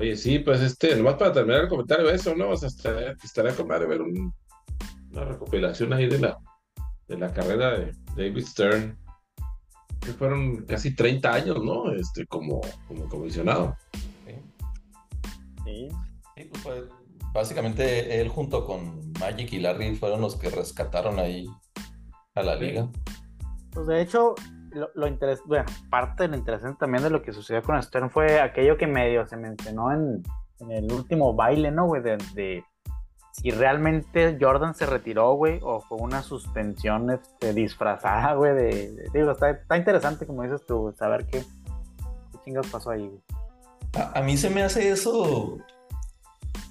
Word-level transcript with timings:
Oye, 0.00 0.16
sí, 0.16 0.38
pues 0.38 0.62
este, 0.62 0.96
nomás 0.96 1.16
para 1.16 1.30
terminar 1.30 1.64
el 1.64 1.68
comentario 1.68 2.06
de 2.06 2.14
eso, 2.14 2.34
¿no? 2.34 2.48
O 2.48 2.56
sea, 2.56 2.68
estaría, 2.68 3.14
estaría 3.22 3.54
con 3.54 3.68
madre 3.68 3.86
ver 3.86 4.00
un, 4.00 4.32
una 5.12 5.24
recopilación 5.26 5.92
ahí 5.92 6.08
de 6.08 6.18
la, 6.18 6.38
de 7.06 7.18
la 7.18 7.30
carrera 7.34 7.78
de 7.78 7.92
David 8.16 8.46
Stern, 8.46 8.98
que 10.00 10.12
fueron 10.14 10.64
casi 10.64 10.96
30 10.96 11.30
años, 11.30 11.62
¿no? 11.62 11.92
Este, 11.92 12.26
como, 12.26 12.62
como 12.88 13.10
comisionado. 13.10 13.76
Sí. 14.24 14.34
sí. 15.66 16.44
pues 16.50 16.62
fue, 16.62 16.88
básicamente 17.34 18.22
él 18.22 18.28
junto 18.30 18.64
con 18.64 19.12
Magic 19.20 19.52
y 19.52 19.58
Larry 19.58 19.96
fueron 19.96 20.22
los 20.22 20.34
que 20.36 20.48
rescataron 20.48 21.18
ahí 21.18 21.46
a 22.34 22.42
la 22.42 22.56
liga. 22.56 22.88
Pues 23.72 23.86
de 23.86 24.00
hecho, 24.00 24.34
lo, 24.72 24.90
lo 24.94 25.06
interesante, 25.06 25.48
bueno, 25.48 25.64
parte 25.90 26.24
de 26.24 26.28
lo 26.28 26.36
interesante 26.36 26.78
también 26.78 27.02
de 27.02 27.10
lo 27.10 27.22
que 27.22 27.32
sucedió 27.32 27.62
con 27.62 27.80
Stern 27.82 28.10
fue 28.10 28.40
aquello 28.40 28.76
que 28.76 28.86
medio 28.86 29.26
se 29.26 29.36
mencionó 29.36 29.92
en, 29.92 30.22
en 30.60 30.70
el 30.70 30.92
último 30.92 31.34
baile, 31.34 31.70
¿no, 31.70 31.86
güey? 31.86 32.02
De, 32.02 32.18
de, 32.34 32.64
si 33.32 33.50
realmente 33.50 34.36
Jordan 34.40 34.74
se 34.74 34.86
retiró, 34.86 35.32
güey, 35.34 35.60
o 35.62 35.80
fue 35.80 35.98
una 35.98 36.22
suspensión 36.22 37.10
este, 37.10 37.54
disfrazada, 37.54 38.34
güey, 38.34 38.54
de, 38.54 39.08
digo, 39.12 39.30
está, 39.32 39.50
está, 39.50 39.76
interesante, 39.76 40.26
como 40.26 40.42
dices 40.42 40.64
tú, 40.66 40.94
saber 40.98 41.26
qué, 41.26 41.40
qué 41.40 42.38
chingados 42.44 42.68
pasó 42.68 42.90
ahí, 42.90 43.06
güey. 43.06 43.20
A, 43.94 44.18
a, 44.18 44.22
mí 44.22 44.36
se 44.36 44.50
me 44.50 44.62
hace 44.62 44.90
eso, 44.90 45.58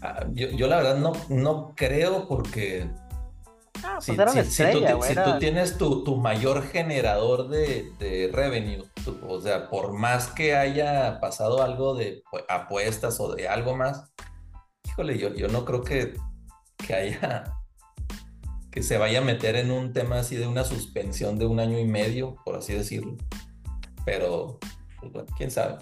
a, 0.01 0.25
yo, 0.31 0.49
yo, 0.49 0.67
la 0.67 0.77
verdad 0.77 0.97
no, 0.97 1.13
no 1.29 1.73
creo 1.75 2.27
porque 2.27 2.89
Ah, 3.83 3.93
pues 3.95 4.05
si, 4.05 4.11
era 4.11 4.27
si, 4.27 4.39
estrella, 4.39 4.89
si, 4.89 4.93
tú, 4.93 5.03
si, 5.03 5.15
tú, 5.15 5.39
tienes 5.39 5.77
tu, 5.77 6.03
tu 6.03 6.17
mayor 6.17 6.63
generador 6.63 7.47
de, 7.47 7.91
de 7.99 8.29
revenue, 8.31 8.83
o 9.27 9.41
sea, 9.41 9.69
por 9.69 9.93
más 9.93 10.27
que 10.27 10.55
haya 10.55 11.19
pasado 11.19 11.61
algo 11.61 11.95
de 11.95 12.23
apuestas 12.47 13.19
o 13.19 13.33
de 13.33 13.47
algo 13.47 13.75
más, 13.75 14.11
híjole, 14.85 15.17
yo, 15.17 15.33
yo 15.33 15.47
no 15.47 15.65
creo 15.65 15.83
que, 15.83 16.13
que 16.85 16.93
haya, 16.93 17.53
que 18.71 18.83
se 18.83 18.97
vaya 18.97 19.19
a 19.19 19.23
meter 19.23 19.55
en 19.55 19.71
un 19.71 19.93
tema 19.93 20.19
así 20.19 20.35
de 20.35 20.47
una 20.47 20.63
suspensión 20.63 21.37
de 21.37 21.45
un 21.45 21.59
año 21.59 21.79
y 21.79 21.85
medio, 21.85 22.35
por 22.43 22.55
así 22.55 22.73
decirlo. 22.73 23.15
Pero, 24.05 24.59
pues, 24.99 25.11
bueno, 25.11 25.27
quién 25.37 25.51
sabe. 25.51 25.77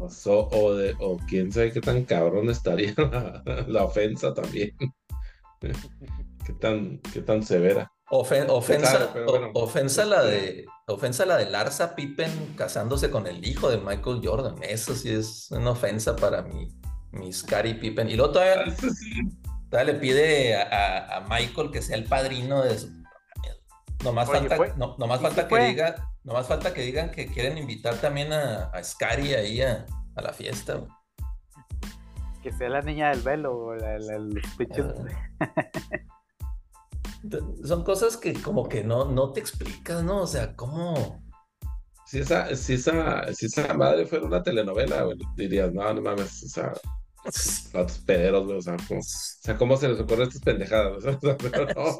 O, 0.00 0.08
so, 0.08 0.48
o, 0.48 0.74
de, 0.74 0.94
o 1.00 1.18
quién 1.28 1.50
sabe 1.52 1.72
qué 1.72 1.80
tan 1.80 2.04
cabrón 2.04 2.48
estaría 2.50 2.94
la, 2.96 3.42
la 3.66 3.84
ofensa 3.84 4.32
también. 4.32 4.74
¿Qué 5.60 6.52
tan, 6.60 6.98
qué 7.12 7.20
tan 7.20 7.42
severa? 7.42 7.90
Ofen, 8.10 8.48
ofensa, 8.48 8.92
sabe, 8.92 9.24
bueno, 9.24 9.50
ofensa, 9.54 10.04
la 10.06 10.22
de, 10.22 10.64
ofensa 10.86 11.26
la 11.26 11.36
de 11.36 11.50
Larsa 11.50 11.94
Pippen 11.94 12.54
casándose 12.56 13.10
con 13.10 13.26
el 13.26 13.46
hijo 13.46 13.68
de 13.68 13.76
Michael 13.76 14.22
Jordan. 14.24 14.56
Eso 14.62 14.94
sí 14.94 15.10
es 15.10 15.50
una 15.50 15.72
ofensa 15.72 16.16
para 16.16 16.42
mi, 16.42 16.68
mi 17.10 17.32
Scary 17.32 17.74
Pippen. 17.74 18.08
Y 18.08 18.14
luego 18.14 18.32
todavía, 18.32 18.74
todavía 19.68 19.92
le 19.92 19.98
pide 19.98 20.56
a, 20.56 21.18
a, 21.18 21.20
Michael 21.28 21.70
que 21.70 21.82
sea 21.82 21.96
el 21.96 22.04
padrino 22.04 22.62
de 22.62 22.78
su. 22.78 22.98
Nomás 24.04 24.28
Oye, 24.28 24.48
falta, 24.48 24.76
no, 24.76 24.96
nomás 24.96 25.20
falta 25.20 25.48
que 25.48 25.58
diga, 25.58 26.08
nomás 26.22 26.46
falta 26.46 26.72
que 26.72 26.82
digan 26.82 27.10
que 27.10 27.26
quieren 27.26 27.58
invitar 27.58 27.96
también 27.96 28.32
a, 28.32 28.70
a 28.70 28.84
Scary 28.84 29.34
ahí 29.34 29.60
a, 29.60 29.84
a 30.14 30.22
la 30.22 30.32
fiesta 30.32 30.86
que 32.48 32.56
sea 32.56 32.68
la 32.70 32.80
niña 32.80 33.10
del 33.10 33.20
velo, 33.20 33.74
la, 33.74 33.98
la, 33.98 34.18
los 34.18 34.46
pinches. 34.56 34.86
Son 37.64 37.84
cosas 37.84 38.16
que 38.16 38.32
como 38.34 38.68
que 38.68 38.82
no, 38.84 39.04
no 39.04 39.32
te 39.32 39.40
explicas, 39.40 40.02
¿no? 40.02 40.22
O 40.22 40.26
sea, 40.26 40.54
¿cómo? 40.56 41.22
Si 42.06 42.20
esa, 42.20 42.54
si 42.56 42.74
esa, 42.74 43.30
si 43.34 43.46
esa 43.46 43.74
madre 43.74 44.06
fuera 44.06 44.24
una 44.24 44.42
telenovela, 44.42 45.02
güey, 45.02 45.18
dirías, 45.36 45.72
no, 45.74 45.92
no 45.92 46.00
mames, 46.00 46.42
o 46.44 46.48
sea, 46.48 46.72
los 47.74 47.98
pederos, 47.98 48.46
güey, 48.46 48.58
o 48.58 48.62
sea, 48.62 48.76
¿cómo, 48.88 49.00
o 49.00 49.02
sea, 49.02 49.58
¿cómo 49.58 49.76
se 49.76 49.88
les 49.88 50.00
ocurre 50.00 50.22
estas 50.22 50.40
pendejadas? 50.40 51.04
O 51.04 51.20
sea, 51.20 51.36
pero 51.36 51.66
no. 51.66 51.98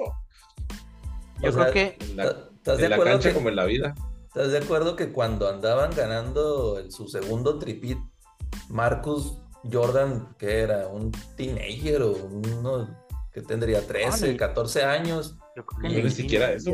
Yo 1.43 1.51
o 1.51 1.53
creo 1.53 1.53
sea, 1.53 1.73
que 1.73 1.99
en 2.01 2.17
la, 2.17 2.25
en 2.65 2.91
la 2.91 3.05
cancha 3.05 3.29
que, 3.29 3.35
como 3.35 3.51
en 3.51 3.57
la 3.57 3.67
vida. 3.67 3.95
¿Estás 4.29 4.53
de 4.53 4.59
acuerdo 4.59 4.97
que 4.97 5.13
cuando 5.13 5.47
andaban 5.49 5.91
ganando 5.95 6.79
el, 6.79 6.91
su 6.91 7.07
segundo 7.09 7.59
tripit, 7.59 7.99
Marcus 8.71 9.43
Jordan, 9.71 10.35
que 10.39 10.61
era 10.61 10.89
un 10.89 11.13
teenager 11.37 12.03
o 12.03 12.13
uno 12.13 12.89
que 13.33 13.43
tendría 13.43 13.87
13, 13.87 14.37
14 14.37 14.85
años. 14.85 15.39
Yo 15.57 15.65
creo 15.67 15.81
que 15.81 16.01
y, 16.01 16.03
ni 16.03 16.11
siquiera 16.11 16.53
eso. 16.53 16.73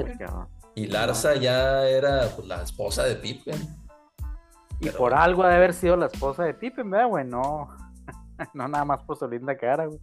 Y 0.75 0.87
Larsa 0.87 1.37
ya 1.37 1.87
era 1.89 2.29
pues, 2.35 2.47
la 2.49 2.63
esposa 2.63 3.05
de 3.05 3.17
Pippen. 3.17 3.61
Y 4.81 4.87
Pero, 4.87 4.99
por 4.99 5.15
algo 5.15 5.45
ha 5.45 5.49
de 5.49 5.57
haber 5.57 5.73
sido 5.73 5.97
la 5.97 6.07
esposa 6.07 6.45
de 6.45 6.55
Pippen, 6.55 6.91
¿verdad, 6.91 7.09
güey? 7.09 7.25
No, 7.25 7.69
no 8.55 8.69
nada 8.69 8.85
más 8.85 9.03
por 9.05 9.17
su 9.17 9.29
linda 9.29 9.57
cara, 9.57 9.87
güey. 9.87 10.01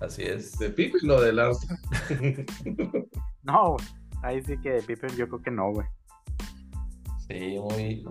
Así 0.00 0.22
es. 0.22 0.58
¿De 0.58 0.70
Pippen 0.70 1.10
o 1.10 1.20
de 1.20 1.32
Larsa? 1.32 1.76
no, 3.42 3.76
ahí 4.22 4.42
sí 4.42 4.58
que 4.60 4.70
de 4.72 4.82
Pippen 4.82 5.10
yo 5.16 5.28
creo 5.28 5.42
que 5.42 5.50
no, 5.50 5.72
güey. 5.72 5.86
Sí, 7.28 7.58
muy, 7.58 8.04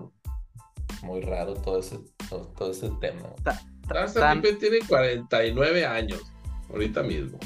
muy 1.03 1.21
raro 1.21 1.53
todo 1.53 1.79
ese, 1.79 1.99
todo, 2.29 2.47
todo 2.57 2.71
ese 2.71 2.89
tema. 3.01 3.21
Larsa 3.89 4.33
Pippen 4.33 4.57
tiene 4.59 4.79
49 4.87 5.85
años, 5.85 6.21
ahorita 6.69 7.03
mismo. 7.03 7.37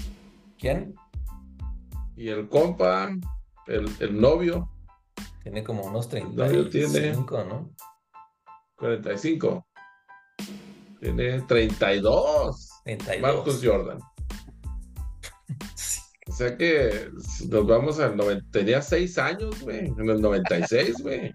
¿Quién? 0.57 0.95
Y 2.15 2.29
el 2.29 2.47
compa, 2.49 3.11
el, 3.67 3.89
el 3.99 4.19
novio. 4.19 4.69
Tiene 5.43 5.63
como 5.63 5.83
unos 5.83 6.09
35, 6.09 6.69
tiene 6.69 7.13
¿no? 7.13 7.73
45. 8.77 9.65
Tiene 10.99 11.41
32. 11.41 12.69
32. 12.83 13.21
Marcus 13.21 13.61
Jordan. 13.63 13.99
O 16.27 16.31
sea 16.31 16.55
que 16.57 17.09
nos 17.49 17.67
vamos 17.67 17.99
al 17.99 18.15
90. 18.15 18.45
Tenía 18.51 18.81
6 18.81 19.17
años, 19.17 19.61
güey. 19.61 19.87
En 19.87 20.09
el 20.09 20.21
96, 20.21 21.01
güey. 21.01 21.33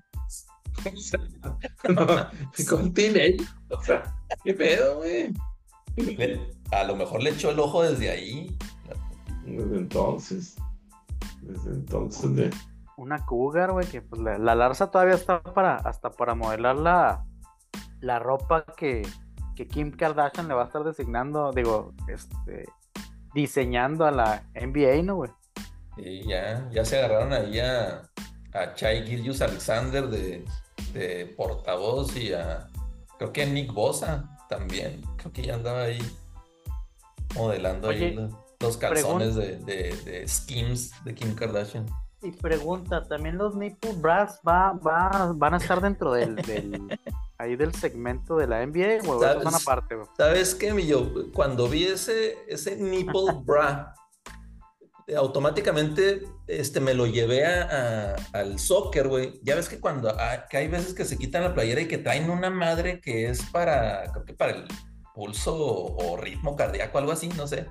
No, 1.88 2.06
con 2.68 2.92
teenage. 2.92 3.38
O 3.70 3.82
sea, 3.82 4.02
¿qué 4.42 4.54
pedo, 4.54 4.96
güey? 4.98 5.32
A 6.72 6.84
lo 6.84 6.96
mejor 6.96 7.22
le 7.22 7.30
echó 7.30 7.50
el 7.50 7.58
ojo 7.58 7.82
desde 7.82 8.10
ahí. 8.10 8.56
Desde 9.44 9.76
entonces. 9.76 10.56
Desde 11.42 11.70
entonces, 11.70 12.34
de... 12.34 12.50
Una 12.96 13.24
cougar, 13.26 13.72
güey, 13.72 13.86
que 13.86 14.00
pues 14.02 14.22
la, 14.22 14.38
la, 14.38 14.54
Larsa 14.54 14.90
todavía 14.90 15.14
está 15.14 15.42
para, 15.42 15.76
hasta 15.76 16.10
para 16.10 16.34
modelar 16.34 16.76
la, 16.76 17.24
la 18.00 18.18
ropa 18.20 18.64
que, 18.76 19.02
que 19.56 19.66
Kim 19.66 19.90
Kardashian 19.90 20.46
le 20.46 20.54
va 20.54 20.62
a 20.62 20.66
estar 20.66 20.84
designando, 20.84 21.50
digo, 21.52 21.92
este, 22.08 22.66
diseñando 23.34 24.06
a 24.06 24.12
la 24.12 24.44
NBA, 24.54 25.02
¿no, 25.02 25.16
güey? 25.16 25.30
Sí, 25.96 26.22
ya, 26.26 26.68
ya 26.70 26.84
se 26.84 26.98
agarraron 26.98 27.32
ahí 27.32 27.58
a, 27.58 28.02
a 28.52 28.74
Chai 28.74 29.06
Gillius 29.06 29.42
Alexander 29.42 30.06
de, 30.06 30.44
de 30.94 31.26
portavoz 31.36 32.16
y 32.16 32.32
a, 32.32 32.68
creo 33.18 33.32
que 33.32 33.42
a 33.42 33.46
Nick 33.46 33.72
Bosa 33.72 34.30
también, 34.48 35.02
creo 35.16 35.32
que 35.32 35.42
ya 35.42 35.54
andaba 35.54 35.82
ahí 35.82 35.98
modelando 37.34 37.88
Oye, 37.88 38.06
ahí 38.06 38.30
los, 38.60 38.76
calzones 38.76 39.34
de, 39.34 39.58
de, 39.58 39.94
de, 40.04 40.28
Skims 40.28 40.92
de 41.04 41.14
Kim 41.14 41.34
Kardashian. 41.34 41.86
Y 42.22 42.30
pregunta, 42.30 43.06
¿también 43.06 43.36
los 43.36 43.54
nipple 43.54 43.92
brass 43.96 44.40
va, 44.46 44.72
va, 44.72 45.32
van 45.34 45.54
a 45.54 45.56
estar 45.58 45.82
dentro 45.82 46.12
del, 46.12 46.36
del 46.46 46.98
ahí 47.36 47.56
del 47.56 47.74
segmento 47.74 48.36
de 48.36 48.46
la 48.46 48.64
NBA 48.64 49.06
o 49.06 49.20
¿Sabes, 49.20 49.44
van 49.44 49.54
aparte? 49.54 49.96
Güey? 49.96 50.08
¿Sabes 50.16 50.54
qué, 50.54 50.72
mi 50.72 50.86
yo? 50.86 51.06
Cuando 51.32 51.68
vi 51.68 51.84
ese, 51.84 52.38
ese 52.48 52.76
nipple 52.76 53.32
bra, 53.44 53.94
automáticamente 55.16 56.22
este, 56.46 56.80
me 56.80 56.94
lo 56.94 57.06
llevé 57.06 57.46
a, 57.46 58.16
al 58.32 58.58
soccer, 58.58 59.08
güey. 59.08 59.40
Ya 59.42 59.54
ves 59.54 59.68
que 59.68 59.80
cuando 59.80 60.10
a, 60.10 60.46
que 60.48 60.58
hay 60.58 60.68
veces 60.68 60.94
que 60.94 61.04
se 61.04 61.16
quitan 61.16 61.42
la 61.42 61.54
playera 61.54 61.80
y 61.80 61.88
que 61.88 61.98
traen 61.98 62.30
una 62.30 62.50
madre 62.50 63.00
que 63.00 63.28
es 63.28 63.42
para, 63.46 64.10
creo 64.12 64.24
que 64.24 64.34
para 64.34 64.52
el 64.52 64.64
pulso 65.14 65.56
o, 65.56 66.16
ritmo 66.16 66.56
cardíaco, 66.56 66.98
algo 66.98 67.12
así, 67.12 67.28
no 67.28 67.46
sé. 67.46 67.66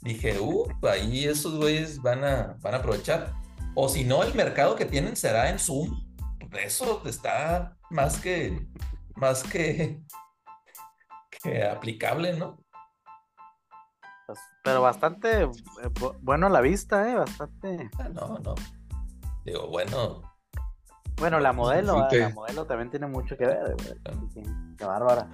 Dije, 0.00 0.38
uh, 0.38 0.68
ahí 0.82 1.24
esos 1.24 1.56
güeyes 1.56 2.00
van 2.02 2.24
a, 2.24 2.56
van 2.60 2.74
a 2.74 2.78
aprovechar. 2.78 3.32
O 3.74 3.88
si 3.88 4.04
no, 4.04 4.22
el 4.22 4.34
mercado 4.34 4.76
que 4.76 4.84
tienen 4.84 5.16
será 5.16 5.50
en 5.50 5.58
Zoom. 5.58 6.04
Eso 6.62 7.02
está 7.06 7.76
más 7.90 8.18
que, 8.18 8.68
más 9.16 9.42
que 9.42 10.00
aplicable, 11.70 12.34
¿no? 12.34 12.63
Pero 14.64 14.80
bastante 14.80 15.42
eh, 15.42 15.48
bueno 16.22 16.46
a 16.46 16.50
la 16.50 16.62
vista, 16.62 17.10
¿eh? 17.10 17.14
Bastante. 17.16 17.90
Ah, 17.98 18.08
no, 18.08 18.38
no. 18.38 18.54
Digo, 19.44 19.68
bueno. 19.68 20.22
Bueno, 21.16 21.38
la 21.38 21.52
modelo, 21.52 22.08
sí, 22.10 22.16
la 22.16 22.30
modelo 22.30 22.64
también 22.66 22.90
tiene 22.90 23.06
mucho 23.06 23.36
que 23.36 23.46
ver, 23.46 23.76
Sí, 24.32 24.42
qué 24.76 24.84
bárbara. 24.84 25.28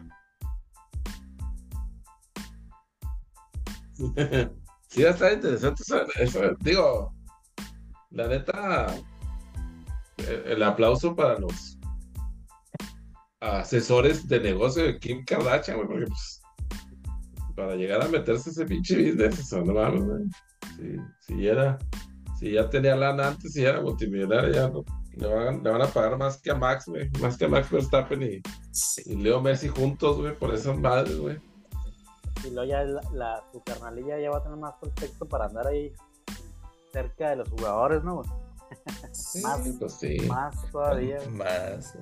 Sí, 4.89 5.05
está 5.05 5.33
interesante 5.33 5.85
eso, 5.85 6.05
eso, 6.17 6.41
digo, 6.59 7.15
la 8.11 8.27
neta, 8.27 8.93
el, 10.17 10.47
el, 10.47 10.63
aplauso 10.65 11.15
para 11.15 11.39
los 11.39 11.79
asesores 13.39 14.27
de 14.27 14.41
negocio 14.41 14.83
de 14.83 14.99
Kim 14.99 15.25
Kardashian, 15.25 15.77
güey, 15.77 15.87
porque 15.87 16.07
pues, 16.07 16.40
para 17.61 17.77
llegar 17.77 18.03
a 18.03 18.09
meterse 18.09 18.51
ese 18.51 18.65
pinche 18.65 18.97
business, 18.97 19.39
eso 19.39 19.63
no 19.63 19.75
mames, 19.75 20.05
güey. 20.05 20.25
Si, 20.77 20.97
si 21.21 21.47
era, 21.47 21.79
si 22.39 22.53
ya 22.53 22.71
tenía 22.71 22.97
lana 22.97 23.29
antes, 23.29 23.53
si 23.53 23.63
era 23.63 23.83
multimillonario, 23.83 24.53
ya 24.53 24.69
no, 24.69 24.85
le, 25.17 25.27
van, 25.27 25.63
le 25.63 25.71
van 25.71 25.83
a 25.83 25.87
pagar 25.87 26.17
más 26.17 26.41
que 26.41 26.51
a 26.51 26.55
Max, 26.55 26.87
güey, 26.87 27.11
más 27.21 27.37
que 27.37 27.45
a 27.45 27.49
Max 27.49 27.71
Verstappen 27.71 28.23
y, 28.23 28.43
y 29.05 29.17
Leo 29.17 29.43
Messi 29.43 29.69
juntos, 29.69 30.17
güey, 30.17 30.35
por 30.35 30.55
esas 30.55 30.79
madres, 30.79 31.19
güey. 31.19 31.39
Y 32.47 32.51
luego 32.51 32.65
ya 32.65 32.83
la, 32.85 33.03
la, 33.13 33.45
su 33.53 33.63
carnalilla 33.63 34.19
ya 34.19 34.31
va 34.31 34.39
a 34.39 34.43
tener 34.43 34.59
más 34.59 34.75
pretexto 34.81 35.29
para 35.29 35.45
andar 35.47 35.67
ahí 35.67 35.93
cerca 36.91 37.31
de 37.31 37.37
los 37.37 37.49
jugadores, 37.51 38.03
¿no? 38.03 38.23
Sí, 39.13 39.43
más, 39.43 39.61
pues 39.79 39.93
sí. 39.95 40.21
más 40.29 40.57
todavía. 40.71 41.19
Más. 41.31 41.95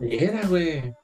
Era, 0.00 0.46
güey. 0.46 0.94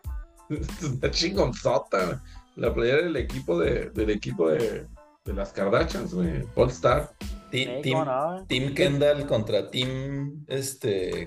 Una 0.49 1.11
chingonzota, 1.11 2.06
güey. 2.06 2.19
La 2.58 2.75
playera 2.75 3.05
del 3.05 3.16
equipo 3.16 3.56
de, 3.58 3.90
del 3.90 4.10
equipo 4.10 4.50
de, 4.50 4.87
de 5.25 5.32
las 5.32 5.52
Kardashians, 5.52 6.12
güey. 6.12 6.44
All 6.56 6.70
Star. 6.70 7.12
Team, 7.52 7.76
Sí, 7.76 7.82
team, 7.82 7.99
cómo 8.00 8.05
no. 8.05 8.46
Team 8.46 8.75
Kendall 8.75 9.26
contra 9.26 9.70
Team, 9.70 10.44
este, 10.49 11.20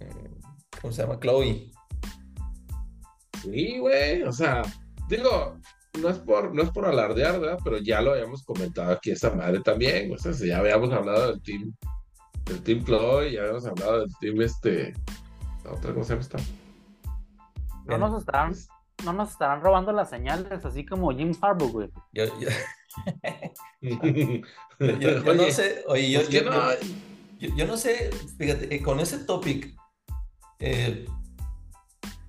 eh, 0.00 0.30
¿cómo 0.80 0.92
se 0.92 1.02
llama? 1.02 1.20
Chloe. 1.20 1.70
Sí, 3.42 3.78
güey. 3.78 4.22
O 4.22 4.32
sea, 4.32 4.62
digo, 5.10 5.58
no 6.00 6.08
es 6.08 6.18
por, 6.18 6.54
no 6.54 6.62
es 6.62 6.70
por 6.70 6.86
alardear, 6.86 7.38
¿verdad? 7.38 7.58
Pero 7.62 7.78
ya 7.78 8.00
lo 8.00 8.12
habíamos 8.12 8.42
comentado 8.42 8.90
aquí 8.92 9.10
esa 9.10 9.30
madre 9.34 9.60
también. 9.60 10.10
O 10.12 10.18
sea, 10.18 10.32
si 10.32 10.48
ya 10.48 10.58
habíamos 10.58 10.90
hablado 10.90 11.32
del 11.32 11.42
team, 11.42 11.74
del 12.46 12.62
team 12.62 12.82
Chloe, 12.84 13.32
ya 13.32 13.42
habíamos 13.42 13.66
hablado 13.66 14.00
del 14.00 14.10
team 14.20 14.40
este. 14.40 14.94
La 15.64 15.72
otra, 15.72 15.92
¿cómo 15.92 16.02
se 16.02 16.14
llama 16.14 16.22
esta? 16.22 16.38
No 17.84 17.98
nos 17.98 18.18
estarán, 18.18 18.54
no 19.04 19.12
nos 19.12 19.30
estarán 19.30 19.60
robando 19.62 19.92
las 19.92 20.10
señales, 20.10 20.64
así 20.64 20.84
como 20.84 21.10
Jim 21.12 21.32
Harbaugh, 21.40 21.70
güey. 21.72 21.90
Yo, 22.12 22.24
yo, 22.40 22.48
yo- 23.80 25.22
yo 25.24 25.34
no 25.34 25.50
sé, 25.50 25.84
oye, 25.86 26.10
yo, 26.10 26.20
pues 26.22 26.44
no, 26.44 26.72
yo- 27.38 27.54
yo 27.56 27.66
no 27.66 27.76
sé, 27.76 28.10
fíjate, 28.38 28.74
eh, 28.74 28.82
con 28.82 29.00
ese 29.00 29.18
topic, 29.18 29.74
eh, 30.58 31.06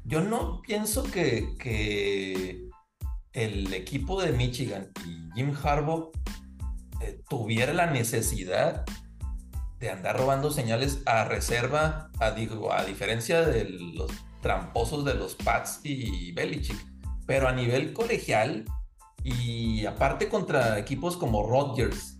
yo 0.05 0.21
no 0.21 0.61
pienso 0.61 1.03
que, 1.03 1.55
que 1.59 2.67
el 3.33 3.73
equipo 3.73 4.21
de 4.21 4.31
Michigan 4.31 4.91
y 5.05 5.29
Jim 5.35 5.53
Harbaugh 5.63 6.11
eh, 7.01 7.21
tuviera 7.29 7.73
la 7.73 7.87
necesidad 7.87 8.85
de 9.79 9.89
andar 9.89 10.17
robando 10.17 10.51
señales 10.51 11.01
a 11.05 11.23
reserva, 11.25 12.11
a, 12.19 12.31
digo, 12.31 12.73
a 12.73 12.83
diferencia 12.83 13.41
de 13.45 13.65
los 13.69 14.11
tramposos 14.41 15.05
de 15.05 15.13
los 15.15 15.35
Pats 15.35 15.81
y 15.83 16.31
Belichick, 16.31 16.77
pero 17.25 17.47
a 17.47 17.51
nivel 17.51 17.93
colegial 17.93 18.65
y 19.23 19.85
aparte 19.85 20.29
contra 20.29 20.79
equipos 20.79 21.17
como 21.17 21.47
Rodgers 21.47 22.19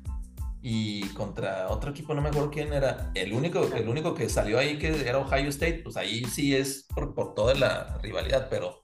y 0.61 1.07
contra 1.09 1.69
otro 1.69 1.91
equipo, 1.91 2.13
no 2.13 2.21
me 2.21 2.29
acuerdo 2.29 2.51
quién 2.51 2.73
era, 2.73 3.11
el 3.15 3.33
único, 3.33 3.63
el 3.73 3.87
único 3.87 4.13
que 4.13 4.27
salió 4.27 4.59
ahí 4.59 4.77
que 4.77 5.07
era 5.07 5.19
Ohio 5.19 5.49
State, 5.49 5.81
pues 5.83 5.95
ahí 5.95 6.25
sí 6.25 6.55
es 6.55 6.85
por, 6.93 7.13
por 7.13 7.33
toda 7.33 7.53
la 7.53 7.97
rivalidad, 8.01 8.47
pero, 8.49 8.81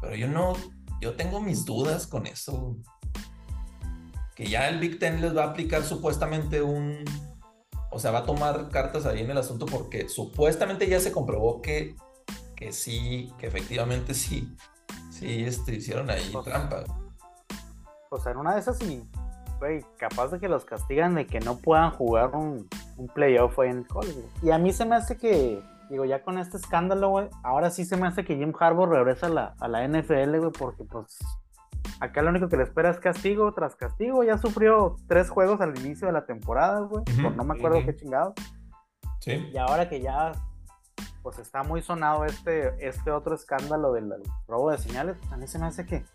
pero 0.00 0.16
yo 0.16 0.26
no, 0.26 0.54
yo 1.00 1.14
tengo 1.14 1.40
mis 1.40 1.64
dudas 1.64 2.06
con 2.06 2.26
eso. 2.26 2.76
Que 4.34 4.48
ya 4.48 4.68
el 4.68 4.78
Big 4.78 4.98
Ten 4.98 5.20
les 5.20 5.36
va 5.36 5.44
a 5.44 5.50
aplicar 5.50 5.84
supuestamente 5.84 6.62
un, 6.62 7.04
o 7.90 7.98
sea, 7.98 8.10
va 8.10 8.20
a 8.20 8.26
tomar 8.26 8.68
cartas 8.68 9.06
ahí 9.06 9.20
en 9.20 9.30
el 9.30 9.38
asunto 9.38 9.66
porque 9.66 10.08
supuestamente 10.08 10.88
ya 10.88 11.00
se 11.00 11.12
comprobó 11.12 11.60
que, 11.62 11.96
que 12.58 12.72
sí, 12.72 13.32
que 13.38 13.46
efectivamente 13.46 14.14
sí, 14.14 14.52
sí, 15.10 15.44
este, 15.44 15.76
hicieron 15.76 16.10
ahí 16.10 16.28
Pues, 16.32 16.44
trampa. 16.44 16.82
O 18.10 18.18
sea, 18.18 18.32
en 18.32 18.38
una 18.38 18.54
de 18.54 18.60
esas 18.60 18.78
sí, 18.78 19.08
güey, 19.60 19.84
capaz 19.96 20.28
de 20.28 20.40
que 20.40 20.48
los 20.48 20.64
castigan 20.64 21.14
de 21.14 21.26
que 21.26 21.38
no 21.38 21.58
puedan 21.58 21.92
jugar 21.92 22.34
un, 22.34 22.68
un 22.96 23.06
playoff 23.08 23.56
ahí 23.60 23.70
en 23.70 23.78
el 23.78 23.86
college. 23.86 24.12
güey. 24.14 24.26
Y 24.42 24.50
a 24.50 24.58
mí 24.58 24.72
se 24.72 24.84
me 24.84 24.96
hace 24.96 25.16
que, 25.16 25.62
digo, 25.88 26.04
ya 26.04 26.24
con 26.24 26.36
este 26.38 26.56
escándalo, 26.56 27.10
güey, 27.10 27.28
ahora 27.44 27.70
sí 27.70 27.84
se 27.84 27.96
me 27.96 28.08
hace 28.08 28.24
que 28.24 28.34
Jim 28.34 28.52
Harbaugh 28.58 28.86
regresa 28.86 29.26
a 29.26 29.30
la, 29.30 29.54
a 29.60 29.68
la 29.68 29.86
NFL, 29.86 30.38
güey, 30.38 30.50
porque 30.50 30.82
pues 30.82 31.16
acá 32.00 32.22
lo 32.22 32.30
único 32.30 32.48
que 32.48 32.56
le 32.56 32.64
espera 32.64 32.90
es 32.90 32.98
castigo 32.98 33.52
tras 33.54 33.76
castigo. 33.76 34.24
Ya 34.24 34.36
sufrió 34.36 34.96
tres 35.06 35.30
juegos 35.30 35.60
al 35.60 35.78
inicio 35.78 36.08
de 36.08 36.12
la 36.12 36.26
temporada, 36.26 36.80
güey, 36.80 37.04
por 37.22 37.36
no 37.36 37.44
me 37.44 37.54
acuerdo 37.54 37.84
qué 37.84 37.94
chingado. 37.94 38.34
Sí. 39.20 39.48
Y 39.52 39.56
ahora 39.58 39.88
que 39.88 40.00
ya 40.00 40.32
pues 41.28 41.40
está 41.40 41.62
muy 41.62 41.82
sonado 41.82 42.24
este, 42.24 42.72
este 42.80 43.10
otro 43.10 43.34
escándalo 43.34 43.92
del 43.92 44.08
del 44.08 44.22
robo 44.46 44.70
de 44.70 44.78
señales, 44.78 45.18
a 45.30 45.36
mí 45.36 45.46
se 45.46 45.58
me 45.58 45.66
hace 45.66 45.84
que 45.84 46.06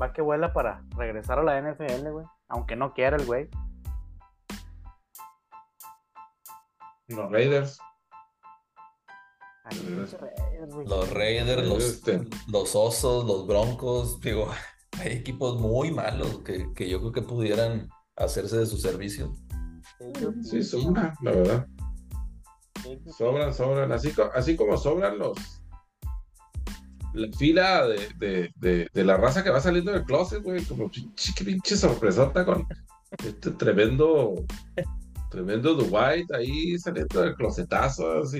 va 0.00 0.12
que 0.12 0.20
vuela 0.20 0.52
para 0.52 0.82
regresar 0.94 1.38
a 1.38 1.42
la 1.42 1.58
NFL, 1.58 2.10
güey. 2.10 2.26
Aunque 2.48 2.76
no 2.76 2.92
quiera 2.92 3.16
el 3.16 3.24
güey. 3.24 3.48
Los 7.08 7.32
Raiders. 7.32 7.78
Ay, 9.64 9.78
Regreso. 9.78 10.18
güey. 10.18 10.86
Los 10.86 11.14
Raiders, 11.14 11.66
los, 11.66 11.82
Este. 11.82 12.20
los 12.48 12.76
Osos, 12.76 13.24
los 13.24 13.46
Broncos, 13.46 14.20
digo, 14.20 14.50
hay 15.00 15.12
equipos 15.12 15.58
muy 15.58 15.92
malos 15.92 16.40
que, 16.40 16.74
que 16.74 16.90
yo 16.90 17.00
creo 17.00 17.12
que 17.12 17.22
pudieran 17.22 17.88
hacerse 18.16 18.58
de 18.58 18.66
su 18.66 18.76
servicio. 18.76 19.32
Sí, 20.42 20.62
sobran, 20.62 21.14
la 21.22 21.30
verdad. 21.30 21.66
Sobran, 23.16 23.52
sobran. 23.54 23.92
Así, 23.92 24.12
así 24.34 24.56
como 24.56 24.76
sobran 24.76 25.18
los. 25.18 25.36
La 27.14 27.28
fila 27.38 27.86
de, 27.86 28.08
de, 28.18 28.52
de, 28.56 28.88
de 28.92 29.04
la 29.04 29.16
raza 29.16 29.42
que 29.42 29.50
va 29.50 29.60
saliendo 29.60 29.92
del 29.92 30.04
closet, 30.04 30.42
güey. 30.42 30.62
Como 30.64 30.90
pinche, 30.90 31.32
qué 31.36 31.44
pinche 31.44 31.76
sorpresota 31.76 32.44
con 32.44 32.66
este 33.24 33.50
tremendo. 33.52 34.34
Tremendo 35.30 35.74
Dwight 35.74 36.30
ahí 36.32 36.78
saliendo 36.78 37.20
del 37.22 37.34
closetazo, 37.34 38.18
así. 38.22 38.38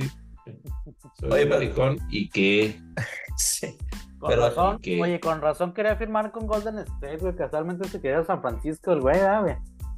Soy 1.18 1.30
Oye, 1.30 1.46
pero- 1.46 1.48
maricón. 1.50 1.98
¿Y 2.10 2.28
qué? 2.28 2.80
Sí. 3.38 3.76
Con 4.18 4.30
Pero, 4.30 4.48
razón, 4.48 4.78
¿qué? 4.80 4.98
oye, 5.02 5.20
con 5.20 5.42
razón 5.42 5.74
quería 5.74 5.94
firmar 5.96 6.32
con 6.32 6.46
Golden 6.46 6.78
State, 6.78 7.18
güey. 7.18 7.36
Casualmente 7.36 7.86
se 7.86 8.00
quería 8.00 8.24
San 8.24 8.40
Francisco, 8.40 8.92
el 8.92 9.02
güey, 9.02 9.18
güey. 9.42 9.56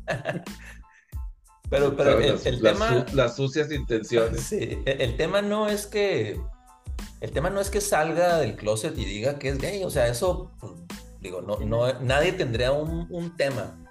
Pero, 1.70 1.96
pero 1.96 2.18
el, 2.18 2.32
las, 2.32 2.46
el 2.46 2.62
las 2.62 2.72
tema. 2.72 3.06
las 3.12 3.36
sucias 3.36 3.70
intenciones. 3.70 4.40
Sí, 4.48 4.82
el, 4.86 5.00
el 5.00 5.16
tema 5.16 5.42
no 5.42 5.68
es 5.68 5.86
que. 5.86 6.40
El 7.20 7.32
tema 7.32 7.50
no 7.50 7.60
es 7.60 7.70
que 7.70 7.80
salga 7.80 8.38
del 8.38 8.56
closet 8.56 8.96
y 8.96 9.04
diga 9.04 9.38
que 9.38 9.48
es 9.48 9.58
gay. 9.58 9.82
O 9.84 9.90
sea, 9.90 10.06
eso, 10.06 10.52
pues, 10.60 10.72
digo, 11.20 11.42
no, 11.42 11.58
no, 11.58 11.92
nadie 12.00 12.32
tendría 12.32 12.72
un, 12.72 13.06
un 13.10 13.36
tema. 13.36 13.84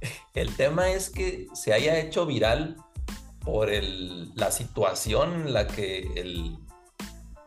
El 0.34 0.54
tema 0.54 0.90
es 0.90 1.08
que 1.10 1.46
se 1.54 1.72
haya 1.72 1.98
hecho 1.98 2.26
viral 2.26 2.76
por 3.40 3.70
el, 3.70 4.34
la 4.34 4.50
situación 4.50 5.34
en 5.34 5.52
la 5.52 5.66
que 5.66 6.10
el, 6.16 6.56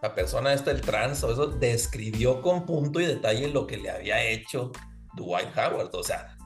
la 0.02 0.14
persona 0.14 0.54
esta, 0.54 0.72
el 0.72 0.82
trans 0.82 1.24
o 1.24 1.32
eso, 1.32 1.48
describió 1.48 2.42
con 2.42 2.66
punto 2.66 3.02
y 3.02 3.06
detalle 3.06 3.50
lo 3.50 3.66
que 3.66 3.78
le 3.78 3.90
había 3.90 4.24
hecho 4.24 4.72
Dwight 5.16 5.58
Howard. 5.58 5.94
O 5.94 6.04
sea, 6.04 6.37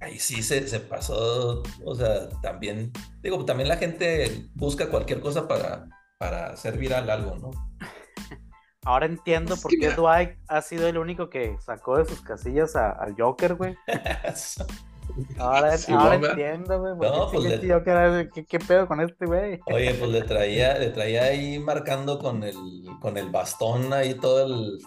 ahí 0.00 0.18
sí 0.18 0.42
se, 0.42 0.66
se 0.68 0.80
pasó, 0.80 1.62
o 1.84 1.94
sea, 1.94 2.28
también, 2.42 2.92
digo, 3.22 3.44
también 3.44 3.68
la 3.68 3.76
gente 3.76 4.46
busca 4.54 4.88
cualquier 4.88 5.20
cosa 5.20 5.46
para, 5.48 5.86
para 6.18 6.46
hacer 6.48 6.76
viral 6.78 7.08
algo, 7.10 7.36
¿no? 7.36 7.50
Ahora 8.84 9.06
entiendo 9.06 9.56
por 9.56 9.72
qué 9.72 9.78
mira- 9.90 9.96
Dwight 9.96 10.30
ha 10.46 10.62
sido 10.62 10.86
el 10.86 10.96
único 10.98 11.28
que 11.28 11.56
sacó 11.60 11.98
de 11.98 12.04
sus 12.04 12.20
casillas 12.22 12.76
a- 12.76 12.90
al 12.92 13.16
Joker, 13.18 13.54
güey. 13.56 13.74
Ahora, 15.38 15.76
Sí, 15.78 15.92
ahora 15.92 16.12
bomba. 16.18 16.30
entiendo, 16.30 16.80
güey. 16.80 17.10
No, 17.10 17.30
qué 17.30 17.36
pues 17.38 17.44
le- 17.48 17.54
este 17.54 17.72
Joker, 17.72 17.96
ah, 17.96 18.28
¿qué, 18.34 18.44
qué 18.44 18.58
pedo 18.58 18.86
con 18.86 19.00
este, 19.00 19.24
güey? 19.24 19.60
Oye, 19.66 19.94
pues 19.94 20.10
le 20.10 20.22
traía, 20.24 20.78
le 20.78 20.90
traía 20.90 21.24
ahí 21.24 21.58
marcando 21.58 22.18
con 22.18 22.42
el, 22.44 22.54
con 23.00 23.16
el 23.16 23.30
bastón 23.30 23.92
ahí 23.92 24.14
todo 24.14 24.44
el, 24.46 24.78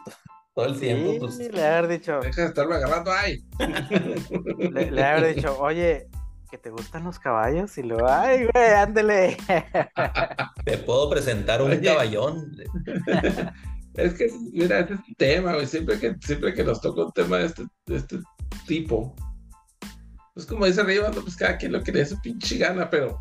todo 0.60 0.74
el 0.74 0.80
tiempo, 0.80 1.12
Sí, 1.14 1.20
pues. 1.20 1.54
le 1.54 1.66
haber 1.66 1.88
dicho, 1.88 2.20
Deja 2.20 2.42
de 2.42 2.48
estarme 2.48 2.76
agarrando 2.76 3.12
ahí. 3.12 3.44
le, 4.72 4.92
le 4.92 5.04
haber 5.04 5.36
dicho, 5.36 5.58
oye, 5.60 6.08
que 6.52 6.58
te 6.58 6.70
gustan 6.70 7.04
los 7.04 7.20
caballos 7.20 7.78
y 7.78 7.84
luego, 7.84 8.08
ay, 8.10 8.48
güey, 8.52 8.70
ándele. 8.74 9.38
Te 10.66 10.78
puedo 10.80 11.10
presentar 11.10 11.62
un 11.62 11.72
Oye. 11.72 11.82
caballón. 11.82 12.56
Es 13.96 14.14
que, 14.14 14.32
mira, 14.54 14.80
ese 14.80 14.94
es 14.94 15.00
un 15.00 15.16
tema, 15.18 15.54
güey. 15.56 15.66
Siempre 15.68 16.00
que, 16.00 16.16
siempre 16.22 16.54
que 16.54 16.64
nos 16.64 16.80
toca 16.80 17.04
un 17.06 17.12
tema 17.12 17.38
de 17.38 17.48
este, 17.48 17.64
de 17.88 17.98
este 17.98 18.20
tipo, 18.66 19.14
pues 20.34 20.46
como 20.46 20.66
dice 20.66 20.80
arriba, 20.80 21.10
no, 21.14 21.22
pues 21.22 21.36
cada 21.36 21.58
quien 21.58 21.74
lo 21.74 21.84
que 21.84 21.92
le 21.92 22.00
dé 22.00 22.06
su 22.06 22.22
pinche 22.22 22.58
gana, 22.58 22.90
pero 22.90 23.20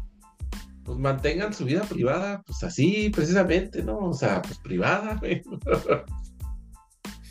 pues 0.84 0.96
mantengan 0.98 1.52
su 1.52 1.64
vida 1.64 1.82
privada, 1.82 2.42
pues 2.46 2.62
así, 2.62 3.10
precisamente, 3.10 3.82
¿no? 3.82 3.98
O 3.98 4.14
sea, 4.14 4.40
pues 4.40 4.58
privada, 4.58 5.16
güey. 5.16 5.42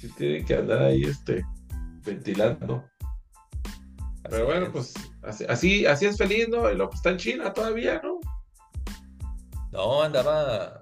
Sí 0.07 0.13
tienen 0.17 0.45
que 0.45 0.55
andar 0.55 0.81
ahí, 0.83 1.03
este, 1.03 1.45
ventilando. 2.05 2.83
Pero 4.29 4.45
bueno, 4.45 4.71
pues 4.71 4.93
así, 5.23 5.45
así, 5.47 5.85
así 5.85 6.05
es 6.05 6.17
feliz, 6.17 6.49
¿no? 6.49 6.69
Y 6.69 6.75
luego 6.75 6.89
pues, 6.89 6.99
está 6.99 7.11
en 7.11 7.17
China 7.17 7.53
todavía, 7.53 8.01
¿no? 8.03 8.19
No, 9.71 10.01
andaba, 10.03 10.81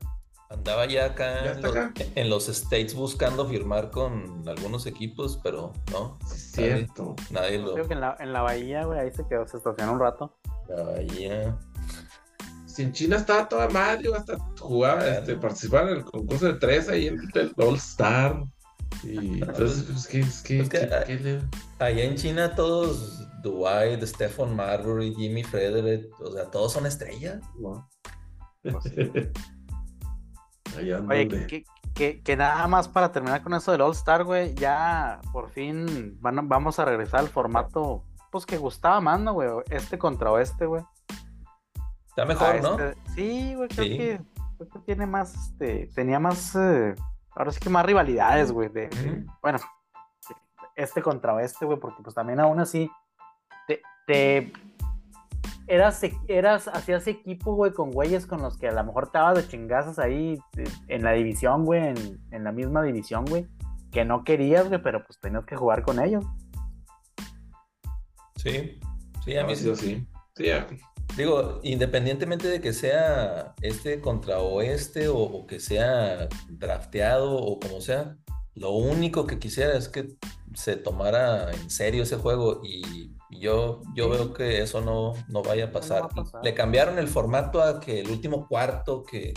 Andaba 0.50 0.86
ya 0.86 1.05
acá, 1.05 1.44
Ya 1.44 1.51
en, 1.53 1.62
los, 1.62 1.75
acá. 1.75 1.94
en 2.15 2.29
los 2.29 2.48
States 2.50 2.94
buscando 2.94 3.48
firmar 3.48 3.89
con 3.91 4.48
algunos 4.48 4.86
equipos, 4.86 5.39
pero 5.44 5.74
no, 5.91 6.17
es 6.24 6.55
nadie, 6.58 6.75
cierto. 6.75 7.15
nadie 7.32 7.58
lo. 7.60 7.74
Creo 7.74 7.88
que 7.88 7.94
en 7.94 8.01
la, 8.01 8.15
en 8.20 8.32
la 8.32 8.41
bahía, 8.41 8.86
güey, 8.86 9.00
ahí 9.00 9.12
se 9.12 9.27
quedó, 9.27 9.48
se 9.48 9.58
estacionó 9.58 9.94
un 9.94 10.00
rato. 10.00 10.38
La 10.70 10.84
Bahía. 10.84 11.58
Si 12.65 12.84
en 12.84 12.91
China 12.94 13.17
estaba 13.17 13.48
toda 13.50 13.70
madre, 13.70 14.01
iba 14.05 14.17
hasta 14.17 14.38
jugar, 14.60 14.98
Claro. 15.00 15.20
este, 15.20 15.36
participar 15.36 15.88
en 15.89 15.98
el 15.98 16.03
concurso 16.05 16.46
de 16.48 16.53
tres 16.55 16.89
ahí 16.89 17.08
en 17.08 17.20
el 17.34 17.53
All 17.58 17.75
Star. 17.75 18.44
Y 19.03 19.41
entonces, 19.43 19.83
pues, 19.83 20.07
¿qué, 20.07 20.19
es 20.21 20.41
que, 20.41 20.59
Es 20.61 20.69
que, 20.69 20.79
qué- 20.79 20.89
ah, 20.93 21.05
le- 21.07 21.41
Allá 21.79 22.03
en 22.03 22.15
China 22.15 22.55
todos, 22.55 23.21
Dwight, 23.43 24.03
Stephen 24.03 24.55
Marbury, 24.55 25.13
Jimmy 25.15 25.43
Frederick, 25.43 26.09
o 26.19 26.31
sea, 26.31 26.49
todos 26.49 26.73
son 26.73 26.85
estrellas. 26.85 27.39
no? 27.59 27.87
Pues 28.63 28.85
Allá 30.77 30.99
Oye, 31.09 31.25
donde- 31.25 31.47
que, 31.47 31.63
que, 31.93 32.21
que 32.21 32.35
nada 32.35 32.67
más 32.67 32.87
para 32.87 33.11
terminar 33.11 33.41
con 33.43 33.53
eso 33.53 33.71
del 33.71 33.81
All 33.81 33.91
Star, 33.93 34.23
güey, 34.23 34.53
ya 34.55 35.21
por 35.31 35.49
fin 35.49 36.17
van 36.19 36.47
vamos 36.49 36.79
a 36.79 36.85
regresar 36.85 37.21
al 37.21 37.29
formato, 37.29 38.03
pues 38.31 38.45
que 38.45 38.57
gustaba 38.57 38.99
más, 38.99 39.19
¿no, 39.19 39.33
güey? 39.33 39.49
Este 39.69 39.97
contra 39.97 40.31
oeste, 40.31 40.65
güey. 40.65 40.83
Está 42.07 42.25
mejor, 42.25 42.47
Ah, 42.55 42.59
¿no? 42.61 42.79
este- 42.79 42.95
Sí, 43.13 43.55
güey, 43.55 43.69
creo 43.69 43.85
Sí. 43.85 43.97
que, 43.97 44.21
creo 44.57 44.69
que 44.69 44.79
tiene 44.79 45.05
más, 45.05 45.33
este, 45.35 45.89
tenía 45.95 46.19
más, 46.19 46.55
eh, 46.55 46.95
ahora 47.36 47.51
sí 47.51 47.60
que 47.60 47.70
más 47.70 47.86
rivalidades, 47.86 48.51
güey. 48.51 48.70
de-. 48.70 48.89
Bueno, 49.42 49.60
este 50.75 51.01
contra 51.01 51.34
oeste, 51.34 51.65
güey, 51.65 51.80
porque 51.80 52.01
pues 52.04 52.15
también 52.15 52.39
aún 52.39 52.60
así 52.60 52.89
te, 53.68 53.82
te- 54.08 54.51
eras, 55.68 56.01
eras, 56.27 56.68
hacías 56.68 57.08
equipo, 57.08 57.56
güey, 57.56 57.72
con 57.74 57.92
güeyes 57.92 58.25
con 58.27 58.42
los 58.42 58.58
que 58.58 58.68
a 58.68 58.72
lo 58.74 58.84
mejor 58.84 59.12
te 59.12 59.18
dabas 59.18 59.36
de 59.38 59.48
chingazos 59.48 59.98
ahí 60.00 60.38
eh, 60.58 60.63
en 60.88 61.04
la 61.04 61.12
división, 61.13 61.65
güey, 61.65 61.88
en, 61.88 62.20
en 62.32 62.44
la 62.44 62.51
misma 62.51 62.84
división, 62.84 63.25
güey, 63.25 63.48
que 63.92 64.06
no 64.06 64.24
querías, 64.24 64.68
güey, 64.68 64.82
pero 64.82 65.04
pues 65.06 65.20
tenías 65.20 65.46
que 65.46 65.56
jugar 65.56 65.82
con 65.84 66.00
ellos. 66.04 66.25
Sí, 68.36 68.80
sí, 69.24 69.38
a 69.38 69.46
mí 69.46 69.56
sí, 69.56 69.75
sí. 69.75 70.08
Sí, 70.36 70.46
ya. 70.46 70.68
Digo, 71.17 71.60
independientemente 71.63 72.48
de 72.48 72.60
que 72.60 72.74
sea 72.74 73.55
este 73.62 74.01
contra 74.01 74.39
oeste 74.39 75.07
o, 75.07 75.17
o 75.17 75.48
que 75.48 75.60
sea 75.60 76.27
drafteado 76.50 77.36
o 77.36 77.60
como 77.60 77.79
sea, 77.79 78.17
lo 78.53 78.72
único 78.72 79.25
que 79.27 79.39
quisiera 79.39 79.77
es 79.77 79.89
que 79.89 80.15
se 80.53 80.75
tomara 80.75 81.51
en 81.51 81.69
serio 81.69 82.03
ese 82.03 82.17
juego 82.17 82.62
y 82.63 83.12
yo, 83.39 83.81
yo 83.93 84.10
veo 84.10 84.34
que 84.34 84.62
eso 84.62 84.81
no, 84.81 85.13
no 85.27 85.43
vaya 85.43 85.65
a 85.65 85.72
pasar. 85.72 86.03
va 86.03 86.05
a 86.07 86.10
pasar. 86.10 86.41
Le 86.43 86.53
cambiaron 86.53 86.98
el 87.00 87.07
formato 87.07 87.62
a 87.62 87.79
que 87.79 88.00
el 88.00 88.10
último 88.10 88.48
cuarto, 88.48 89.03
que 89.03 89.34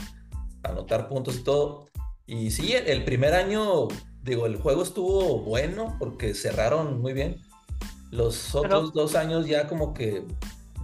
anotar 0.63 1.09
puntos 1.09 1.37
y 1.37 1.43
todo. 1.43 1.87
Y 2.27 2.51
sí, 2.51 2.75
el, 2.75 2.87
el 2.87 3.05
primer 3.05 3.35
año, 3.35 3.89
digo, 4.23 4.47
el 4.47 4.57
juego 4.57 4.83
estuvo 4.83 5.41
bueno 5.41 5.97
porque 5.99 6.35
cerraron 6.35 7.01
muy 7.01 7.13
bien. 7.13 7.41
Los 8.11 8.55
otros 8.55 8.93
dos 8.93 9.15
años 9.15 9.47
ya 9.47 9.67
como 9.67 9.93
que 9.93 10.25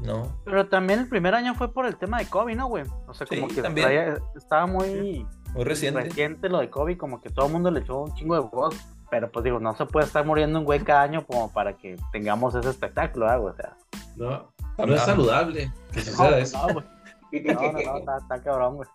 no. 0.04 0.40
Pero 0.44 0.68
también 0.68 1.00
el 1.00 1.08
primer 1.08 1.34
año 1.34 1.54
fue 1.54 1.72
por 1.72 1.86
el 1.86 1.96
tema 1.96 2.18
de 2.18 2.26
Kobe, 2.26 2.54
¿no, 2.54 2.68
güey? 2.68 2.84
O 3.08 3.14
sea, 3.14 3.26
como 3.26 3.48
Sí, 3.48 3.56
que 3.56 3.62
también. 3.62 3.86
traía- 3.86 4.18
estaba 4.36 4.66
muy 4.66 5.26
Muy 5.54 5.64
reciente. 5.64 6.00
reciente 6.02 6.48
lo 6.48 6.58
de 6.58 6.70
Kobe, 6.70 6.96
como 6.98 7.20
que 7.20 7.30
todo 7.30 7.46
el 7.46 7.52
mundo 7.52 7.70
le 7.70 7.80
echó 7.80 8.00
un 8.02 8.14
chingo 8.14 8.34
de 8.36 8.42
juegos. 8.42 8.76
Pero 9.10 9.30
pues 9.30 9.44
digo, 9.44 9.60
no 9.60 9.76
se 9.76 9.86
puede 9.86 10.06
estar 10.06 10.24
muriendo 10.26 10.58
un 10.58 10.64
güey 10.64 10.80
cada 10.80 11.02
año 11.02 11.24
como 11.26 11.52
para 11.52 11.76
que 11.76 11.96
tengamos 12.10 12.54
ese 12.54 12.70
espectáculo, 12.70 13.28
¿ah, 13.28 13.36
güey? 13.36 13.52
O 13.52 13.56
sea, 13.56 13.76
No, 14.16 14.52
no 14.86 14.94
es 14.94 15.00
saludable 15.02 15.70
que 15.92 16.00
no, 16.18 16.28
eso. 16.36 16.66
no, 16.66 16.74
güey. 16.74 16.86
No, 17.44 17.52
no, 17.54 17.72
no, 17.72 17.78
está, 17.98 18.16
está 18.18 18.42
cabrón, 18.42 18.76
güey. 18.76 18.88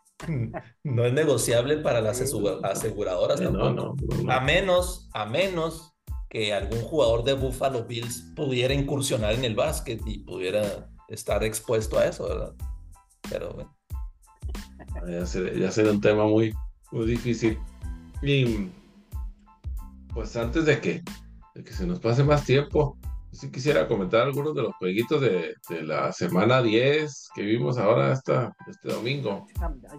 No 0.83 1.05
es 1.05 1.13
negociable 1.13 1.77
para 1.77 2.01
las 2.01 2.19
aseguradoras 2.21 3.39
Eh, 3.39 3.43
tampoco. 3.45 3.69
no, 3.69 3.71
no, 3.71 3.95
no, 4.23 4.31
A 4.31 4.39
no. 4.39 4.45
menos, 4.45 5.09
a 5.13 5.25
menos 5.25 5.93
que 6.29 6.53
algún 6.53 6.81
jugador 6.81 7.23
de 7.23 7.33
Buffalo 7.33 7.85
Bills 7.85 8.33
pudiera 8.35 8.73
incursionar 8.73 9.33
en 9.33 9.45
el 9.45 9.55
básquet 9.55 10.01
y 10.05 10.19
pudiera 10.19 10.61
estar 11.09 11.43
expuesto 11.43 11.99
a 11.99 12.05
eso, 12.05 12.27
¿verdad? 12.27 12.53
Pero 13.29 13.53
bueno. 13.53 13.75
Ya 15.07 15.25
sería, 15.25 15.53
ya 15.53 15.71
sería 15.71 15.91
un 15.91 16.01
tema 16.01 16.25
muy, 16.25 16.53
muy 16.91 17.05
difícil. 17.05 17.59
Y 18.21 18.69
pues 20.13 20.35
antes 20.35 20.65
de 20.65 20.79
que, 20.81 21.03
de 21.55 21.63
que 21.63 21.73
se 21.73 21.85
nos 21.85 21.99
pase 21.99 22.23
más 22.23 22.43
tiempo, 22.43 22.97
sí 23.31 23.51
quisiera 23.51 23.87
comentar 23.87 24.21
algunos 24.21 24.55
de 24.55 24.63
los 24.63 24.73
jueguitos 24.75 25.21
de, 25.21 25.53
de 25.69 25.83
la 25.83 26.11
semana 26.11 26.61
10 26.61 27.29
que 27.35 27.43
vimos 27.43 27.77
ahora 27.77 28.11
esta, 28.11 28.53
este 28.67 28.89
domingo. 28.91 29.45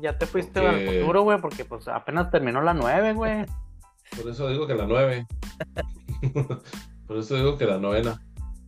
Ya 0.02 0.18
te 0.18 0.26
fuiste 0.26 0.60
Porque- 0.60 0.88
al 0.88 1.00
futuro, 1.00 1.22
güey, 1.22 1.40
porque 1.40 1.64
pues 1.64 1.86
apenas 1.88 2.30
terminó 2.30 2.60
la 2.60 2.74
9, 2.74 3.14
güey. 3.14 3.46
Por 4.16 4.28
eso 4.30 4.48
digo 4.48 4.66
que 4.66 4.74
la 4.74 4.86
9. 4.86 5.26
Por 7.06 7.18
eso 7.18 7.34
digo 7.36 7.56
que 7.58 7.64
la 7.66 7.78
novena. 7.78 8.20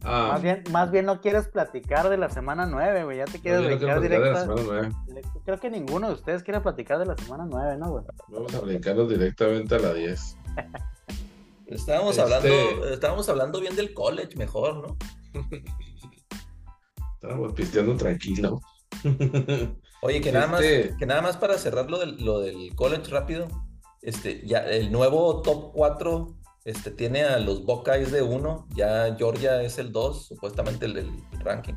Ah, 0.04 0.30
Más 0.32 0.42
bien, 0.42 0.64
más 0.72 0.90
bien 0.90 1.06
no 1.06 1.20
quieres 1.20 1.46
platicar 1.48 2.08
de 2.08 2.16
la 2.16 2.28
semana 2.28 2.66
9, 2.66 3.04
güey. 3.04 3.18
Ya 3.18 3.24
te 3.24 3.38
quieres 3.40 3.60
no 3.60 3.66
brincar 3.68 3.98
platicar 4.00 4.22
de 4.22 4.30
la 4.32 4.40
semana 4.40 4.62
9. 5.06 5.22
Creo 5.44 5.60
que 5.60 5.70
ninguno 5.70 6.08
de 6.08 6.14
ustedes 6.14 6.42
quiere 6.42 6.60
platicar 6.60 6.98
de 6.98 7.06
la 7.06 7.16
semana 7.16 7.46
9, 7.48 7.76
¿no, 7.78 7.90
güey? 7.90 8.04
Vamos 8.28 8.54
a 8.54 8.60
brincarnos 8.60 9.08
directamente 9.08 9.74
a 9.76 9.78
la 9.78 9.94
10. 9.94 10.36
Estábamos 11.66 12.18
Este- 12.18 12.22
hablando, 12.22 12.88
estábamos 12.88 13.28
hablando 13.28 13.60
bien 13.60 13.76
del 13.76 13.94
college, 13.94 14.36
mejor, 14.36 14.88
¿no? 14.88 14.96
Estábamos 17.14 17.52
pisteando 17.52 17.96
tranquilo. 17.96 18.60
Oye, 20.02 20.20
que 20.20 20.32
nada 20.32 20.58
Este- 20.60 20.88
más, 20.90 20.98
que 20.98 21.06
nada 21.06 21.22
más 21.22 21.36
para 21.36 21.56
cerrar 21.58 21.88
lo 21.90 21.98
del, 21.98 22.22
lo 22.24 22.40
del 22.40 22.74
college 22.74 23.10
rápido, 23.10 23.46
este, 24.02 24.44
ya 24.46 24.58
el 24.66 24.90
nuevo 24.90 25.40
top 25.42 25.72
4 25.72 26.34
este, 26.64 26.90
tiene 26.90 27.24
a 27.24 27.38
los 27.38 27.64
Buckeyes 27.64 28.12
de 28.12 28.22
1, 28.22 28.68
ya 28.74 29.14
Georgia 29.16 29.62
es 29.62 29.78
el 29.78 29.92
2, 29.92 30.26
supuestamente 30.26 30.86
el 30.86 30.94
del 30.94 31.10
ranking, 31.40 31.74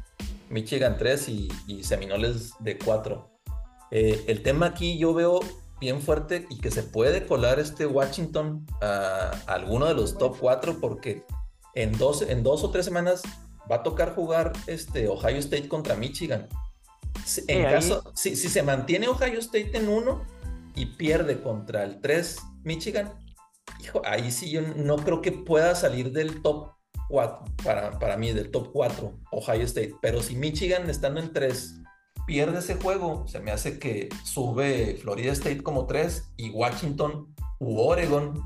Michigan 0.49 0.95
3 0.97 1.29
y, 1.29 1.47
y 1.67 1.83
Seminoles 1.83 2.53
de 2.59 2.77
4. 2.77 3.29
Eh, 3.91 4.23
el 4.27 4.43
tema 4.43 4.67
aquí 4.67 4.97
yo 4.97 5.13
veo 5.13 5.39
bien 5.79 6.01
fuerte 6.01 6.45
y 6.49 6.59
que 6.59 6.71
se 6.71 6.83
puede 6.83 7.25
colar 7.27 7.59
este 7.59 7.85
Washington 7.85 8.65
a, 8.81 9.31
a 9.47 9.53
alguno 9.53 9.85
de 9.87 9.93
los 9.93 10.17
top 10.17 10.37
4 10.39 10.79
porque 10.79 11.23
en 11.73 11.97
dos, 11.97 12.21
en 12.21 12.43
dos 12.43 12.63
o 12.63 12.69
tres 12.71 12.85
semanas 12.85 13.21
va 13.69 13.77
a 13.77 13.83
tocar 13.83 14.15
jugar 14.15 14.53
este 14.67 15.07
Ohio 15.07 15.37
State 15.37 15.67
contra 15.67 15.95
Michigan. 15.95 16.47
Si- 17.25 17.43
En 17.47 17.63
caso, 17.71 18.11
si, 18.15 18.35
si 18.35 18.47
se 18.49 18.61
mantiene 18.63 19.07
Ohio 19.07 19.39
State 19.39 19.71
en 19.77 19.89
uno 19.89 20.23
y 20.75 20.85
pierde 20.85 21.41
contra 21.41 21.83
el 21.83 21.99
3 22.01 22.37
Michigan, 22.63 23.13
hijo, 23.79 24.01
ahí 24.05 24.31
sí 24.31 24.49
yo 24.49 24.61
no 24.61 24.97
creo 24.97 25.21
que 25.21 25.31
pueda 25.31 25.75
salir 25.75 26.11
del 26.11 26.41
top 26.41 26.71
4, 27.09 27.45
para, 27.63 27.99
para 27.99 28.17
mí, 28.17 28.31
del 28.31 28.51
top 28.51 28.71
4 28.71 29.13
Ohio 29.31 29.63
State. 29.63 29.95
Pero 30.01 30.21
si 30.21 30.35
Michigan 30.35 30.89
estando 30.89 31.19
en 31.19 31.31
3 31.31 31.81
pierde 32.25 32.59
ese 32.59 32.75
juego, 32.75 33.27
se 33.27 33.39
me 33.39 33.51
hace 33.51 33.79
que 33.79 34.09
sube 34.23 34.97
Florida 35.01 35.31
State 35.33 35.61
como 35.61 35.85
3 35.85 36.33
y 36.37 36.49
Washington 36.49 37.33
u 37.59 37.79
Oregon, 37.79 38.41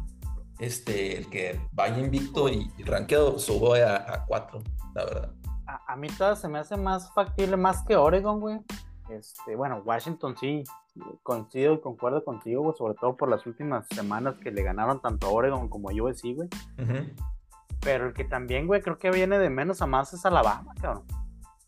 este, 0.59 1.17
el 1.17 1.29
que 1.29 1.59
vaya 1.71 1.97
invicto 1.97 2.49
y, 2.49 2.71
y 2.77 2.83
rankeado, 2.83 3.39
sube 3.39 3.83
a 3.83 4.25
4, 4.27 4.59
la 4.95 5.05
verdad. 5.05 5.33
A, 5.67 5.93
a 5.93 5.95
mí 5.95 6.07
todavía 6.09 6.35
se 6.35 6.47
me 6.49 6.59
hace 6.59 6.75
más 6.75 7.13
factible 7.13 7.55
más 7.55 7.83
que 7.85 7.95
Oregon, 7.95 8.39
güey. 8.39 8.59
Este, 9.09 9.55
bueno, 9.55 9.81
Washington 9.85 10.35
sí, 10.39 10.63
coincido 11.23 11.73
y 11.73 11.81
concuerdo 11.81 12.23
contigo, 12.23 12.61
güey, 12.63 12.75
sobre 12.77 12.93
todo 12.95 13.15
por 13.17 13.29
las 13.29 13.45
últimas 13.45 13.85
semanas 13.93 14.35
que 14.41 14.51
le 14.51 14.63
ganaron 14.63 15.01
tanto 15.01 15.27
a 15.27 15.31
Oregon 15.31 15.69
como 15.69 15.89
a 15.89 15.93
USC, 15.93 16.33
güey. 16.35 16.49
Ujú. 16.81 17.05
Pero 17.81 18.07
el 18.07 18.13
que 18.13 18.23
también, 18.25 18.67
güey, 18.67 18.81
creo 18.81 18.97
que 18.97 19.09
viene 19.11 19.39
de 19.39 19.49
menos 19.49 19.81
a 19.81 19.87
más 19.87 20.13
es 20.13 20.25
Alabama, 20.25 20.73
cabrón. 20.81 21.03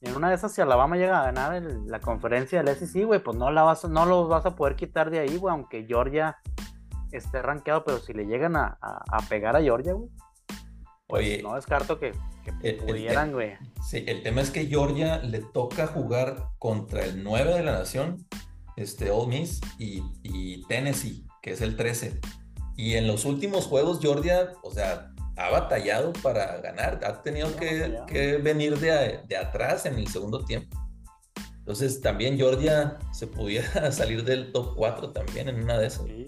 Y 0.01 0.09
en 0.09 0.15
una 0.15 0.29
de 0.29 0.35
esas, 0.35 0.51
si 0.53 0.61
Alabama 0.61 0.97
llega 0.97 1.21
a 1.21 1.25
ganar 1.25 1.53
el- 1.55 1.85
la 1.88 2.00
conferencia 2.00 2.61
del 2.63 2.75
SEC, 2.75 3.05
güey, 3.05 3.19
pues 3.23 3.38
no, 3.38 3.51
la 3.51 3.61
vas, 3.63 3.88
no 3.88 4.05
los 4.05 4.27
vas 4.27 4.45
a 4.45 4.55
poder 4.55 4.75
quitar 4.75 5.09
de 5.11 5.19
ahí, 5.19 5.38
güey, 5.38 5.53
aunque 5.53 5.85
Georgia 5.85 6.38
esté 7.11 7.41
rankeado, 7.41 7.83
pero 7.85 8.00
si 8.00 8.11
le 8.13 8.25
llegan 8.25 8.55
a, 8.55 8.77
a- 8.81 9.03
a 9.09 9.19
pegar 9.29 9.55
a 9.55 9.61
Georgia, 9.61 9.93
güey, 9.93 10.09
pues 11.07 11.25
Oye, 11.25 11.43
no 11.43 11.55
descarto 11.55 12.00
que, 12.00 12.13
que 12.43 12.50
el- 12.69 12.79
el- 12.79 12.85
pudieran, 12.85 13.31
güey. 13.31 13.53
Sí, 13.83 14.03
el 14.07 14.23
tema 14.23 14.41
es 14.41 14.50
que 14.50 14.65
Georgia 14.65 15.19
le 15.19 15.39
toca 15.39 15.85
jugar 15.88 16.47
contra 16.57 17.03
el 17.05 17.23
9 17.23 17.53
de 17.53 17.63
la 17.63 17.73
nación, 17.73 18.17
este 18.81 19.11
Ole 19.11 19.39
Miss, 19.39 19.61
y, 19.77 20.03
y 20.23 20.63
Tennessee, 20.67 21.25
que 21.41 21.51
es 21.51 21.61
el 21.61 21.75
13. 21.75 22.19
Y 22.77 22.95
en 22.95 23.07
los 23.07 23.25
últimos 23.25 23.65
juegos, 23.67 24.00
Georgia, 24.01 24.53
o 24.63 24.71
sea, 24.71 25.11
ha 25.38 25.50
batallado 25.50 26.13
para 26.21 26.57
ganar, 26.61 27.00
ha 27.05 27.21
tenido 27.21 27.55
que, 27.55 27.97
que 28.07 28.38
venir 28.38 28.77
de, 28.79 29.21
de 29.27 29.38
atrás 29.38 29.85
en 29.85 29.95
el 29.95 30.07
segundo 30.07 30.43
tiempo. 30.45 30.77
Entonces, 31.59 32.01
también 32.01 32.38
Georgia 32.38 32.97
se 33.13 33.27
pudiera 33.27 33.91
salir 33.91 34.23
del 34.23 34.51
top 34.51 34.73
4 34.75 35.11
también 35.11 35.47
en 35.47 35.63
una 35.63 35.77
de 35.77 35.88
esas. 35.88 36.05
Sí, 36.05 36.25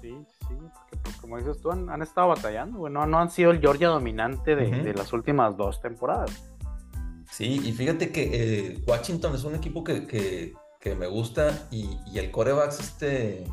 sí, 0.00 0.14
sí, 0.48 0.54
porque 0.72 0.96
pues, 1.02 1.16
como 1.16 1.36
dices 1.36 1.60
tú, 1.60 1.70
han, 1.72 1.90
han 1.90 2.00
estado 2.02 2.28
batallando, 2.28 2.78
güey, 2.78 2.92
no, 2.92 3.02
han 3.02 3.30
sido 3.30 3.50
el 3.50 3.60
Georgia 3.60 3.88
dominante 3.88 4.54
de, 4.56 4.68
Ujú. 4.68 4.84
de 4.84 4.94
las 4.94 5.12
últimas 5.12 5.56
dos 5.56 5.80
temporadas. 5.80 6.30
Sí, 7.30 7.60
y 7.62 7.72
fíjate 7.72 8.10
que 8.10 8.30
eh, 8.32 8.84
Washington 8.86 9.34
es 9.34 9.44
un 9.44 9.54
equipo 9.54 9.84
que, 9.84 10.06
que- 10.06 10.54
que 10.80 10.94
me 10.94 11.06
gusta 11.06 11.68
y, 11.70 11.98
y 12.06 12.18
el 12.18 12.30
coreback 12.30 12.78
este 12.78 13.44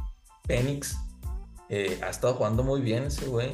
Penix 0.48 0.96
eh, 1.70 2.00
ha 2.04 2.10
estado 2.10 2.36
jugando 2.36 2.64
muy 2.64 2.82
bien 2.82 3.06
ese 3.06 3.28
güey. 3.28 3.52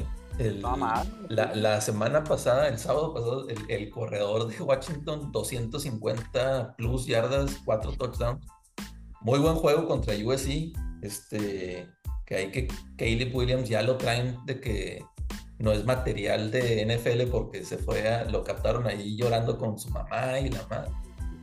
la, 1.28 1.80
semana 1.80 2.24
pasada, 2.24 2.68
el 2.68 2.78
sábado 2.78 3.14
pasado, 3.14 3.46
el, 3.68 3.90
corredor 3.90 4.48
de 4.48 4.62
Washington, 4.62 5.30
250 5.32 6.74
plus 6.76 7.06
yardas, 7.06 7.58
4 7.64 7.92
touchdowns. 7.92 8.46
Muy 9.20 9.38
buen 9.38 9.54
juego 9.54 9.86
contra 9.86 10.14
USC. 10.14 10.72
Este, 11.02 11.88
que 12.26 12.36
hay 12.36 12.50
que 12.50 12.68
Caleb 12.96 13.34
Williams 13.34 13.68
ya 13.68 13.82
lo 13.82 13.96
traen 13.96 14.38
de 14.46 14.60
que 14.60 15.04
no 15.58 15.72
es 15.72 15.84
material 15.84 16.50
de 16.50 16.84
NFL 16.86 17.30
porque 17.30 17.64
se 17.64 17.78
fue 17.78 18.08
a, 18.08 18.24
lo 18.24 18.44
captaron 18.44 18.86
ahí 18.86 19.16
llorando 19.16 19.58
con 19.58 19.78
su 19.78 19.90
mamá 19.90 20.38
y 20.38 20.48
la 20.48 20.66
madre. 20.68 20.90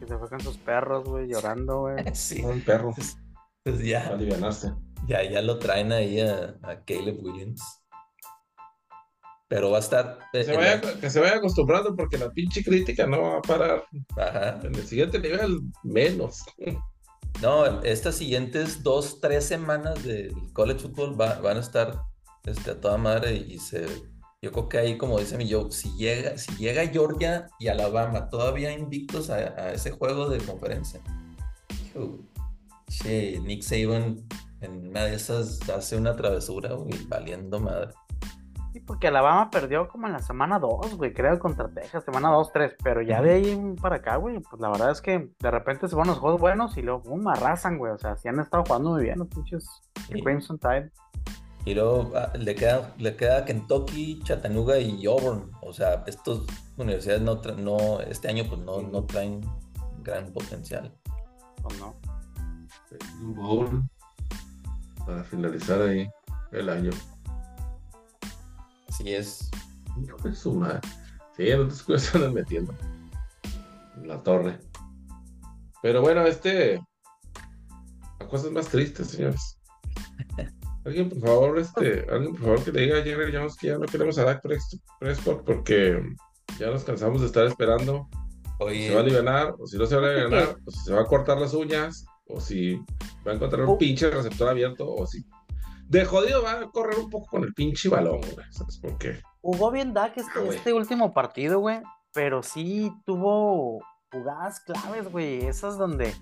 Se 0.09 0.17
fue 0.17 0.27
con 0.27 0.39
sus 0.39 0.57
perros, 0.57 1.07
güey, 1.07 1.27
llorando, 1.27 1.81
güey. 1.81 2.03
sí. 2.15 2.41
Un 2.43 2.61
perro. 2.61 2.91
Pues, 2.95 3.15
pues 3.63 3.79
ya. 3.79 4.17
Ya, 5.07 5.23
ya 5.23 5.41
lo 5.43 5.59
traen 5.59 5.91
ahí 5.91 6.19
a, 6.19 6.57
Caleb 6.87 7.23
Williams. 7.23 7.61
Pero 9.47 9.69
va 9.69 9.77
a 9.77 9.81
estar. 9.81 10.17
Que 10.31 10.43
se, 10.43 10.57
vaya, 10.57 10.81
que 10.81 11.09
se 11.11 11.19
vaya 11.19 11.35
acostumbrando 11.35 11.95
porque 11.95 12.17
la 12.17 12.31
pinche 12.31 12.63
crítica 12.63 13.05
no 13.05 13.21
va 13.21 13.37
a 13.37 13.41
parar. 13.43 13.83
Ajá. 14.17 14.59
En 14.63 14.73
el 14.73 14.87
siguiente 14.87 15.19
nivel, 15.19 15.61
menos. 15.83 16.43
No, 17.43 17.83
estas 17.83 18.15
siguientes 18.15 18.83
dos, 18.83 19.21
tres 19.21 19.45
semanas 19.45 20.03
del 20.03 20.33
college 20.51 20.79
football 20.79 21.15
van 21.15 21.57
a 21.57 21.59
estar 21.59 22.01
este, 22.43 22.71
a 22.71 22.81
toda 22.81 22.97
madre 22.97 23.35
y 23.35 23.59
se... 23.59 23.85
Yo 24.41 24.53
creo 24.53 24.69
que 24.69 24.77
ahí, 24.77 24.97
como 24.97 25.19
dice 25.19 25.37
mi 25.37 25.51
Joe, 25.51 25.69
si 25.69 25.91
llega, 25.97 26.37
si 26.37 26.55
llega 26.55 26.87
Georgia 26.87 27.49
y 27.59 27.67
Alabama 27.67 28.29
todavía 28.29 28.71
invictos 28.71 29.29
a, 29.29 29.71
ese 29.73 29.91
juego 29.91 30.29
de 30.29 30.37
conferencia, 30.37 31.01
che, 32.87 33.37
Nick 33.41 33.63
Saban 33.63 34.15
en 34.61 34.87
una 34.89 35.03
de 35.03 35.15
esas 35.15 35.69
hace 35.69 35.97
una 35.97 36.15
travesura, 36.15 36.73
güey, 36.73 37.05
valiendo 37.07 37.59
madre. 37.59 37.93
Sí, 38.71 38.79
porque 38.79 39.07
Alabama 39.07 39.49
perdió 39.49 39.89
como 39.89 40.07
en 40.07 40.13
la 40.13 40.19
semana 40.19 40.57
2, 40.57 40.95
güey, 40.95 41.13
creo, 41.13 41.37
contra 41.37 41.67
Texas, 41.67 42.05
semana 42.05 42.29
2, 42.29 42.53
3, 42.53 42.75
pero 42.81 43.01
ya 43.01 43.21
de 43.21 43.33
ahí 43.33 43.75
para 43.81 43.97
acá, 43.97 44.15
güey, 44.15 44.39
pues 44.39 44.61
la 44.61 44.69
verdad 44.69 44.91
es 44.91 45.01
que 45.01 45.31
de 45.37 45.51
repente 45.51 45.89
se 45.89 45.97
van 45.97 46.07
los 46.07 46.19
juegos 46.19 46.39
buenos 46.39 46.77
y 46.77 46.81
luego, 46.81 47.01
boom, 47.01 47.27
arrasan, 47.27 47.77
güey, 47.77 47.91
o 47.91 47.97
sea, 47.97 48.15
sí 48.15 48.29
han 48.29 48.39
estado 48.39 48.63
jugando 48.65 48.91
muy 48.91 49.03
bien 49.03 49.19
los 49.19 49.27
pinches 49.27 49.67
Crimson 50.07 50.57
Tide. 50.57 50.91
Y 51.65 51.73
luego 51.73 52.11
ah, 52.15 52.31
le 52.37 52.55
queda, 52.55 52.93
le 52.97 53.15
queda 53.15 53.45
Kentucky, 53.45 54.21
Chattanooga 54.23 54.79
y 54.79 55.05
Auburn. 55.05 55.51
O 55.61 55.73
sea, 55.73 56.03
estas 56.07 56.39
universidades 56.77 57.21
no, 57.21 57.35
no 57.57 57.99
este 58.01 58.29
año 58.29 58.45
pues 58.47 58.61
no, 58.61 58.81
no 58.81 59.03
traen 59.03 59.41
gran 60.03 60.31
potencial. 60.31 60.93
¿O 61.63 61.73
no? 61.75 61.95
Bowl 63.21 63.83
para 65.05 65.23
finalizar 65.23 65.81
ahí 65.81 66.09
el 66.51 66.69
año. 66.69 66.91
Así 68.87 69.13
es. 69.13 69.49
De 70.23 70.35
su 70.35 70.53
madre. 70.53 70.81
Sí, 71.35 71.49
cosas 71.85 72.03
se 72.03 72.17
andan 72.17 72.33
metiendo. 72.33 72.73
En 73.97 74.07
la 74.07 74.21
torre. 74.23 74.59
Pero 75.81 76.01
bueno, 76.01 76.25
este. 76.25 76.81
A 78.19 78.27
cosas 78.27 78.51
más 78.51 78.67
tristes, 78.67 79.07
señores. 79.11 79.57
Alguien, 80.89 81.07
por 81.07 81.19
favor, 81.19 81.59
este, 81.59 82.07
alguien, 82.09 82.31
por 82.31 82.41
favor, 82.41 82.63
que 82.63 82.71
le 82.71 82.81
diga 82.81 82.97
a 82.97 83.03
Jerry 83.03 83.31
Jones 83.31 83.55
que 83.55 83.67
ya 83.67 83.77
no 83.77 83.85
queremos 83.85 84.17
a 84.17 84.23
Dak 84.23 84.41
Prescott 84.41 85.43
porque 85.45 86.01
ya 86.57 86.71
nos 86.71 86.83
cansamos 86.83 87.21
de 87.21 87.27
estar 87.27 87.45
esperando. 87.45 88.09
Si 88.69 88.87
se 88.87 88.95
va 88.95 89.01
a 89.01 89.03
liberar, 89.03 89.55
o 89.59 89.67
si 89.67 89.77
no 89.77 89.85
se 89.85 89.95
va 89.95 90.07
a 90.07 90.13
liberar, 90.15 90.57
o 90.65 90.71
si 90.71 90.79
se 90.79 90.93
va 90.93 91.01
a 91.01 91.05
cortar 91.05 91.37
las 91.37 91.53
uñas, 91.53 92.07
o 92.25 92.41
si 92.41 92.75
va 93.25 93.33
a 93.33 93.35
encontrar 93.35 93.65
un 93.65 93.75
oh. 93.75 93.77
pinche 93.77 94.09
receptor 94.09 94.49
abierto, 94.49 94.91
o 94.91 95.05
si 95.05 95.23
de 95.87 96.05
jodido 96.05 96.41
va 96.41 96.53
a 96.53 96.71
correr 96.71 96.97
un 96.97 97.11
poco 97.11 97.27
con 97.27 97.43
el 97.43 97.53
pinche 97.53 97.87
balón, 97.87 98.21
güey. 98.21 98.47
¿Sabes 98.49 98.79
por 98.79 98.97
qué? 98.97 99.21
Jugó 99.41 99.69
bien 99.69 99.93
Dak 99.93 100.17
este, 100.17 100.39
ah, 100.39 100.49
este 100.49 100.73
último 100.73 101.13
partido, 101.13 101.59
güey, 101.59 101.81
pero 102.15 102.41
sí 102.41 102.91
tuvo 103.05 103.79
jugadas 104.11 104.59
claves, 104.61 105.11
güey. 105.11 105.45
Esas 105.45 105.77
donde 105.77 106.15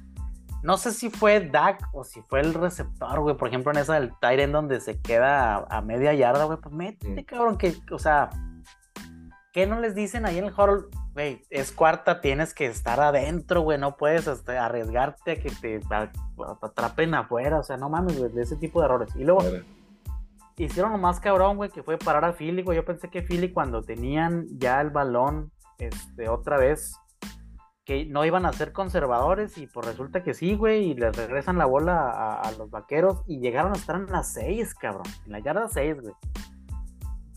no 0.64 0.78
sé 0.78 0.92
si 0.92 1.10
fue 1.10 1.40
Dak 1.40 1.88
o 1.94 2.04
si 2.04 2.22
fue 2.24 2.42
el 2.42 2.54
receptor, 2.54 3.20
güey. 3.20 3.38
Por 3.38 3.48
ejemplo, 3.48 3.72
en 3.72 3.78
esa 3.78 3.96
del 3.96 4.14
Tyren 4.20 4.52
donde 4.52 4.80
se 4.80 5.00
queda 5.00 5.58
a, 5.70 5.82
media 5.82 6.14
yarda, 6.14 6.46
güey. 6.46 6.58
Pues 6.58 6.74
métete, 6.74 7.22
mm. 7.22 7.26
cabrón, 7.26 7.58
que, 7.58 7.76
o 7.92 8.00
sea, 8.00 8.30
¿qué 9.54 9.68
no 9.68 9.80
les 9.80 9.96
dicen 9.96 10.26
ahí 10.26 10.38
en 10.38 10.46
el 10.46 10.54
huddle? 10.54 10.88
Güey, 11.14 11.44
es 11.50 11.72
cuarta, 11.72 12.22
tienes 12.22 12.54
que 12.54 12.66
estar 12.66 13.00
adentro, 13.00 13.62
güey. 13.62 13.78
No 13.78 13.98
puedes 13.98 14.28
este, 14.28 14.58
arriesgarte 14.58 15.32
a 15.32 15.36
que 15.40 15.52
te, 15.52 15.80
atrapen 16.62 17.14
afuera. 17.14 17.60
O 17.60 17.64
sea, 17.64 17.78
no 17.78 17.90
mames, 17.90 18.18
güey, 18.18 18.32
de 18.32 18.42
ese 18.42 18.56
tipo 18.56 18.80
de 18.80 18.86
errores. 18.86 19.16
Y 19.16 19.24
luego. 19.24 19.42
Hicieron 20.60 20.92
lo 20.92 20.98
más 20.98 21.20
cabrón, 21.20 21.58
güey, 21.58 21.70
que 21.70 21.84
fue 21.84 22.00
parar 22.00 22.26
a 22.26 22.34
Philly, 22.34 22.64
güey. 22.64 22.78
Yo 22.78 22.84
pensé 22.84 23.10
que 23.10 23.22
Philly 23.22 23.54
cuando 23.54 23.84
tenían 23.84 24.48
ya 24.58 24.82
el 24.82 24.90
balón, 24.90 25.52
este, 25.78 26.30
otra 26.30 26.58
vez, 26.58 26.96
que 27.88 28.06
no 28.06 28.26
iban 28.26 28.46
a 28.46 28.52
ser 28.52 28.74
conservadores 28.74 29.58
y 29.58 29.66
pues 29.66 29.88
resulta 29.88 30.22
que 30.22 30.34
sí, 30.34 30.56
güey, 30.56 30.92
y 30.92 30.94
les 30.94 31.16
regresan 31.16 31.58
la 31.58 31.66
bola 31.66 32.38
a, 32.42 32.52
los 32.52 32.70
vaqueros 32.70 33.22
y 33.28 33.40
llegaron 33.40 33.72
a 33.72 33.78
estar 33.78 33.96
en 33.96 34.08
las 34.08 34.34
6, 34.34 34.76
cabrón, 34.76 35.06
en 35.26 35.32
la 35.32 35.40
yarda 35.40 35.70
6, 35.70 36.02
güey. 36.02 36.14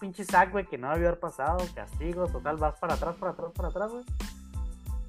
Pinche 0.01 0.25
sack, 0.25 0.51
güey, 0.51 0.67
que 0.67 0.77
no 0.77 0.91
debió 0.91 1.07
haber 1.07 1.21
pasado, 1.21 1.59
castigo, 1.73 2.27
total, 2.27 2.57
vas 2.57 2.77
para 2.81 2.95
atrás, 2.95 3.15
para 3.21 3.31
atrás, 3.31 3.53
para 3.55 3.69
atrás, 3.69 3.93
güey. 3.93 4.05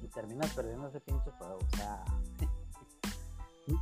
Y 0.00 0.06
terminas 0.06 0.54
perdiendo 0.54 0.86
ese 0.86 1.00
pinche 1.00 1.30
juego, 1.32 1.58
o 1.58 1.76
sea... 1.76 2.04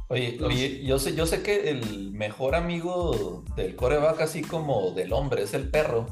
Oye, 0.09 0.39
oye, 0.43 0.83
yo 0.83 0.99
sé, 0.99 1.15
yo 1.15 1.27
sé 1.27 1.43
que 1.43 1.69
el 1.69 2.13
mejor 2.13 2.55
amigo 2.55 3.45
del 3.55 3.77
coreback, 3.77 4.23
así 4.23 4.41
como 4.41 4.93
del 4.93 5.13
hombre, 5.13 5.43
es 5.43 5.53
el 5.53 5.71
perro. 5.71 6.07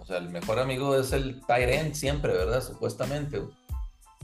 O 0.00 0.04
sea, 0.04 0.18
el 0.18 0.30
mejor 0.30 0.58
amigo 0.58 0.96
es 0.96 1.12
el 1.12 1.40
Tyrant 1.46 1.94
siempre, 1.94 2.32
¿verdad? 2.32 2.62
Supuestamente. 2.62 3.38
Güey. 3.38 3.57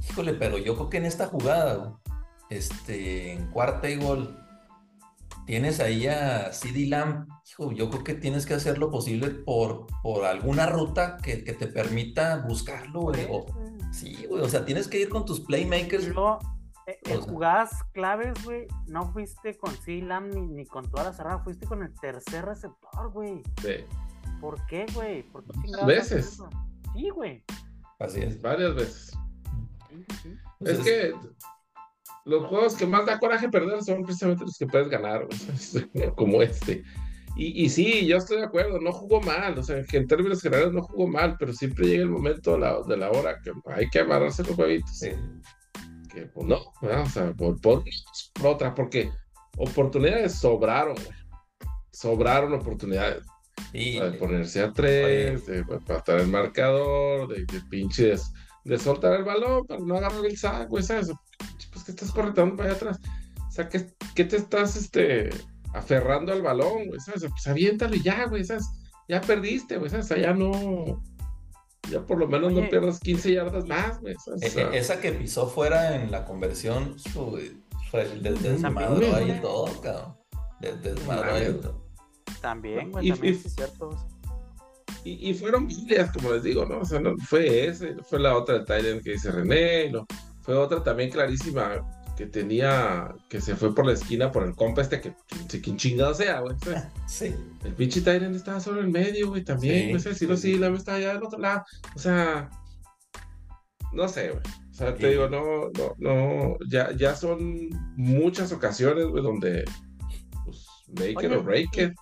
Híjole, 0.08 0.34
pero 0.34 0.58
yo 0.58 0.74
creo 0.74 0.90
que 0.90 0.96
en 0.98 1.06
esta 1.06 1.26
jugada, 1.26 1.98
este, 2.50 3.32
en 3.32 3.50
cuarta 3.50 3.88
y 3.88 3.96
gol, 3.96 4.38
tienes 5.46 5.80
ahí 5.80 6.06
a 6.06 6.52
CD 6.52 6.86
Lamb, 6.86 7.26
hijo, 7.50 7.72
yo 7.72 7.90
creo 7.90 8.04
que 8.04 8.14
tienes 8.14 8.46
que 8.46 8.54
hacer 8.54 8.78
lo 8.78 8.90
posible 8.90 9.30
por, 9.30 9.86
por 10.02 10.24
alguna 10.24 10.66
ruta 10.66 11.18
que, 11.18 11.36
te 11.36 11.66
permita 11.66 12.44
buscarlo, 12.46 13.00
güey. 13.00 13.26
sí, 13.92 14.26
güey, 14.28 14.42
o 14.42 14.48
sea, 14.48 14.64
tienes 14.64 14.88
que 14.88 15.00
ir 15.00 15.08
con 15.08 15.24
tus 15.24 15.40
playmakers. 15.40 16.08
No, 16.14 16.38
eh, 16.86 16.98
en 17.04 17.20
jugadas 17.20 17.70
claves, 17.92 18.34
güey, 18.44 18.66
no 18.86 19.10
fuiste 19.12 19.56
con 19.56 19.74
CD 19.74 20.02
Lamb 20.02 20.34
ni, 20.34 20.66
con 20.66 20.90
toda 20.90 21.04
la 21.04 21.12
cerrada, 21.12 21.38
fuiste 21.40 21.66
con 21.66 21.82
el 21.82 21.92
tercer 22.00 22.44
receptor, 22.44 23.10
güey. 23.10 23.42
Sí. 23.62 23.84
¿Por 24.40 24.64
qué, 24.66 24.86
güey? 24.94 25.22
¿Por 25.22 25.44
qué 25.44 25.84
veces. 25.86 26.42
Sí, 26.94 27.08
güey. 27.08 27.42
Así 27.98 28.20
es. 28.20 28.40
Varias 28.42 28.74
veces. 28.74 29.18
Es 30.60 30.78
que 30.78 31.12
los 32.24 32.46
juegos 32.46 32.74
que 32.74 32.86
más 32.86 33.04
da 33.06 33.18
coraje 33.18 33.48
perder 33.48 33.82
son 33.82 34.02
precisamente 34.02 34.44
los 34.44 34.56
que 34.56 34.66
puedes 34.66 34.88
ganar, 34.88 35.26
como 36.16 36.42
este. 36.42 36.82
Y, 37.36 37.64
y, 37.64 37.68
sí, 37.68 38.06
yo 38.06 38.16
estoy 38.16 38.38
de 38.38 38.44
acuerdo, 38.44 38.80
no 38.80 38.92
jugó 38.92 39.20
mal, 39.20 39.58
o 39.58 39.62
sea, 39.62 39.82
que 39.84 39.96
en 39.96 40.06
términos 40.06 40.40
generales 40.40 40.72
no 40.72 40.82
jugó 40.82 41.08
mal, 41.08 41.36
pero 41.36 41.52
siempre 41.52 41.88
llega 41.88 42.04
el 42.04 42.08
momento 42.08 42.52
de 42.52 42.60
la, 42.60 42.80
de 42.86 42.96
la 42.96 43.10
hora 43.10 43.40
que 43.42 43.52
hay 43.74 43.88
que 43.90 44.00
amarrarse 44.00 44.44
los 44.44 44.56
huevitos. 44.56 45.00
Que 45.00 46.26
pues 46.32 46.46
no, 46.46 46.58
o 46.80 47.06
sea, 47.06 47.32
por, 47.32 47.60
por, 47.60 47.82
otra, 48.44 48.72
porque 48.72 49.10
oportunidades 49.56 50.34
sobraron, 50.38 50.96
Sobraron 51.90 52.52
oportunidades. 52.54 53.24
de 53.72 54.16
ponerse 54.18 54.62
a 54.62 54.72
tres, 54.72 55.46
de, 55.46 55.64
estar 55.88 56.20
el 56.20 56.28
marcador, 56.28 57.28
de, 57.28 57.44
de 57.46 57.60
pinches 57.68 58.32
de 58.64 58.78
soltar 58.78 59.14
el 59.14 59.24
balón 59.24 59.66
para 59.66 59.80
no 59.80 59.96
agarrar 59.96 60.24
el 60.24 60.36
saco, 60.36 60.80
¿sabes? 60.82 61.12
Pues 61.72 61.84
que 61.84 61.92
estás 61.92 62.10
corriendo 62.10 62.56
para 62.56 62.70
allá 62.70 62.76
atrás. 62.76 63.00
O 63.48 63.50
sea, 63.50 63.68
¿qué, 63.68 63.94
qué 64.14 64.24
te 64.24 64.36
estás 64.36 64.76
este, 64.76 65.30
aferrando 65.74 66.32
al 66.32 66.42
balón, 66.42 66.86
güey? 66.86 67.00
¿Sabes? 67.00 67.26
Pues 67.28 67.46
aviéntalo 67.46 67.94
y 67.94 68.02
ya, 68.02 68.26
güey, 68.26 68.44
¿sabes? 68.44 68.64
Ya 69.08 69.20
perdiste, 69.20 69.76
güey, 69.76 69.90
¿sabes? 69.90 70.06
O 70.06 70.08
sea, 70.08 70.18
ya 70.18 70.32
no. 70.32 71.02
Ya 71.90 72.00
por 72.00 72.18
lo 72.18 72.26
menos 72.26 72.52
no 72.52 72.66
pierdas 72.70 72.98
15 73.00 73.34
yardas 73.34 73.66
más, 73.66 74.00
güey. 74.00 74.14
E, 74.40 74.46
e, 74.46 74.78
esa 74.78 75.00
que 75.00 75.12
pisó 75.12 75.46
fuera 75.46 75.94
en 75.96 76.10
la 76.10 76.24
conversión, 76.24 76.96
fue 77.90 78.02
el 78.02 78.22
desmadro 78.22 79.14
ahí 79.14 79.38
todo, 79.42 79.80
cabrón. 79.82 80.16
Desmadro 80.60 81.34
ahí 81.34 81.52
todo. 81.60 81.84
También, 82.40 82.90
güey, 82.90 83.10
también 83.10 83.34
es 83.34 83.54
cierto. 83.54 83.90
Y, 85.04 85.34
fueron 85.34 85.66
videos, 85.66 86.10
como 86.12 86.32
les 86.32 86.42
digo, 86.42 86.64
¿no? 86.64 86.78
O 86.78 86.84
sea, 86.84 86.98
no, 86.98 87.14
fue 87.18 87.66
ese, 87.66 87.94
fue 88.08 88.18
la 88.18 88.36
otra 88.36 88.58
de 88.58 88.64
Tyler 88.64 89.02
que 89.02 89.12
dice 89.12 89.30
René, 89.30 89.90
no, 89.90 90.06
fue 90.40 90.56
otra 90.56 90.82
también 90.82 91.10
clarísima 91.10 91.82
que 92.16 92.26
tenía, 92.26 93.14
que 93.28 93.40
se 93.40 93.54
fue 93.56 93.74
por 93.74 93.84
la 93.86 93.92
esquina 93.92 94.30
por 94.30 94.44
el 94.44 94.54
compa 94.54 94.82
este 94.82 95.00
que, 95.00 95.14
que 95.48 95.76
chingado 95.76 96.14
sea, 96.14 96.40
güey. 96.40 96.56
Sí. 97.06 97.34
El 97.64 97.74
pinche 97.74 98.00
Tyrant 98.00 98.34
estaba 98.34 98.60
solo 98.60 98.80
en 98.80 98.90
medio, 98.90 99.28
güey, 99.28 99.44
también, 99.44 99.92
no 99.92 99.98
sé, 99.98 100.14
si 100.14 100.26
no, 100.26 100.36
sí, 100.36 100.56
la 100.56 100.68
estaba 100.68 100.98
allá 100.98 101.14
del 101.14 101.22
otro 101.22 101.38
lado, 101.38 101.64
o 101.94 101.98
sea, 101.98 102.48
no 103.92 104.08
sé, 104.08 104.30
güey. 104.30 104.42
O 104.70 104.76
sea, 104.76 104.94
te 104.94 105.10
digo, 105.10 105.28
no, 105.28 105.70
no, 105.70 105.94
no, 105.98 106.56
ya, 106.68 106.90
ya 106.96 107.14
son 107.14 107.68
muchas 107.96 108.52
ocasiones, 108.52 109.06
güey, 109.06 109.22
donde, 109.22 109.64
pues, 110.44 110.66
make 110.98 111.26
it 111.26 111.32
or 111.32 111.44
break 111.44 111.76
it. 111.76 111.92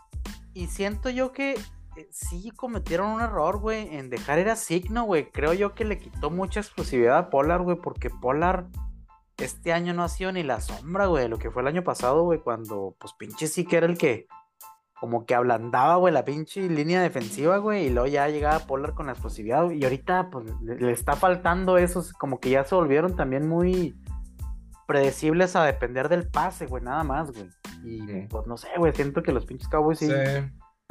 y 0.55 0.67
siento 0.69 1.11
yo 1.11 1.33
que 1.33 1.57
sí 2.11 2.51
cometieron 2.51 3.11
un 3.11 3.21
error, 3.21 3.59
güey, 3.59 3.97
en 3.97 4.11
dejar 4.11 4.39
ir 4.39 4.49
a 4.49 4.57
Signo, 4.57 5.05
güey. 5.05 5.31
Creo 5.31 5.53
yo 5.53 5.75
que 5.75 5.85
le 5.85 5.99
quitó 5.99 6.31
mucha 6.31 6.61
exclusividad 6.61 7.19
a 7.19 7.31
Polar, 7.31 7.63
güey, 7.63 7.77
porque 7.77 8.11
Polar 8.11 8.67
este 9.39 9.73
año 9.73 9.95
no 9.95 10.05
ha 10.05 10.09
sido 10.09 10.33
ni 10.33 10.43
la 10.43 10.61
sombra, 10.61 11.07
güey, 11.07 11.25
de 11.25 11.29
lo 11.29 11.39
que 11.39 11.51
fue 11.51 11.63
el 11.63 11.69
año 11.69 11.83
pasado, 11.83 12.23
güey, 12.23 12.41
cuando, 12.41 12.97
pues, 12.99 13.13
pinche 13.15 13.47
sí 13.47 13.65
que 13.65 13.77
era 13.77 13.87
el 13.87 13.99
que, 13.99 14.27
como 15.01 15.27
que 15.27 15.35
ablandaba, 15.35 15.97
güey, 15.97 16.15
la 16.15 16.25
pinche 16.25 16.69
línea 16.69 17.03
defensiva, 17.03 17.59
güey, 17.59 17.87
y 17.87 17.91
luego 17.91 18.07
ya 18.07 18.29
llegaba 18.29 18.67
Polar 18.67 18.95
con 18.95 19.07
la 19.07 19.13
exclusividad, 19.13 19.71
y 19.71 19.83
ahorita, 19.83 20.31
pues, 20.31 20.45
le, 20.63 20.93
está 20.93 21.17
faltando 21.17 21.79
eso, 21.79 22.05
como 22.19 22.39
que 22.41 22.51
ya 22.51 22.65
se 22.65 22.75
volvieron 22.75 23.17
también 23.17 23.49
muy 23.49 23.97
predecibles 24.87 25.57
a 25.57 25.65
depender 25.65 26.09
del 26.09 26.29
pase, 26.29 26.67
güey, 26.67 26.83
nada 26.83 27.03
más, 27.03 27.33
güey. 27.33 27.49
Y, 27.85 28.27
pues, 28.29 28.47
no 28.47 28.57
sé, 28.57 28.69
güey, 28.77 28.93
siento 28.93 29.23
que 29.23 29.33
los 29.33 29.47
pinches 29.47 29.69
Cowboys 29.69 29.99
sí 29.99 30.09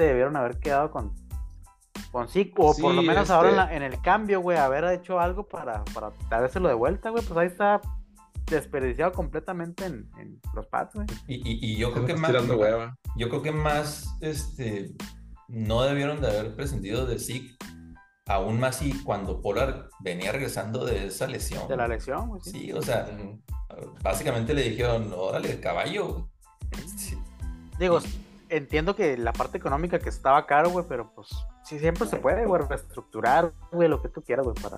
debieron 0.03 0.35
haber 0.35 0.59
quedado 0.59 0.91
con, 0.91 1.13
con 2.11 2.27
sí, 2.29 2.53
o 2.57 2.75
por 2.75 2.93
lo 2.93 3.01
menos 3.01 3.29
ahora 3.29 3.63
este 3.63 3.75
en, 3.75 3.83
el 3.83 4.01
cambio, 4.01 4.41
güey, 4.41 4.57
haber 4.57 4.83
hecho 4.85 5.19
algo 5.19 5.47
para, 5.47 5.83
para 5.93 6.11
dárselo 6.29 6.67
de 6.67 6.75
vuelta, 6.75 7.09
güey, 7.09 7.23
pues 7.23 7.37
ahí 7.37 7.47
está 7.47 7.81
desperdiciado 8.47 9.11
completamente 9.13 9.85
en, 9.85 10.09
los 10.53 10.67
pads, 10.67 10.95
güey. 10.95 11.07
Y, 11.27 11.77
yo 11.77 11.91
creo 11.93 12.05
que 12.05 12.15
más, 12.15 12.31
yo 13.15 13.29
creo 13.29 13.41
que 13.41 13.51
más, 13.51 14.15
este, 14.21 14.91
no 15.47 15.83
debieron 15.83 16.21
de 16.21 16.27
haber 16.27 16.55
prescindido 16.55 17.05
de 17.05 17.19
Zeke, 17.19 17.55
aún 18.27 18.59
más 18.59 18.81
y 18.81 18.93
cuando 19.03 19.41
Polar 19.41 19.89
venía 19.99 20.31
regresando 20.31 20.85
de 20.85 21.07
esa 21.07 21.27
lesión. 21.27 21.67
De 21.67 21.77
la 21.77 21.87
lesión, 21.87 22.29
güey. 22.29 22.41
Sí. 22.41 22.71
o 22.71 22.81
sea, 22.81 23.07
básicamente 24.01 24.53
le 24.53 24.69
dijeron, 24.69 25.11
órale, 25.15 25.59
caballo. 25.59 26.29
Digo, 27.79 27.99
entiendo 28.51 28.95
que 28.95 29.17
la 29.17 29.33
parte 29.33 29.57
económica 29.57 29.97
que 29.97 30.09
estaba 30.09 30.45
caro, 30.45 30.69
güey, 30.69 30.85
pero 30.87 31.11
pues 31.15 31.29
sí 31.63 31.79
siempre 31.79 32.07
se 32.07 32.17
puede, 32.17 32.45
güey, 32.45 32.61
reestructurar, 32.67 33.53
güey, 33.71 33.87
lo 33.89 34.01
que 34.01 34.09
tú 34.09 34.21
quieras, 34.21 34.45
güey, 34.45 34.55
para, 34.61 34.77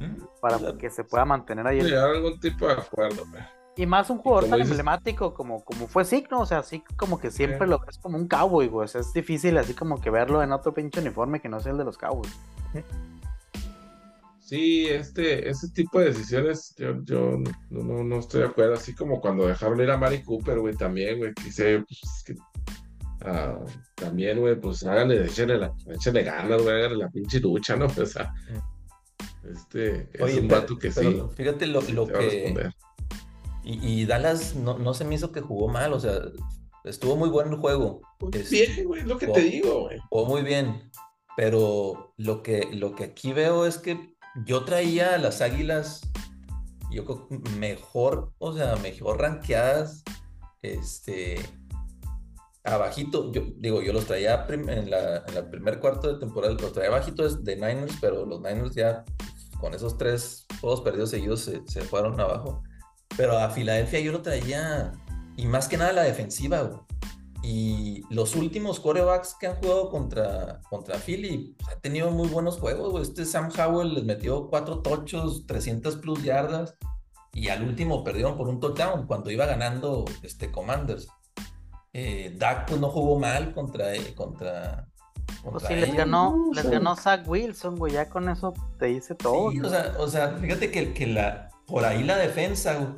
mm, 0.00 0.40
para 0.40 0.76
que 0.76 0.90
se 0.90 1.04
pueda 1.04 1.24
mantener 1.24 1.66
ahí. 1.66 1.80
Sí, 1.80 1.94
algún 1.94 2.38
tipo 2.40 2.66
de 2.66 2.74
acuerdo, 2.74 3.24
güey. 3.30 3.42
Y 3.76 3.86
más 3.86 4.08
un 4.08 4.18
jugador 4.18 4.48
tan 4.50 4.60
emblemático 4.60 5.34
como, 5.34 5.64
como 5.64 5.88
fue 5.88 6.04
Signo, 6.04 6.40
o 6.40 6.46
sea, 6.46 6.58
así 6.58 6.84
como 6.96 7.18
que 7.18 7.32
siempre 7.32 7.66
lo 7.66 7.80
ves 7.80 7.98
como 7.98 8.16
un 8.16 8.28
cowboy, 8.28 8.68
güey. 8.68 8.84
O 8.84 8.88
sea, 8.88 9.00
es 9.00 9.12
difícil 9.12 9.58
así 9.58 9.74
como 9.74 10.00
que 10.00 10.10
verlo 10.10 10.42
en 10.44 10.52
otro 10.52 10.72
pinche 10.72 11.00
uniforme 11.00 11.40
que 11.40 11.48
no 11.48 11.58
sea 11.58 11.72
el 11.72 11.78
de 11.78 11.84
los 11.84 11.98
cowboys. 11.98 12.32
Sí, 14.38 14.86
este, 14.86 15.48
ese 15.48 15.70
tipo 15.70 15.98
de 15.98 16.06
decisiones 16.06 16.74
yo, 16.76 17.02
yo 17.02 17.38
no, 17.70 18.04
no, 18.04 18.18
estoy 18.18 18.42
de 18.42 18.46
acuerdo. 18.46 18.74
Así 18.74 18.94
como 18.94 19.20
cuando 19.20 19.46
dejaron 19.46 19.80
ir 19.80 19.90
a 19.90 19.96
Mari 19.96 20.22
Cooper, 20.22 20.60
güey, 20.60 20.76
también, 20.76 21.18
güey, 21.18 21.34
quise, 21.34 21.80
pues, 21.80 22.22
que 22.24 22.34
Ah, 23.24 23.58
también, 23.94 24.38
güey, 24.38 24.60
pues 24.60 24.84
háganle, 24.84 25.24
échenle, 25.24 25.58
la, 25.58 25.74
échenle 25.88 26.22
ganas, 26.22 26.62
güey, 26.62 26.76
háganle 26.76 26.98
la 26.98 27.10
pinche 27.10 27.40
lucha, 27.40 27.76
¿no? 27.76 27.86
Pues, 27.94 28.12
sea, 28.12 28.34
este 29.50 30.08
es 30.12 30.38
un 30.38 30.48
vato 30.48 30.78
que 30.78 30.90
sí. 30.90 31.22
Fíjate 31.34 31.66
lo, 31.66 31.80
lo 31.82 32.06
que. 32.06 32.70
Y, 33.62 34.00
y, 34.02 34.04
Dallas 34.04 34.54
no, 34.54 34.78
no, 34.78 34.92
se 34.92 35.04
me 35.04 35.14
hizo 35.14 35.32
que 35.32 35.40
jugó 35.40 35.68
mal, 35.68 35.94
o 35.94 36.00
sea, 36.00 36.20
estuvo 36.84 37.16
muy 37.16 37.30
bueno 37.30 37.52
el 37.52 37.56
juego. 37.56 38.02
Pues 38.18 38.50
bien, 38.50 38.84
güey, 38.84 39.02
lo 39.04 39.16
que 39.18 39.26
te 39.28 39.40
digo, 39.40 39.82
güey. 39.82 39.98
Jugó 40.10 40.26
muy 40.26 40.42
bien. 40.42 40.90
Pero 41.36 42.14
lo 42.16 42.42
que, 42.42 42.68
lo 42.72 42.94
que 42.94 43.04
aquí 43.04 43.32
veo 43.32 43.66
es 43.66 43.78
que 43.78 44.14
yo 44.44 44.64
traía 44.64 45.14
a 45.14 45.18
las 45.18 45.40
águilas, 45.40 46.02
yo 46.90 47.04
creo 47.04 47.26
mejor, 47.58 48.32
o 48.38 48.52
sea, 48.52 48.76
mejor 48.76 49.20
rankeadas, 49.20 50.04
este, 50.62 51.40
abajito, 52.64 53.30
digo, 53.58 53.82
yo 53.82 53.92
los 53.92 54.06
traía 54.06 54.46
en, 54.48 54.90
la, 54.90 55.22
en 55.28 55.36
el 55.36 55.50
primer 55.50 55.80
cuarto 55.80 56.12
de 56.12 56.18
temporada, 56.18 56.54
los 56.54 56.72
traía 56.72 56.88
abajitos 56.88 57.44
de 57.44 57.56
Niners, 57.56 57.96
pero 58.00 58.24
los 58.24 58.40
Niners 58.40 58.74
ya 58.74 59.04
con 59.60 59.74
esos 59.74 59.98
tres 59.98 60.46
juegos 60.60 60.80
perdidos 60.80 61.10
seguidos 61.10 61.40
se, 61.40 61.62
se 61.66 61.82
fueron 61.82 62.18
abajo. 62.18 62.62
Pero 63.16 63.38
a 63.38 63.50
Filadelfia 63.50 64.00
yo 64.00 64.12
lo 64.12 64.22
traía, 64.22 64.92
y 65.36 65.46
más 65.46 65.68
que 65.68 65.76
nada 65.76 65.92
la 65.92 66.02
defensiva, 66.02 66.86
Y 67.42 68.02
los 68.08 68.34
últimos 68.34 68.80
corebacks 68.80 69.36
que 69.38 69.46
han 69.46 69.56
jugado 69.56 69.90
contra, 69.90 70.62
contra 70.70 70.96
Philly 70.98 71.54
pues, 71.58 71.76
han 71.76 71.82
tenido 71.82 72.10
muy 72.10 72.28
buenos 72.28 72.58
juegos, 72.58 73.02
Este 73.02 73.26
Sam 73.26 73.50
Howell 73.56 73.94
les 73.94 74.04
metió 74.04 74.48
cuatro 74.48 74.80
tochos, 74.80 75.44
300 75.46 75.96
plus 75.96 76.22
yardas, 76.22 76.74
y 77.34 77.48
al 77.48 77.62
último 77.62 78.02
perdieron 78.04 78.38
por 78.38 78.48
un 78.48 78.58
touchdown 78.58 79.06
cuando 79.06 79.30
iba 79.30 79.44
ganando 79.44 80.06
este 80.22 80.50
Commanders 80.50 81.08
eh, 81.94 82.34
Dak 82.36 82.66
pues 82.68 82.80
no 82.80 82.90
jugó 82.90 83.20
mal 83.20 83.54
contra, 83.54 83.94
eh, 83.94 84.14
contra, 84.16 84.88
pues 85.44 85.62
sí, 85.68 85.76
les 85.76 85.94
ganó, 85.94 86.50
les 86.52 86.68
ganó 86.68 86.96
Zach 86.96 87.22
Wilson, 87.24 87.76
güey, 87.76 87.92
ya 87.92 88.08
con 88.08 88.28
eso 88.28 88.52
te 88.80 88.86
dice 88.86 89.14
todo. 89.14 89.52
Sí, 89.52 89.60
o, 89.60 89.68
sea, 89.68 89.94
o 90.00 90.08
sea, 90.08 90.36
fíjate 90.36 90.72
que, 90.72 90.92
que 90.92 91.06
la, 91.06 91.50
por 91.66 91.84
ahí 91.84 92.02
la 92.02 92.16
defensa, 92.16 92.94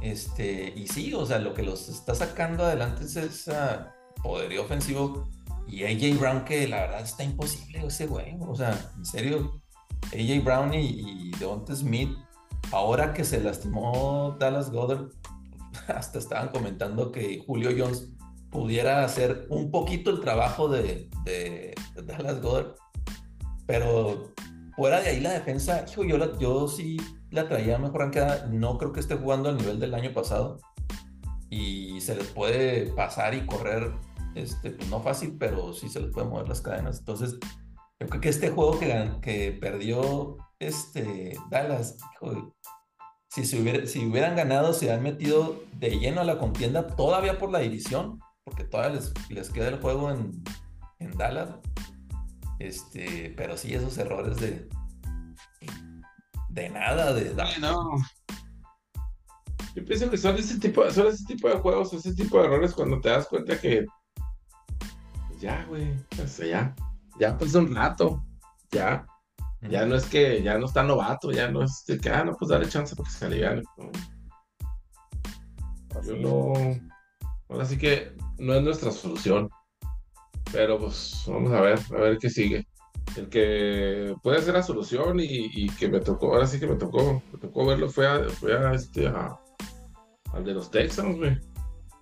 este, 0.00 0.72
y 0.74 0.88
sí, 0.88 1.14
o 1.14 1.24
sea, 1.24 1.38
lo 1.38 1.54
que 1.54 1.62
los 1.62 1.88
está 1.88 2.16
sacando 2.16 2.64
adelante 2.64 3.04
es 3.04 3.14
ese 3.14 3.54
poderío 4.24 4.64
ofensivo 4.64 5.28
y 5.68 5.84
AJ 5.84 6.18
Brown 6.18 6.44
que 6.44 6.66
la 6.66 6.80
verdad 6.80 7.02
está 7.02 7.22
imposible 7.22 7.86
ese 7.86 8.08
güey, 8.08 8.36
o 8.40 8.56
sea, 8.56 8.76
en 8.96 9.04
serio, 9.04 9.62
AJ 10.06 10.42
Brown 10.42 10.74
y, 10.74 11.28
y 11.28 11.30
Devonta 11.38 11.76
Smith, 11.76 12.10
ahora 12.72 13.14
que 13.14 13.22
se 13.22 13.40
lastimó 13.40 14.36
Dallas 14.40 14.72
Goddard, 14.72 15.10
hasta 15.86 16.18
estaban 16.18 16.48
comentando 16.48 17.12
que 17.12 17.40
Julio 17.46 17.70
Jones 17.76 18.08
pudiera 18.52 19.02
hacer 19.02 19.46
un 19.48 19.70
poquito 19.70 20.10
el 20.10 20.20
trabajo 20.20 20.68
de, 20.68 21.08
de, 21.24 21.74
Dallas 22.04 22.40
Goddard. 22.40 22.74
Pero 23.66 24.32
fuera 24.76 25.00
de 25.00 25.08
ahí 25.08 25.20
la 25.20 25.32
defensa, 25.32 25.86
yo, 25.86 26.38
yo 26.38 26.68
sí 26.68 26.98
la 27.30 27.48
traía 27.48 27.78
mejor 27.78 28.02
ranqueada. 28.02 28.46
No 28.46 28.78
creo 28.78 28.92
que 28.92 29.00
esté 29.00 29.16
jugando 29.16 29.48
al 29.48 29.56
nivel 29.56 29.80
del 29.80 29.94
año 29.94 30.12
pasado. 30.12 30.60
Y 31.48 32.00
se 32.02 32.14
les 32.14 32.28
puede 32.28 32.92
pasar 32.92 33.34
y 33.34 33.46
correr, 33.46 33.92
este, 34.34 34.70
pues 34.70 34.88
no 34.88 35.00
fácil, 35.00 35.36
pero 35.38 35.72
sí 35.72 35.88
se 35.88 36.00
les 36.00 36.10
puede 36.10 36.28
mover 36.28 36.48
las 36.48 36.60
cadenas. 36.60 36.98
Entonces, 36.98 37.38
yo 38.00 38.06
creo 38.06 38.20
que 38.20 38.28
este 38.28 38.50
juego 38.50 38.78
que, 38.78 39.10
que 39.22 39.52
perdió 39.52 40.36
este, 40.58 41.36
Dallas, 41.50 41.98
si, 43.28 43.44
se 43.44 43.86
si 43.86 44.06
hubieran 44.06 44.36
ganado, 44.36 44.72
se 44.72 44.92
han 44.92 45.02
metido 45.02 45.62
de 45.78 45.98
lleno 45.98 46.20
a 46.20 46.24
la 46.24 46.38
contienda 46.38 46.86
todavía 46.86 47.38
por 47.38 47.50
la 47.50 47.60
división 47.60 48.18
porque 48.44 48.64
todavía 48.64 49.00
les, 49.30 49.50
queda 49.50 49.68
el 49.68 49.80
juego 49.80 50.10
en, 50.10 50.42
en, 50.98 51.16
Dallas. 51.16 51.50
Este, 52.58 53.32
pero 53.36 53.56
sí, 53.56 53.74
esos 53.74 53.96
errores 53.98 54.36
de. 54.38 54.68
De 56.50 56.68
nada, 56.68 57.14
de 57.14 57.34
No. 57.60 57.96
Yo 59.74 59.84
pienso 59.86 60.10
que 60.10 60.18
son 60.18 60.36
ese 60.36 60.58
tipo, 60.58 60.88
son 60.90 61.06
ese 61.06 61.24
tipo 61.24 61.48
de 61.48 61.56
juegos, 61.56 61.94
ese 61.94 62.14
tipo 62.14 62.38
de 62.38 62.44
errores 62.44 62.74
cuando 62.74 63.00
te 63.00 63.08
das 63.08 63.26
cuenta 63.26 63.58
que. 63.58 63.86
Pues 65.28 65.40
ya, 65.40 65.64
güey. 65.64 65.94
Pues 66.16 66.36
ya. 66.36 66.74
Ya 67.18 67.36
pues 67.38 67.54
un 67.54 67.74
rato. 67.74 68.22
Ya. 68.70 69.06
Ya 69.62 69.86
no 69.86 69.94
es 69.94 70.06
que 70.06 70.42
ya 70.42 70.58
no 70.58 70.66
está 70.66 70.82
novato, 70.82 71.30
ya 71.30 71.48
no 71.48 71.62
es 71.62 71.84
de 71.86 71.96
que, 71.96 72.10
ah, 72.10 72.24
no, 72.24 72.34
pues 72.34 72.48
dale 72.50 72.68
chance 72.68 72.96
porque 72.96 73.12
se 73.12 73.26
aliviane. 73.26 73.62
Yo 76.04 76.16
no. 76.16 76.52
Ahora 77.48 77.64
sí 77.64 77.78
que 77.78 78.16
no 78.42 78.54
es 78.54 78.62
nuestra 78.62 78.90
solución. 78.90 79.48
Pero 80.52 80.78
pues 80.78 81.22
vamos 81.26 81.52
a 81.52 81.60
ver, 81.60 81.78
a 81.96 82.00
ver 82.00 82.18
qué 82.18 82.28
sigue. 82.28 82.66
El 83.16 83.28
que 83.28 84.14
puede 84.22 84.42
ser 84.42 84.54
la 84.54 84.62
solución 84.62 85.18
y, 85.20 85.68
que 85.76 85.88
me 85.88 86.00
tocó, 86.00 86.34
ahora 86.34 86.46
sí 86.46 86.58
que 86.58 86.66
me 86.66 86.76
tocó, 86.76 87.22
me 87.32 87.38
tocó 87.38 87.66
verlo 87.66 87.88
fue 87.88 88.06
a, 88.06 88.28
fue 88.28 88.56
a 88.56 88.72
este 88.72 89.06
al 89.06 90.44
de 90.44 90.54
los 90.54 90.70
Texans, 90.70 91.16
güey. 91.16 91.38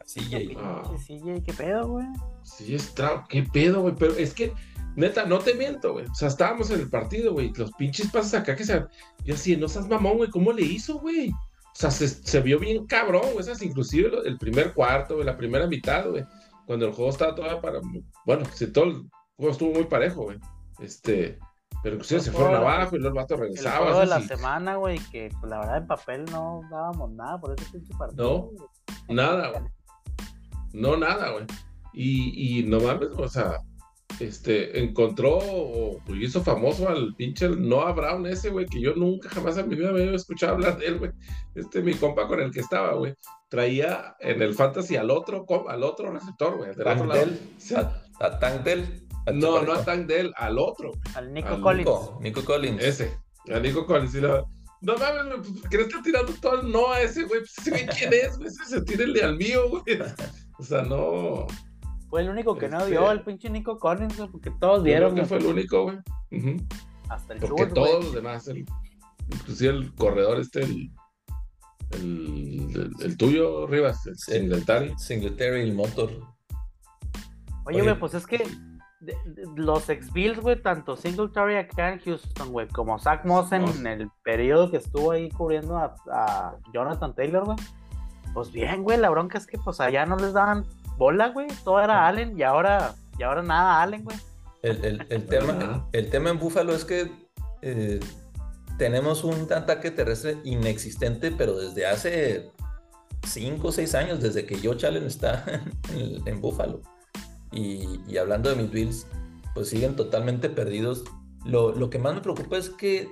Sí. 0.07 0.57
Ah. 0.57 0.83
Sí, 1.05 1.21
qué 1.45 1.53
pedo, 1.53 1.89
güey. 1.89 2.07
Sí, 2.43 2.75
está, 2.75 3.25
qué 3.29 3.43
pedo, 3.43 3.83
güey. 3.83 3.95
Pero 3.97 4.15
es 4.17 4.35
que, 4.35 4.53
neta, 4.97 5.25
no 5.25 5.39
te 5.39 5.55
miento, 5.55 5.93
güey. 5.93 6.07
O 6.07 6.15
sea, 6.15 6.29
estábamos 6.29 6.71
en 6.71 6.81
el 6.81 6.91
partido, 6.91 7.33
güey. 7.33 7.53
Los 7.55 7.73
pinches 7.73 8.11
pasos 8.11 8.35
acá 8.35 8.57
que 8.57 8.65
se. 8.65 8.85
Yo 9.25 9.35
así, 9.35 9.57
no 9.57 9.69
seas 9.69 9.89
mamón, 9.89 10.17
güey. 10.17 10.31
¿Cómo 10.31 10.53
le 10.53 10.63
hizo, 10.63 10.99
güey? 10.99 11.33
O 11.73 11.79
sea, 11.81 11.91
se, 11.91 12.41
vio 12.41 12.59
bien 12.59 12.87
cabrón, 12.87 13.23
güey. 13.33 13.41
Esas, 13.41 13.63
inclusive 13.63 14.11
el 14.25 14.39
primer 14.39 14.75
cuarto, 14.75 15.15
güey, 15.15 15.27
la 15.27 15.37
primera 15.37 15.67
mitad, 15.67 16.09
güey. 16.09 16.25
Cuando 16.67 16.87
el 16.87 16.93
juego 16.93 17.11
estaba 17.11 17.35
todavía 17.35 17.61
para. 17.61 17.81
Bueno, 18.27 18.45
si 18.53 18.67
todo 18.73 18.85
el 18.85 19.03
juego 19.37 19.53
estuvo 19.53 19.73
muy 19.73 19.85
parejo, 19.85 20.25
güey. 20.25 20.39
Este. 20.81 21.39
Pero 21.83 21.95
inclusive 21.95 22.21
se 22.21 22.33
fueron 22.33 22.57
abajo 22.57 22.97
y 22.97 22.99
los 22.99 23.15
vatos 23.15 23.39
regresaban. 23.39 23.79
El 23.81 23.85
juego 23.85 24.01
de 24.01 24.07
la 24.07 24.21
semana, 24.21 24.77
güey, 24.77 24.99
que 25.11 25.31
pues, 25.41 25.51
la 25.51 25.61
verdad 25.61 25.79
en 25.79 25.87
papel 25.87 26.25
no 26.27 26.61
dábamos 26.71 27.11
nada 27.13 27.41
por 27.41 27.59
ese 27.59 27.71
pinche 27.71 27.95
partido. 27.97 28.51
No, 29.09 29.15
nada, 29.15 29.51
güey. 29.51 29.63
No, 30.73 30.97
nada, 30.97 31.31
güey. 31.31 31.47
Y, 31.93 32.61
y 32.61 32.63
no 32.65 32.81
mames, 32.81 33.09
o 33.17 33.29
sea, 33.29 33.59
este, 34.21 34.81
encontró 34.83 35.39
o 35.39 35.99
hizo 36.15 36.43
famoso 36.43 36.89
al 36.89 37.15
pinche 37.17 37.49
Noah 37.49 37.93
Brown 37.93 38.27
ese, 38.27 38.51
güey, 38.51 38.67
que 38.67 38.81
yo 38.81 38.95
nunca 38.95 39.29
jamás 39.29 39.57
en 39.59 39.69
mi 39.69 39.77
vida 39.77 39.93
me 39.93 40.03
había 40.03 40.15
escuchado 40.17 40.55
hablar 40.55 40.79
de 40.79 40.87
él, 40.87 40.99
güey. 40.99 41.11
Este, 41.55 41.83
mi 41.83 41.95
compa 41.95 42.27
con 42.29 42.41
el 42.41 42.51
que 42.51 42.61
estaba, 42.61 42.95
güey, 42.95 43.15
traía 43.49 44.17
en 44.21 44.41
el 44.43 44.55
fantasy 44.55 44.97
al 44.97 45.11
otro, 45.11 45.45
al 45.69 45.83
otro 45.83 46.11
receptor, 46.13 46.57
güey, 46.57 46.75
del 46.75 46.87
otro 46.87 47.07
lado. 47.07 47.27
a 48.21 48.39
Tank 48.39 48.63
Dell. 48.63 49.07
No, 49.35 49.63
no 49.63 49.73
a 49.75 49.85
Tank 49.85 50.07
Dell, 50.07 50.33
al 50.37 50.59
otro. 50.59 50.93
Al 51.15 51.33
Nico 51.33 51.49
Al 51.49 51.61
Collins. 51.61 51.79
Nico, 51.89 52.19
Nico 52.23 52.45
Collins. 52.45 52.83
Ese. 52.83 53.19
A 53.53 53.59
Nico 53.59 53.87
Collins. 53.87 54.15
y 54.15 54.21
la- 54.21 54.45
No 54.83 54.97
mames, 54.97 55.25
güey, 55.27 55.37
pues, 55.39 55.61
¿por 55.61 55.71
qué 55.71 55.77
le 55.77 55.83
está 55.85 56.03
tirando 56.03 56.33
todo 56.41 56.61
el 56.63 56.71
no 56.73 56.91
a 56.91 57.01
ese, 57.03 57.25
güey? 57.25 57.41
Pues, 57.41 57.59
ese 57.59 57.71
güey, 57.71 57.87
¿quién 57.87 58.13
es, 58.15 58.37
güey? 58.39 58.49
Ese 58.49 58.65
se 58.65 58.83
tírele 58.83 59.23
al 59.23 59.37
mío, 59.37 59.69
güey. 59.69 59.83
O 60.59 60.63
sea, 60.63 60.83
no. 60.83 61.47
Fue 62.11 62.21
el 62.23 62.29
único 62.29 62.59
que 62.59 62.69
no 62.69 62.79
Este- 62.79 62.91
dio 62.91 63.11
el 63.11 63.23
pinche 63.23 63.49
Nico 63.49 63.79
Collins, 63.79 64.17
porque 64.33 64.51
todos 64.51 64.83
vieron. 64.83 65.13
creo 65.13 65.23
que 65.23 65.29
fue 65.29 65.39
el 65.39 65.47
único, 65.47 65.83
güey. 65.85 65.99
Hasta 67.09 67.35
el 67.35 67.41
Porque 67.41 67.67
todos 67.67 68.05
los 68.05 68.15
demás, 68.15 68.47
el, 68.49 68.67
inclusive 69.29 69.73
el 69.73 69.95
corredor 69.95 70.39
este, 70.41 70.63
el, 70.63 70.91
el, 71.93 72.71
el- 72.75 72.93
el 73.03 73.17
tuyo, 73.17 73.67
Rivas, 73.67 74.07
el. 74.07 74.17
Singletary. 74.19 74.95
Singletary, 74.99 75.63
el 75.63 75.75
motor. 75.75 76.11
Oye, 77.67 77.83
güey, 77.83 77.99
pues 77.99 78.15
es 78.15 78.27
que 78.27 78.39
de- 79.01 79.17
de- 79.25 79.45
los 79.57 79.89
ex-Bills, 79.89 80.41
güey, 80.41 80.61
tanto 80.61 80.97
Singletary 80.97 81.57
acá 81.57 81.93
en 81.93 82.01
Houston, 82.01 82.51
güey, 82.53 82.69
como 82.69 82.99
Zach 82.99 83.25
Mossen 83.25 83.63
Moss. 83.63 83.79
en 83.79 83.87
el 83.87 84.11
periodo 84.23 84.71
que 84.71 84.77
estuvo 84.79 85.13
ahí 85.13 85.31
cubriendo 85.31 85.77
a, 85.79 85.95
a 86.13 86.57
Jonathan 86.75 87.15
Taylor, 87.15 87.45
güey. 87.45 87.57
Pues 88.35 88.53
bien, 88.53 88.83
güey, 88.83 88.99
la 88.99 89.11
bronca 89.11 89.39
es 89.39 89.47
que 89.47 89.59
pues 89.59 89.81
allá 89.81 90.07
no 90.07 90.17
les 90.17 90.33
daban 90.33 90.65
bola, 91.01 91.29
güey. 91.31 91.49
Todo 91.65 91.81
era 91.81 92.07
Allen 92.07 92.39
y 92.39 92.43
ahora, 92.43 92.95
y 93.19 93.23
ahora 93.23 93.43
nada 93.43 93.83
Allen, 93.83 94.05
güey. 94.05 94.17
El, 94.63 94.85
el- 94.85 95.07
el 95.09 95.27
tema, 95.27 95.89
el 95.93 96.11
tema 96.11 96.29
en 96.31 96.39
Búfalo 96.39 96.75
es 96.75 96.85
que 96.85 97.11
eh, 97.63 97.99
tenemos 98.79 99.25
un 99.25 99.51
ataque 99.53 99.91
terrestre 99.91 100.37
inexistente, 100.45 101.31
pero 101.33 101.57
desde 101.59 101.87
hace 101.87 102.51
5 103.27 103.69
o 103.69 103.73
6 103.73 103.95
años, 103.95 104.21
desde 104.21 104.45
que 104.45 104.59
Joe 104.63 104.77
Allen 104.87 105.07
está 105.07 105.45
en, 105.95 106.29
en 106.29 106.41
Búfalo. 106.41 106.83
Y, 107.53 108.01
y 108.07 108.19
hablando 108.19 108.51
de 108.51 108.57
mis 108.57 108.71
Bills, 108.71 109.07
pues 109.55 109.69
siguen 109.71 109.97
totalmente 109.97 110.51
perdidos. 110.51 111.05
Lo, 111.47 111.73
lo 111.75 111.89
que 111.91 111.99
más 111.99 112.15
me 112.15 112.21
preocupa 112.21 112.59
es 112.59 112.69
que, 112.69 113.09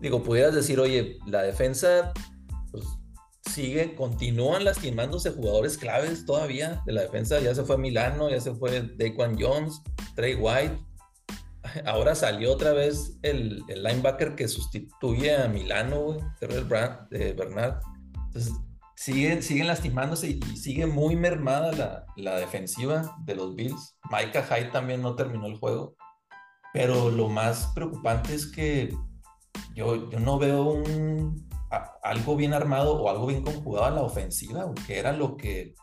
digo, 0.00 0.22
pudieras 0.22 0.54
decir, 0.54 0.80
oye, 0.80 1.18
la 1.26 1.42
defensa 1.42 2.12
pues, 2.72 2.84
sigue, 3.48 3.94
continúan 3.94 4.64
lastimándose 4.64 5.30
jugadores 5.30 5.76
claves 5.76 6.24
todavía 6.24 6.82
de 6.86 6.92
la 6.92 7.02
defensa. 7.02 7.40
Ya 7.40 7.54
se 7.54 7.64
fue 7.64 7.78
Milano, 7.78 8.30
ya 8.30 8.40
se 8.40 8.54
fue 8.54 8.82
Daquan 8.96 9.36
Jones, 9.40 9.82
Trey 10.14 10.34
White. 10.34 10.78
Ahora 11.86 12.14
salió 12.14 12.52
otra 12.52 12.72
vez 12.72 13.18
el, 13.22 13.64
linebacker 13.68 14.34
que 14.34 14.48
sustituye 14.48 15.36
a 15.36 15.48
Milano, 15.48 16.18
Terrell 16.40 16.64
Brand, 16.64 17.12
eh, 17.12 17.34
Bernard. 17.36 17.80
Entonces, 18.26 18.52
siguen, 18.96 19.42
siguen 19.42 19.66
lastimándose 19.66 20.28
y, 20.28 20.40
y 20.52 20.56
sigue 20.56 20.86
muy 20.86 21.16
mermada 21.16 21.72
la, 21.72 22.06
la 22.16 22.36
defensiva 22.36 23.16
de 23.24 23.34
los 23.34 23.54
Bills. 23.56 23.96
Micah 24.10 24.44
Hyde 24.44 24.70
también 24.70 25.02
no 25.02 25.16
terminó 25.16 25.46
el 25.46 25.56
juego. 25.56 25.96
Pero 26.72 27.10
lo 27.10 27.28
más 27.28 27.72
preocupante 27.74 28.34
es 28.34 28.46
que 28.46 28.94
yo, 29.74 30.10
yo 30.10 30.20
no 30.20 30.38
veo 30.38 30.62
un, 30.62 31.47
algo 32.02 32.36
bien 32.36 32.54
armado 32.54 33.00
o 33.00 33.10
algo 33.10 33.26
bien 33.26 33.42
conjugado 33.42 33.86
a 33.86 33.90
la 33.90 34.02
ofensiva, 34.02 34.72
que 34.86 34.98
era 34.98 35.12
lo 35.12 35.36
que 35.36 35.74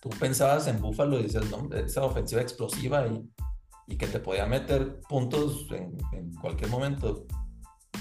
tú 0.00 0.10
pensabas 0.10 0.66
en 0.66 0.80
Buffalo 0.80 1.20
y 1.20 1.24
dices, 1.24 1.48
no, 1.50 1.74
esa 1.76 2.04
ofensiva 2.04 2.42
explosiva 2.42 3.06
y, 3.06 3.30
y 3.86 3.96
que 3.96 4.06
te 4.06 4.18
podía 4.18 4.46
meter 4.46 5.00
puntos 5.08 5.66
en, 5.70 6.32
cualquier 6.40 6.70
momento. 6.70 7.26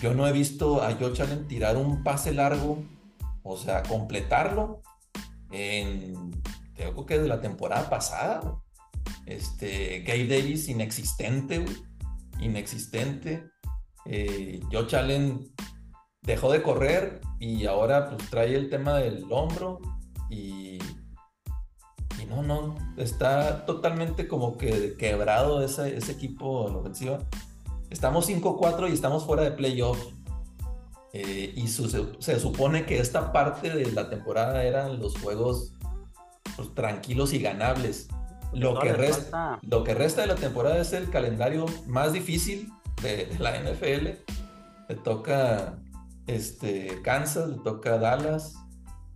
Yo 0.02 0.14
no 0.14 0.28
he 0.28 0.32
visto 0.32 0.82
a 0.82 0.96
Joe 0.96 1.14
Allen 1.22 1.48
tirar 1.48 1.78
un 1.78 2.04
pase 2.04 2.34
largo, 2.34 2.84
o 3.44 3.58
sea, 3.58 3.84
completarlo 3.84 4.82
en, 5.52 6.42
creo 6.74 7.06
que 7.06 7.16
desde 7.16 7.28
la 7.28 7.42
temporada 7.42 7.90
pasada. 7.90 8.58
Este, 9.26 10.00
Gabe 10.02 10.28
Davis 10.28 10.70
inexistente, 10.70 11.64
inexistente. 12.40 13.50
Eh, 14.06 14.60
Joe 14.72 14.88
Allen 14.98 15.52
dejó 16.22 16.52
de 16.52 16.62
correr 16.62 17.22
y 17.40 17.66
ahora 17.66 18.10
pues 18.10 18.30
trae 18.30 18.56
el 18.56 18.70
tema 18.70 18.96
del 19.00 19.26
hombro 19.32 19.80
y, 20.30 20.78
y 22.22 22.26
no, 22.30 22.44
no, 22.44 22.76
está 22.98 23.66
totalmente 23.66 24.28
como 24.28 24.58
que 24.58 24.96
quebrado 24.98 25.64
ese, 25.64 25.98
ese 25.98 26.12
equipo 26.12 26.70
en 26.70 26.76
ofensiva. 26.76 27.18
Estamos 27.90 28.30
5-4 28.30 28.90
y 28.90 28.94
estamos 28.94 29.26
fuera 29.26 29.44
de 29.44 29.52
playoff. 29.52 30.00
Eh, 31.14 31.52
y 31.58 31.68
su- 31.68 31.90
se, 31.90 32.06
se 32.20 32.40
supone 32.40 32.86
que 32.86 33.00
esta 33.00 33.34
parte 33.34 33.70
de 33.70 33.92
la 33.92 34.10
temporada 34.10 34.64
eran 34.64 35.00
los 35.02 35.18
juegos 35.20 35.74
pues, 36.56 36.74
tranquilos 36.74 37.34
y 37.34 37.40
ganables. 37.40 38.08
Lo 38.54 38.76
No 38.76 38.80
que, 38.80 38.94
resta, 38.94 39.60
lo 39.64 39.84
que 39.84 39.94
resta 39.94 40.22
de 40.22 40.28
la 40.28 40.36
temporada 40.36 40.78
es 40.78 40.94
el 40.94 41.10
calendario 41.10 41.66
más 41.88 42.14
difícil 42.14 42.72
de, 43.02 43.26
de 43.26 43.40
la 43.40 43.58
NFL. 43.60 44.06
Le 44.88 44.96
toca 45.04 45.78
este, 46.36 47.02
Kansas, 47.02 47.50
le 47.50 47.58
toca 47.58 47.98
Dallas, 47.98 48.56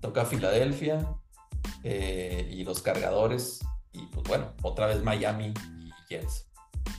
toca 0.01 0.25
Filadelfia 0.25 1.07
eh, 1.83 2.49
y 2.51 2.63
los 2.63 2.81
cargadores. 2.81 3.59
Y 3.91 4.05
pues 4.07 4.27
bueno, 4.27 4.53
otra 4.61 4.87
vez 4.87 5.03
Miami 5.03 5.53
y 5.79 5.91
Jets. 6.09 6.49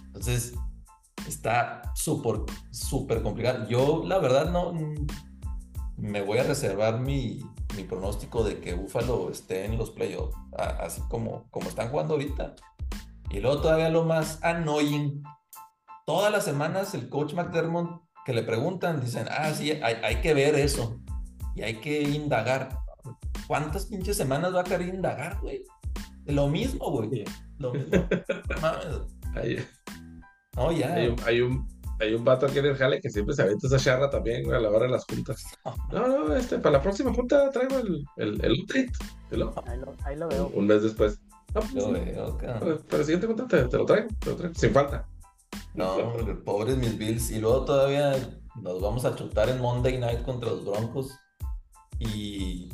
Entonces, 0.07 0.55
está 1.27 1.93
súper, 1.95 2.41
súper 2.71 3.23
complicado. 3.23 3.69
Yo, 3.69 4.05
la 4.07 4.19
verdad, 4.19 4.51
no 4.51 4.73
mm, 4.73 5.07
me 5.99 6.23
voy 6.23 6.39
a 6.39 6.45
reservar 6.45 7.01
mi, 7.01 7.41
mi 7.77 7.85
pronóstico 7.85 8.43
de 8.43 8.61
que 8.61 8.75
Buffalo 8.75 9.31
esté 9.31 9.67
en 9.67 9.77
los 9.77 9.91
playoffs, 9.91 10.37
así 10.57 11.03
como, 11.09 11.51
como 11.51 11.69
están 11.69 11.91
jugando 11.91 12.15
ahorita. 12.15 12.55
Y 13.31 13.41
luego 13.41 13.61
todavía 13.61 13.91
lo 13.91 14.05
más 14.05 14.43
annoying. 14.43 15.23
Todas 16.07 16.33
las 16.33 16.45
semanas 16.45 16.95
el 16.95 17.09
coach 17.09 17.35
McDermott 17.35 18.06
que 18.27 18.33
le 18.35 18.43
preguntan, 18.43 19.01
dicen, 19.01 19.27
ah, 19.31 19.53
sí, 19.55 19.71
hay, 19.71 19.95
hay 20.03 20.17
que 20.21 20.35
ver 20.35 20.57
eso. 20.57 21.01
Y 21.55 21.63
hay 21.63 21.77
que 21.77 22.03
indagar. 22.03 22.77
¿Cuántas 23.47 23.87
pinches 23.87 24.17
semanas 24.17 24.53
va 24.53 24.63
a 24.63 24.65
querer 24.65 24.89
indagar, 24.93 25.39
güey? 25.41 25.63
Lo 26.27 26.49
mismo, 26.49 26.91
güey. 26.91 27.25
Lo 27.59 27.73
mismo. 27.73 28.05
No 28.51 28.61
mames. 28.61 28.87
Hay, 29.37 29.65
No, 30.57 30.73
ya. 30.73 30.93
hay 30.95 31.07
un, 31.07 31.17
hay, 31.25 31.41
un, 31.41 31.69
hay 32.01 32.15
un 32.15 32.25
vato 32.25 32.47
aquí 32.47 32.59
en 32.59 32.67
el 32.67 32.77
jale 32.77 33.01
que 33.01 33.11
siempre 33.11 33.33
se 33.35 33.43
avienta 33.43 33.69
esa 33.69 33.79
charra 33.79 34.11
también, 34.11 34.43
güey, 34.43 34.57
a 34.57 34.61
la 34.61 34.71
hora 34.71 34.87
de 34.87 34.91
las 34.91 35.05
juntas. 35.05 35.45
No, 35.93 36.09
no, 36.09 36.35
este, 36.35 36.59
para 36.59 36.79
la 36.79 36.83
próxima 36.83 37.15
junta 37.15 37.49
traigo 37.53 37.79
el, 37.79 38.05
el, 38.17 38.45
el 38.45 38.53
update. 38.61 38.93
Ahí 39.31 39.39
lo, 39.79 39.95
ahí 40.05 40.17
lo 40.17 40.27
veo. 40.29 40.49
Un 40.53 40.67
mes 40.67 40.83
después. 40.83 41.21
No, 41.55 41.61
pues, 41.61 41.75
Lo 41.75 41.93
veo, 41.93 42.37
cabrón. 42.37 42.59
para 42.61 42.77
para 42.79 42.99
la 42.99 43.05
siguiente 43.05 43.27
junta 43.29 43.47
te, 43.47 43.65
te 43.69 43.77
lo 43.79 43.87
traigo, 43.87 44.09
te 44.19 44.31
lo 44.31 44.37
traigo, 44.37 44.55
sin 44.57 44.73
falta. 44.73 45.07
No, 45.77 45.97
pobres 46.45 46.77
mis 46.77 46.97
Bills. 46.97 47.31
Y 47.31 47.39
luego 47.39 47.65
todavía 47.65 48.17
nos 48.61 48.81
vamos 48.81 49.05
a 49.05 49.15
chutar 49.15 49.49
en 49.49 49.61
Monday 49.61 49.99
Night 49.99 50.23
contra 50.23 50.51
los 50.51 50.65
Broncos. 50.65 51.13
Y 51.99 52.71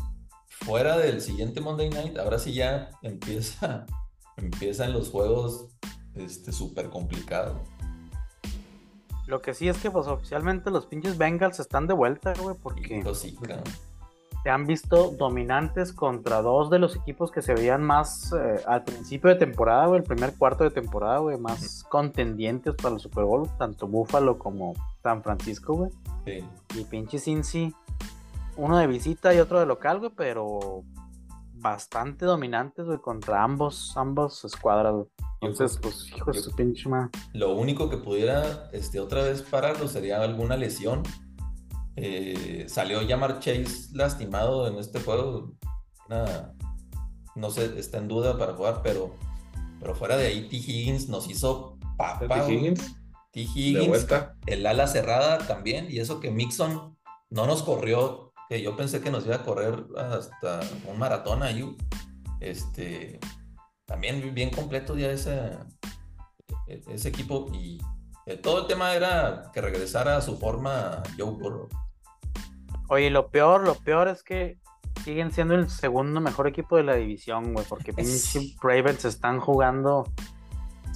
fuera 0.49 0.97
del 0.97 1.21
siguiente 1.21 1.61
Monday 1.61 1.91
Night, 1.91 2.17
ahora 2.19 2.39
sí 2.39 2.55
ya 2.55 2.91
empieza, 3.03 3.87
empiezan 4.37 4.93
los 4.93 5.11
juegos 5.11 5.69
este 6.15 6.53
súper 6.53 6.91
complicados. 6.91 7.57
Lo 9.27 9.41
que 9.41 9.55
sí 9.55 9.69
es 9.69 9.79
que, 9.79 9.91
pues, 9.91 10.07
oficialmente 10.09 10.71
los 10.71 10.87
pinches 10.87 11.17
Bengals 11.17 11.61
están 11.61 11.87
de 11.87 11.95
vuelta, 11.95 12.35
güey, 12.35 12.57
porque 12.61 13.03
sí. 13.15 13.37
Se 14.43 14.51
han 14.51 14.67
visto 14.67 15.13
dominantes 15.13 15.93
contra 15.93 16.43
dos 16.43 16.69
de 16.69 16.79
los 16.79 16.97
equipos 16.97 17.31
que 17.31 17.43
se 17.43 17.55
veían 17.55 17.83
más 17.83 18.33
eh, 18.33 18.61
al 18.67 18.83
principio 18.83 19.31
de 19.31 19.37
temporada, 19.37 19.87
güey, 19.87 20.01
el 20.01 20.07
primer 20.07 20.35
cuarto 20.37 20.65
de 20.65 20.71
temporada, 20.71 21.19
güey, 21.19 21.39
más 21.39 21.85
contendientes 21.85 22.75
para 22.75 22.95
el 22.95 23.01
Super 23.01 23.25
Bowl, 23.25 23.49
tanto 23.59 23.87
Buffalo 23.87 24.39
como 24.39 24.75
San 25.03 25.23
Francisco, 25.23 25.75
güey. 25.75 25.91
Sí. 26.25 26.45
Y 26.79 26.85
pinche 26.85 27.19
Cincy, 27.19 27.73
uno 28.57 28.79
de 28.79 28.87
visita 28.87 29.33
y 29.33 29.39
otro 29.39 29.61
de 29.61 29.67
local, 29.67 30.01
güey, 30.01 30.11
pero 30.17 30.83
bastante 31.55 32.25
dominantes, 32.25 32.85
güey, 32.85 32.99
contra 32.99 33.45
ambos, 33.45 33.97
ambos 33.97 34.45
escuadras, 34.45 34.93
güey. 34.93 35.07
Entonces, 35.41 35.79
pues, 35.81 36.09
hijo 36.17 36.31
de 36.31 36.41
su 36.41 36.55
pinche 36.55 36.89
madre. 36.89 37.11
Lo 37.33 37.53
único 37.55 37.89
que 37.89 37.97
pudiera 37.97 38.71
este, 38.73 39.01
otra 39.01 39.23
vez 39.23 39.43
pararlo 39.43 39.89
sería 39.89 40.21
alguna 40.21 40.57
lesión. 40.57 41.03
Eh, 41.97 42.67
salió 42.69 43.03
Yamar 43.03 43.39
Chase 43.41 43.89
lastimado 43.93 44.67
en 44.69 44.77
este 44.79 45.01
juego. 45.01 45.53
Una- 46.09 46.53
no 47.35 47.51
sé, 47.51 47.79
está 47.79 47.99
en 47.99 48.09
duda 48.09 48.37
para 48.39 48.55
jugar, 48.55 48.81
pero, 48.83 49.15
pero 49.81 49.95
fuera 49.95 50.17
de 50.17 50.27
ahí, 50.27 50.49
T. 50.49 50.57
Higgins 50.57 51.09
nos 51.09 51.29
hizo 51.31 51.79
T. 51.81 51.87
papá. 52.29 52.43
güey. 52.45 52.57
Higgins, 52.57 52.95
T. 53.33 53.41
Higgins, 53.41 54.07
el 54.47 54.67
ala 54.67 54.87
cerrada 54.87 55.39
también, 55.47 55.87
y 55.91 55.99
eso 55.99 56.21
que 56.21 56.31
Mixon 56.31 56.99
no 57.31 57.47
nos 57.47 57.63
corrió, 57.63 58.33
que 58.51 58.61
yo 58.61 58.77
pensé 58.77 59.01
que 59.01 59.11
nos 59.11 59.25
iba 59.25 59.37
a 59.37 59.45
correr 59.45 59.87
hasta 59.97 60.61
un 60.91 60.99
maratón 60.99 61.43
ahí. 61.43 61.75
Este, 62.41 63.19
también 63.87 64.35
bien 64.35 64.51
completo 64.51 64.97
ya 64.99 65.11
ese, 65.11 65.57
e- 66.67 66.83
ese 66.91 67.09
equipo 67.09 67.51
y 67.55 67.79
eh, 68.27 68.37
todo 68.37 68.61
el 68.63 68.67
tema 68.67 68.95
era 68.95 69.51
que 69.53 69.61
regresara 69.61 70.17
a 70.17 70.21
su 70.21 70.39
forma 70.39 71.03
Joe 71.19 71.31
Burrow. 71.31 71.69
Oye, 72.89 73.11
lo 73.11 73.29
peor, 73.29 73.63
lo 73.63 73.75
peor 73.75 74.09
es 74.09 74.23
que 74.23 74.59
siguen 75.03 75.33
siendo 75.33 75.55
el 75.55 75.71
segundo 75.71 76.21
mejor 76.21 76.47
equipo 76.47 76.77
de 76.77 76.85
la 76.85 76.95
división, 76.95 77.53
güey, 77.55 77.67
porque 77.69 77.93
pinche 77.93 78.13
Sí. 78.13 78.57
Ravens 78.63 79.05
están 79.05 79.41
jugando 79.41 80.05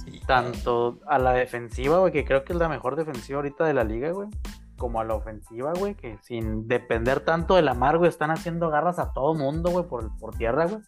Sí, 0.05 0.21
tanto 0.25 0.99
a 1.07 1.19
la 1.19 1.33
defensiva, 1.33 1.97
güey, 1.99 2.13
que 2.13 2.23
creo 2.23 2.45
que 2.45 2.53
es 2.53 2.59
la 2.59 2.69
mejor 2.69 2.95
defensiva 2.95 3.37
ahorita 3.37 3.65
de 3.65 3.73
la 3.73 3.83
liga, 3.83 4.11
güey, 4.11 4.29
como 4.77 5.01
a 5.01 5.03
la 5.03 5.15
ofensiva, 5.15 5.73
güey, 5.73 5.95
que 5.95 6.17
sin 6.21 6.67
depender 6.67 7.19
tanto 7.21 7.55
de 7.55 7.61
la 7.63 7.73
mar, 7.73 7.97
güey, 7.97 8.09
están 8.09 8.31
haciendo 8.31 8.69
garras 8.69 8.99
a 8.99 9.11
todo 9.11 9.33
mundo, 9.33 9.71
güey, 9.71 9.85
por, 9.85 10.15
por 10.17 10.35
tierra, 10.35 10.65
güey. 10.67 10.81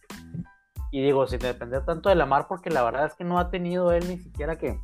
Y 0.92 1.02
digo, 1.02 1.26
sin 1.26 1.40
depender 1.40 1.84
tanto 1.84 2.08
de 2.08 2.14
la 2.14 2.24
mar, 2.24 2.46
porque 2.48 2.70
la 2.70 2.82
verdad 2.82 3.04
es 3.06 3.14
que 3.14 3.24
no 3.24 3.38
ha 3.38 3.50
tenido 3.50 3.92
él 3.92 4.08
ni 4.08 4.18
siquiera 4.18 4.56
que 4.56 4.80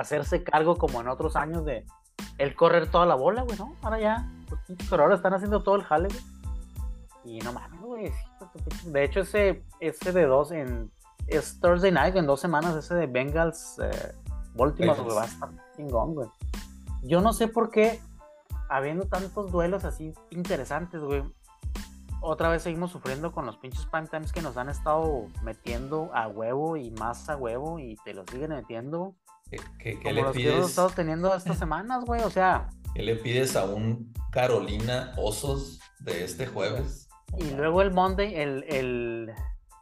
hacerse 0.00 0.42
cargo 0.44 0.76
como 0.76 1.00
en 1.00 1.08
otros 1.08 1.36
años 1.36 1.64
de 1.64 1.84
él 2.38 2.54
correr 2.54 2.90
toda 2.90 3.06
la 3.06 3.14
bola, 3.14 3.42
güey, 3.42 3.58
¿no? 3.58 3.74
Ahora 3.82 4.00
ya, 4.00 4.30
pinches 4.66 4.88
corredores 4.88 5.18
están 5.18 5.34
haciendo 5.34 5.62
todo 5.62 5.76
el 5.76 5.82
jale, 5.82 6.08
güey. 6.08 6.20
Y 7.24 7.38
no 7.40 7.52
mames, 7.52 7.80
güey. 7.80 8.12
De 8.84 9.04
hecho, 9.04 9.20
ese, 9.20 9.64
ese 9.80 10.12
de 10.12 10.26
dos 10.26 10.52
en. 10.52 10.90
Es 11.26 11.58
Thursday 11.60 11.90
night, 11.90 12.14
en 12.14 12.26
dos 12.26 12.40
semanas, 12.40 12.76
ese 12.76 12.94
de 12.94 13.08
Bengals 13.08 13.80
eh, 13.80 14.14
Baltimore, 14.54 15.00
güey, 15.00 15.16
va 15.16 15.22
a 15.22 15.26
estar 15.26 15.50
chingón, 15.76 16.14
güey. 16.14 16.28
Yo 17.02 17.20
no 17.20 17.32
sé 17.32 17.48
por 17.48 17.70
qué, 17.70 18.00
habiendo 18.68 19.06
tantos 19.06 19.50
duelos 19.50 19.84
así 19.84 20.12
interesantes, 20.30 21.00
güey. 21.02 21.24
Otra 22.20 22.48
vez 22.48 22.62
seguimos 22.62 22.92
sufriendo 22.92 23.32
con 23.32 23.44
los 23.44 23.56
pinches 23.56 23.86
prime 23.86 24.06
times 24.06 24.32
que 24.32 24.40
nos 24.40 24.56
han 24.56 24.68
estado 24.68 25.26
metiendo 25.42 26.10
a 26.14 26.28
huevo 26.28 26.76
y 26.76 26.90
más 26.92 27.28
a 27.28 27.36
huevo 27.36 27.78
y 27.78 27.96
te 28.04 28.14
los 28.14 28.26
siguen 28.30 28.50
metiendo. 28.50 29.14
¿Qué, 29.50 29.58
qué- 29.78 30.00
qué 30.00 30.12
le 30.12 30.22
los 30.22 30.32
que 30.32 30.42
hemos 30.42 30.54
pides? 30.56 30.70
estado 30.70 30.90
teniendo 30.90 31.34
estas 31.34 31.58
semanas, 31.58 32.04
güey. 32.04 32.22
O 32.22 32.30
sea, 32.30 32.68
¿Qué 32.94 33.02
le 33.02 33.16
pides 33.16 33.56
a 33.56 33.64
un 33.64 34.12
Carolina 34.32 35.12
Osos 35.16 35.80
de 36.00 36.24
este 36.24 36.46
jueves? 36.46 37.08
Y 37.38 37.50
luego 37.50 37.82
el 37.82 37.92
Monday, 37.92 38.34
el, 38.34 38.64
el, 38.68 39.32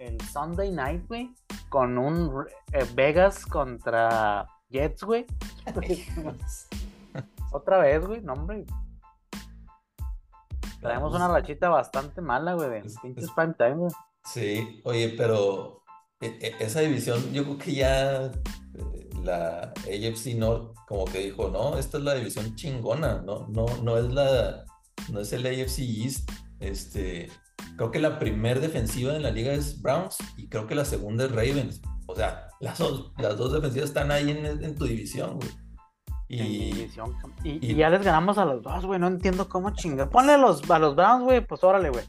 el 0.01 0.21
Sunday 0.33 0.71
night, 0.73 1.07
güey, 1.07 1.31
con 1.69 1.97
un 1.99 2.45
eh, 2.73 2.85
Vegas 2.95 3.47
contra 3.47 4.47
Jets, 4.71 5.03
güey. 5.05 5.27
Otra 7.53 7.79
vez, 7.79 8.05
güey, 8.05 8.21
no, 8.21 8.33
hombre. 8.33 8.65
Traemos 10.81 11.15
una 11.15 11.29
rachita 11.29 11.69
bastante 11.69 12.21
mala, 12.21 12.55
güey, 12.55 12.69
de 12.69 12.79
Es- 12.81 12.99
pinches 13.01 13.25
es- 13.25 13.31
prime 13.31 13.55
time, 13.55 13.75
güey. 13.77 13.93
Sí, 14.25 14.81
oye, 14.85 15.15
pero 15.17 15.83
e- 16.21 16.39
e- 16.41 16.57
esa 16.65 16.81
división, 16.81 17.33
yo 17.33 17.45
creo 17.45 17.59
que 17.59 17.75
ya 17.75 18.25
eh, 18.27 18.33
la 19.25 19.73
AFC 19.87 20.35
North 20.37 20.75
como 20.87 21.05
que 21.07 21.19
dijo, 21.21 21.49
no, 21.49 21.79
esta 21.79 21.99
es 21.99 22.05
la 22.05 22.15
división 22.15 22.55
chingona, 22.57 23.23
no, 23.23 23.47
no, 23.49 23.67
no 23.83 23.99
es 23.99 24.13
la, 24.13 24.65
no 25.11 25.21
es 25.21 25.33
el 25.33 25.47
AFC 25.47 25.79
East. 25.81 26.31
Este, 26.61 27.29
creo 27.77 27.91
que 27.91 27.99
la 27.99 28.19
primer 28.19 28.61
defensiva 28.61 29.15
en 29.17 29.23
la 29.23 29.31
liga 29.31 29.53
es 29.53 29.81
Browns 29.83 30.17
y 30.37 30.49
creo 30.49 30.67
que 30.67 30.75
la 30.75 30.85
segunda 30.85 31.25
es 31.25 31.31
Ravens. 31.33 31.81
O 32.07 32.15
sea, 32.15 32.49
las 32.61 32.79
dos, 32.79 33.13
las 33.19 33.37
dos 33.37 33.53
defensivas 33.53 33.89
están 33.89 34.11
ahí 34.11 34.31
en, 34.31 34.45
en 34.47 34.75
tu 34.75 34.85
división, 34.85 35.37
güey. 35.39 35.51
Y, 36.29 36.73
división. 36.73 37.15
Y, 37.45 37.51
y- 37.67 37.73
y 37.73 37.75
ya 37.75 37.91
les 37.91 38.03
ganamos 38.03 38.39
a 38.39 38.45
los 38.45 38.63
dos, 38.63 38.85
güey. 38.87 38.99
No 38.99 39.07
entiendo 39.09 39.49
cómo 39.49 39.71
chingar. 39.71 40.09
Ponle 40.11 40.33
a 40.33 40.39
los, 40.39 40.69
a 40.71 40.79
los 40.79 40.97
Browns, 40.97 41.25
güey, 41.25 41.47
pues 41.47 41.63
órale, 41.65 41.91
güey. 41.91 42.05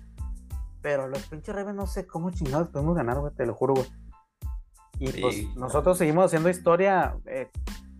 Pero 0.81 1.07
los 1.07 1.21
pinches 1.23 1.53
Ravens 1.55 1.75
no 1.77 1.87
sé 1.87 2.05
cómo 2.07 2.29
chingados 2.31 2.69
podemos 2.69 2.95
ganar, 2.95 3.19
güey, 3.19 3.33
te 3.33 3.45
lo 3.45 3.53
juro, 3.53 3.73
güey. 3.73 3.87
Y 4.99 5.07
Sí. 5.07 5.21
pues 5.21 5.55
nosotros 5.55 5.97
seguimos 5.97 6.25
haciendo 6.25 6.49
historia 6.49 7.15
eh, 7.25 7.49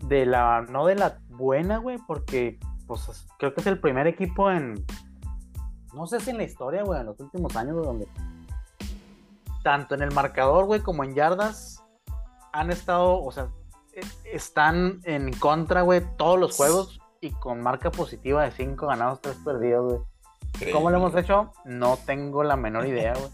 de 0.06 0.26
la, 0.26 0.62
no 0.70 0.86
de 0.86 0.96
la 0.96 1.20
buena, 1.30 1.78
güey, 1.80 1.98
porque 2.08 2.60
pues 2.88 3.08
es- 3.10 3.28
creo 3.40 3.54
que 3.54 3.62
es 3.62 3.68
el 3.68 3.80
primer 3.80 4.08
equipo 4.08 4.50
en, 4.52 4.86
no 5.94 6.06
sé 6.08 6.20
si 6.20 6.30
en 6.32 6.38
la 6.38 6.44
historia, 6.44 6.84
güey, 6.84 7.00
en 7.00 7.08
los 7.08 7.20
últimos 7.20 7.56
años, 7.56 7.74
güey, 7.76 7.86
donde 7.86 8.08
tanto 9.64 9.96
en 9.96 10.02
el 10.04 10.12
marcador, 10.14 10.66
güey, 10.66 10.82
como 10.82 11.04
en 11.04 11.16
yardas 11.16 11.84
han 12.54 12.72
estado, 12.72 13.22
o 13.22 13.32
sea, 13.32 13.48
e- 13.94 14.02
están 14.32 15.02
en 15.04 15.34
contra, 15.34 15.82
güey, 15.82 16.04
todos 16.18 16.40
los 16.40 16.56
juegos 16.56 17.00
y 17.22 17.32
con 17.32 17.62
marca 17.62 17.90
positiva 17.92 18.44
de 18.44 18.52
5 18.52 18.86
ganados, 18.88 19.22
3 19.22 19.36
perdidos, 19.44 19.86
güey. 20.60 20.72
¿Cómo 20.72 20.90
lo 20.90 20.98
hemos 20.98 21.16
hecho? 21.16 21.52
No 21.66 21.98
tengo 22.06 22.44
la 22.44 22.56
menor 22.56 22.86
idea, 22.86 23.14
güey. 23.14 23.30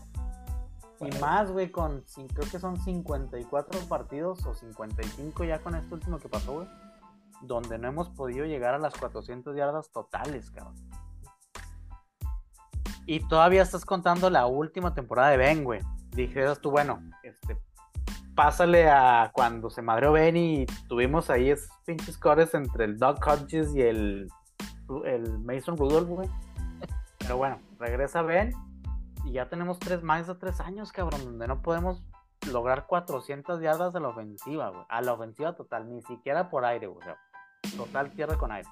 Y 1.02 1.20
más, 1.20 1.52
güey, 1.52 1.72
con, 1.72 2.04
creo 2.34 2.50
que 2.50 2.60
son 2.60 2.78
54 2.78 3.80
partidos 3.90 4.46
o 4.46 4.54
55 4.54 5.44
ya 5.44 5.60
con 5.60 5.74
esto 5.74 5.96
último 5.96 6.20
que 6.20 6.30
pasó, 6.30 6.54
güey. 6.54 6.68
Donde 7.42 7.80
no 7.80 7.88
hemos 7.88 8.10
podido 8.10 8.46
llegar 8.46 8.76
a 8.76 8.78
las 8.78 8.94
400 8.94 9.56
yardas 9.56 9.92
totales, 9.92 10.52
cabrón. 10.52 10.76
Y 13.08 13.28
todavía 13.28 13.64
estás 13.64 13.84
contando 13.84 14.30
la 14.30 14.46
última 14.46 14.94
temporada 14.94 15.30
de 15.32 15.38
Ben, 15.38 15.64
güey. 15.64 15.82
Dijeras 16.12 16.62
tú, 16.62 16.70
bueno, 16.70 17.02
este, 17.24 17.58
pásale 18.36 18.88
a 18.88 19.32
cuando 19.34 19.72
se 19.72 19.82
madreó 19.82 20.12
Ben 20.12 20.38
y 20.38 20.68
tuvimos 20.88 21.32
ahí 21.32 21.50
esos 21.50 21.72
pinches 21.84 22.16
cores 22.18 22.54
entre 22.54 22.86
el 22.86 23.00
Doug 23.00 23.18
Hodges 23.26 23.74
y 23.76 23.82
el, 23.82 24.28
el 25.06 25.40
Mason 25.40 25.76
Rudolph, 25.78 26.10
güey. 26.10 26.30
Pero 27.18 27.38
bueno, 27.38 27.60
regresa 27.80 28.22
Ben 28.22 28.54
y 29.24 29.34
ya 29.34 29.50
tenemos 29.50 29.80
tres, 29.80 30.04
más 30.04 30.28
de 30.28 30.36
tres 30.36 30.60
años, 30.60 30.92
cabrón, 30.92 31.24
donde 31.24 31.48
no 31.48 31.62
podemos 31.62 32.04
lograr 32.52 32.88
400 32.88 33.62
yardas 33.62 33.96
a 33.96 34.00
la 34.00 34.08
ofensiva, 34.10 34.70
güey. 34.70 34.84
A 34.90 35.02
la 35.02 35.14
ofensiva 35.14 35.56
total, 35.56 35.90
ni 35.90 36.02
siquiera 36.02 36.50
por 36.50 36.66
aire, 36.66 36.88
güey. 36.88 37.00
o 37.00 37.04
sea, 37.04 37.18
total 37.78 38.12
tierra 38.12 38.38
con 38.38 38.52
aire. 38.52 38.68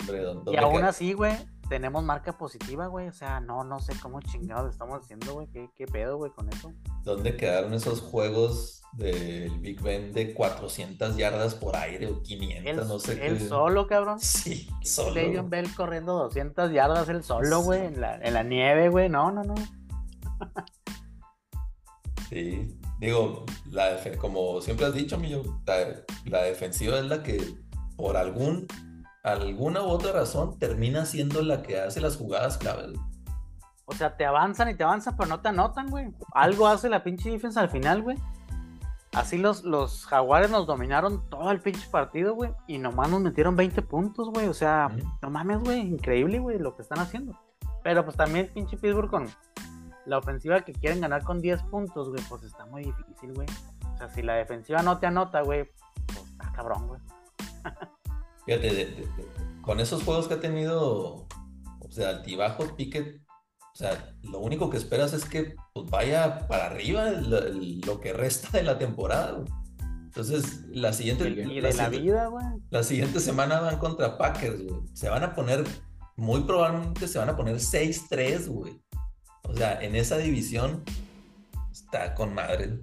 Hombre, 0.00 0.22
¿dó- 0.22 0.52
Y 0.52 0.56
aún 0.56 0.84
así, 0.84 1.12
güey, 1.12 1.34
tenemos 1.68 2.02
marca 2.04 2.36
positiva, 2.36 2.86
güey. 2.86 3.08
O 3.08 3.12
sea, 3.12 3.40
no, 3.40 3.64
no 3.64 3.80
sé 3.80 3.94
cómo 4.00 4.20
chingados 4.20 4.72
estamos 4.72 5.00
haciendo, 5.00 5.34
güey. 5.34 5.46
¿Qué, 5.48 5.70
qué 5.76 5.86
pedo, 5.86 6.16
güey, 6.16 6.32
con 6.32 6.48
eso? 6.48 6.72
¿Dónde 7.02 7.36
quedaron 7.36 7.74
esos 7.74 8.00
juegos 8.00 8.82
del 8.92 9.58
Big 9.60 9.80
Ben 9.82 10.12
de 10.12 10.34
400 10.34 11.16
yardas 11.16 11.54
por 11.54 11.76
aire 11.76 12.08
o 12.08 12.22
500? 12.22 12.66
Él, 12.66 12.88
no 12.88 12.98
sé 12.98 13.20
qué. 13.20 13.40
solo, 13.40 13.86
cabrón. 13.86 14.20
Sí, 14.20 14.68
solo. 14.82 15.14
Le'Veon 15.14 15.50
Bell 15.50 15.74
corriendo 15.74 16.14
200 16.14 16.72
yardas 16.72 17.08
él 17.08 17.22
solo, 17.22 17.60
güey, 17.62 17.86
en 17.86 18.00
la, 18.00 18.16
en 18.16 18.34
la 18.34 18.42
nieve, 18.42 18.88
güey. 18.88 19.08
No, 19.08 19.30
no, 19.30 19.42
no. 19.42 19.54
Sí, 22.28 22.76
digo, 22.98 23.46
la 23.70 24.00
como 24.18 24.60
siempre 24.60 24.86
has 24.86 24.94
dicho, 24.94 25.16
Millo, 25.16 25.44
la, 25.64 26.02
la 26.24 26.42
defensiva 26.42 26.98
es 26.98 27.04
la 27.04 27.22
que 27.22 27.40
por 27.96 28.16
algún, 28.16 28.66
alguna 29.26 29.82
u 29.82 29.88
otra 29.88 30.12
razón 30.12 30.56
termina 30.58 31.04
siendo 31.04 31.42
la 31.42 31.62
que 31.62 31.80
hace 31.80 32.00
las 32.00 32.16
jugadas 32.16 32.58
claves. 32.58 32.92
O 33.84 33.92
sea, 33.92 34.16
te 34.16 34.24
avanzan 34.24 34.68
y 34.68 34.74
te 34.74 34.84
avanzan, 34.84 35.16
pero 35.16 35.28
no 35.28 35.40
te 35.40 35.48
anotan, 35.48 35.90
güey. 35.90 36.12
Algo 36.32 36.66
hace 36.68 36.88
la 36.88 37.02
pinche 37.02 37.30
defensa 37.30 37.60
al 37.60 37.68
final, 37.68 38.02
güey. 38.02 38.16
Así 39.12 39.38
los, 39.38 39.64
los 39.64 40.06
jaguares 40.06 40.50
nos 40.50 40.66
dominaron 40.66 41.28
todo 41.28 41.50
el 41.50 41.60
pinche 41.60 41.88
partido, 41.90 42.34
güey. 42.34 42.52
Y 42.66 42.78
nomás 42.78 43.08
nos 43.10 43.20
metieron 43.20 43.56
20 43.56 43.82
puntos, 43.82 44.30
güey. 44.30 44.46
O 44.46 44.54
sea, 44.54 44.90
no 45.22 45.30
mames, 45.30 45.60
güey. 45.60 45.80
Increíble, 45.80 46.38
güey, 46.38 46.58
lo 46.58 46.76
que 46.76 46.82
están 46.82 46.98
haciendo. 46.98 47.38
Pero 47.82 48.04
pues 48.04 48.16
también 48.16 48.50
pinche 48.52 48.76
Pittsburgh 48.76 49.10
con 49.10 49.28
la 50.04 50.18
ofensiva 50.18 50.60
que 50.60 50.72
quieren 50.72 51.00
ganar 51.00 51.24
con 51.24 51.40
10 51.40 51.62
puntos, 51.64 52.10
güey. 52.10 52.22
Pues 52.28 52.42
está 52.44 52.66
muy 52.66 52.84
difícil, 52.84 53.32
güey. 53.34 53.48
O 53.94 53.98
sea, 53.98 54.08
si 54.08 54.22
la 54.22 54.34
defensiva 54.34 54.82
no 54.82 54.98
te 54.98 55.06
anota, 55.06 55.42
güey, 55.42 55.70
pues 56.06 56.18
está 56.30 56.52
cabrón, 56.52 56.88
güey. 56.88 57.00
Fíjate, 58.46 58.68
de- 58.68 58.84
de- 58.86 58.86
de- 59.02 59.62
con 59.62 59.80
esos 59.80 60.02
juegos 60.04 60.28
que 60.28 60.34
ha 60.34 60.40
tenido, 60.40 61.26
o 61.80 61.90
sea, 61.90 62.10
altibajos, 62.10 62.72
Piquet, 62.72 63.20
o 63.74 63.76
sea, 63.76 64.14
lo 64.22 64.38
único 64.38 64.70
que 64.70 64.76
esperas 64.78 65.12
es 65.12 65.24
que 65.24 65.54
pues, 65.74 65.90
vaya 65.90 66.46
para 66.48 66.66
arriba 66.66 67.08
el- 67.08 67.32
el- 67.32 67.80
lo 67.80 68.00
que 68.00 68.12
resta 68.12 68.56
de 68.56 68.62
la 68.64 68.78
temporada. 68.78 69.32
güey. 69.32 69.48
Entonces, 70.04 70.64
la 70.70 70.94
siguiente, 70.94 71.28
Y 71.28 71.34
la 71.34 71.42
de 71.44 71.60
la 71.60 71.72
siguiente- 71.72 71.98
vida, 72.00 72.26
güey. 72.28 72.44
La 72.70 72.82
siguiente 72.82 73.20
semana 73.20 73.60
van 73.60 73.78
contra 73.78 74.16
Packers, 74.16 74.62
güey. 74.62 74.80
Se 74.94 75.10
van 75.10 75.24
a 75.24 75.34
poner, 75.34 75.64
muy 76.16 76.40
probablemente 76.44 77.06
se 77.06 77.18
van 77.18 77.28
a 77.28 77.36
poner 77.36 77.60
6-3, 77.60 78.48
güey. 78.48 78.80
O 79.42 79.54
sea, 79.54 79.82
en 79.82 79.94
esa 79.94 80.16
división 80.16 80.82
está 81.70 82.14
con 82.14 82.32
madre. 82.32 82.80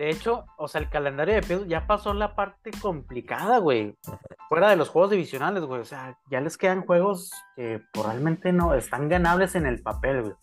De 0.00 0.08
hecho, 0.08 0.46
o 0.56 0.66
sea, 0.66 0.80
el 0.80 0.88
calendario 0.88 1.34
de 1.34 1.42
Pittsburgh 1.42 1.68
ya 1.68 1.86
pasó 1.86 2.14
la 2.14 2.34
parte 2.34 2.70
complicada, 2.80 3.58
güey. 3.58 3.98
Fuera 4.48 4.70
de 4.70 4.76
los 4.76 4.88
juegos 4.88 5.10
divisionales, 5.10 5.62
güey. 5.64 5.82
O 5.82 5.84
sea, 5.84 6.18
ya 6.30 6.40
les 6.40 6.56
quedan 6.56 6.86
juegos 6.86 7.30
que 7.54 7.82
probablemente 7.92 8.50
no 8.50 8.72
están 8.72 9.10
ganables 9.10 9.56
en 9.56 9.66
el 9.66 9.82
papel, 9.82 10.22
güey. 10.22 10.34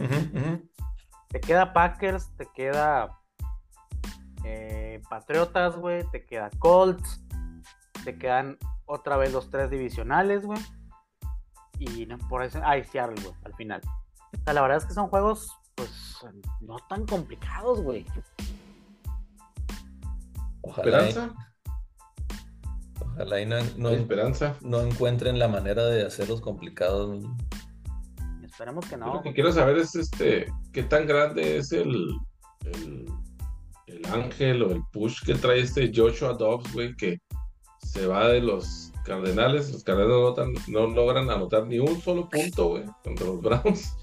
Te 1.30 1.40
queda 1.40 1.74
Packers, 1.74 2.30
te 2.38 2.48
queda 2.54 3.18
eh, 4.44 5.02
Patriotas, 5.10 5.76
güey. 5.76 6.08
Te 6.12 6.24
queda 6.24 6.52
Colts. 6.60 7.26
Te 8.06 8.16
quedan 8.16 8.60
otra 8.86 9.18
vez 9.18 9.34
los 9.34 9.50
tres 9.50 9.72
divisionales, 9.72 10.46
güey. 10.46 10.60
Y 11.80 12.06
no, 12.06 12.20
por 12.30 12.44
eso. 12.44 12.62
Ay, 12.64 12.84
Seattle, 12.84 13.20
güey, 13.24 13.34
al 13.44 13.56
final. 13.56 13.82
O 14.40 14.44
sea, 14.44 14.54
la 14.54 14.62
verdad 14.62 14.78
es 14.78 14.86
que 14.86 14.94
son 14.94 15.08
juegos, 15.08 15.52
pues, 15.74 16.24
no 16.62 16.78
tan 16.88 17.08
complicados, 17.08 17.82
güey. 17.82 18.06
Ojalá, 20.70 21.04
y- 21.06 21.08
¿Esperanza? 21.10 21.36
ojalá 23.02 23.42
y 23.42 23.46
no, 23.46 23.56
no, 23.78 23.90
¿Hay 23.90 23.96
esperanza? 23.96 24.56
no 24.62 24.82
encuentren 24.82 25.40
la 25.40 25.48
manera 25.48 25.86
de 25.86 26.06
hacerlos 26.06 26.42
complicados. 26.42 27.24
Esperemos 28.44 28.86
que 28.86 28.92
Yo 28.92 28.98
no. 28.98 29.14
lo 29.16 29.22
que 29.22 29.34
quiero 29.34 29.52
saber 29.52 29.78
es 29.78 29.96
este, 29.96 30.52
qué 30.74 30.84
tan 30.84 31.06
grande 31.06 31.58
es 31.58 31.72
el, 31.72 32.10
el, 32.66 33.06
el 33.88 34.06
ángel 34.08 34.64
o 34.64 34.72
el 34.72 34.82
push 34.92 35.24
que 35.26 35.36
trae 35.36 35.60
este 35.60 35.92
Joshua 35.94 36.34
Dobbs, 36.34 36.72
güey, 36.74 36.96
que 36.96 37.20
se 37.84 38.08
va 38.08 38.28
de 38.30 38.42
los 38.42 38.92
Cardenales. 39.06 39.72
Los 39.72 39.84
Cardenales 39.84 40.68
no, 40.68 40.88
no 40.88 40.94
logran 40.94 41.30
anotar 41.30 41.66
ni 41.68 41.80
un 41.80 42.02
solo 42.02 42.28
punto, 42.30 42.70
güey, 42.70 42.84
contra 43.04 43.26
los 43.28 43.42
Browns. 43.42 43.96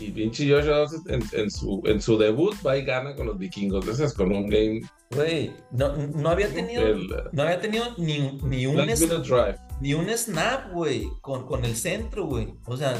Y 0.00 0.10
pinche 0.10 0.50
Joshua 0.50 0.78
Dobbs 0.78 1.06
en, 1.08 1.22
en 1.32 1.50
su, 1.50 1.82
en 1.84 2.00
su 2.00 2.16
debut 2.16 2.54
va 2.66 2.76
y 2.76 2.84
gana 2.84 3.14
con 3.14 3.26
los 3.26 3.38
vikingos. 3.38 3.86
Esas 3.86 4.14
con 4.14 4.32
un 4.32 4.48
game. 4.48 4.80
Güey, 5.14 5.52
no, 5.72 5.94
no 5.96 6.30
había 6.30 6.48
tenido, 6.48 6.86
El 6.86 7.08
no 7.32 7.42
había 7.42 7.60
tenido 7.60 7.84
ni, 7.98 8.38
ni 8.42 8.66
un 8.66 8.76
Drive. 8.76 9.56
ni 9.80 9.94
un 9.94 10.08
snap, 10.10 10.72
güey, 10.72 11.08
con, 11.20 11.46
con 11.46 11.64
el 11.64 11.76
centro, 11.76 12.26
güey. 12.26 12.54
O 12.66 12.76
sea, 12.76 12.94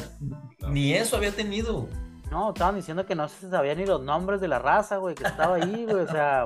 ni 0.69 0.93
eso 0.93 1.17
había 1.17 1.31
tenido. 1.31 1.89
No, 2.31 2.51
estaban 2.53 2.77
diciendo 2.77 3.07
que 3.07 3.15
no 3.15 3.29
se 3.29 3.49
sabían 3.49 3.79
ni 3.79 3.87
los 3.87 4.03
nombres 4.03 4.41
de 4.41 4.49
la 4.49 4.59
raza, 4.59 4.99
güey, 4.99 5.15
que 5.15 5.25
estaba 5.25 5.57
ahí, 5.57 5.85
güey. 5.85 6.05
O 6.05 6.09
sea, 6.09 6.45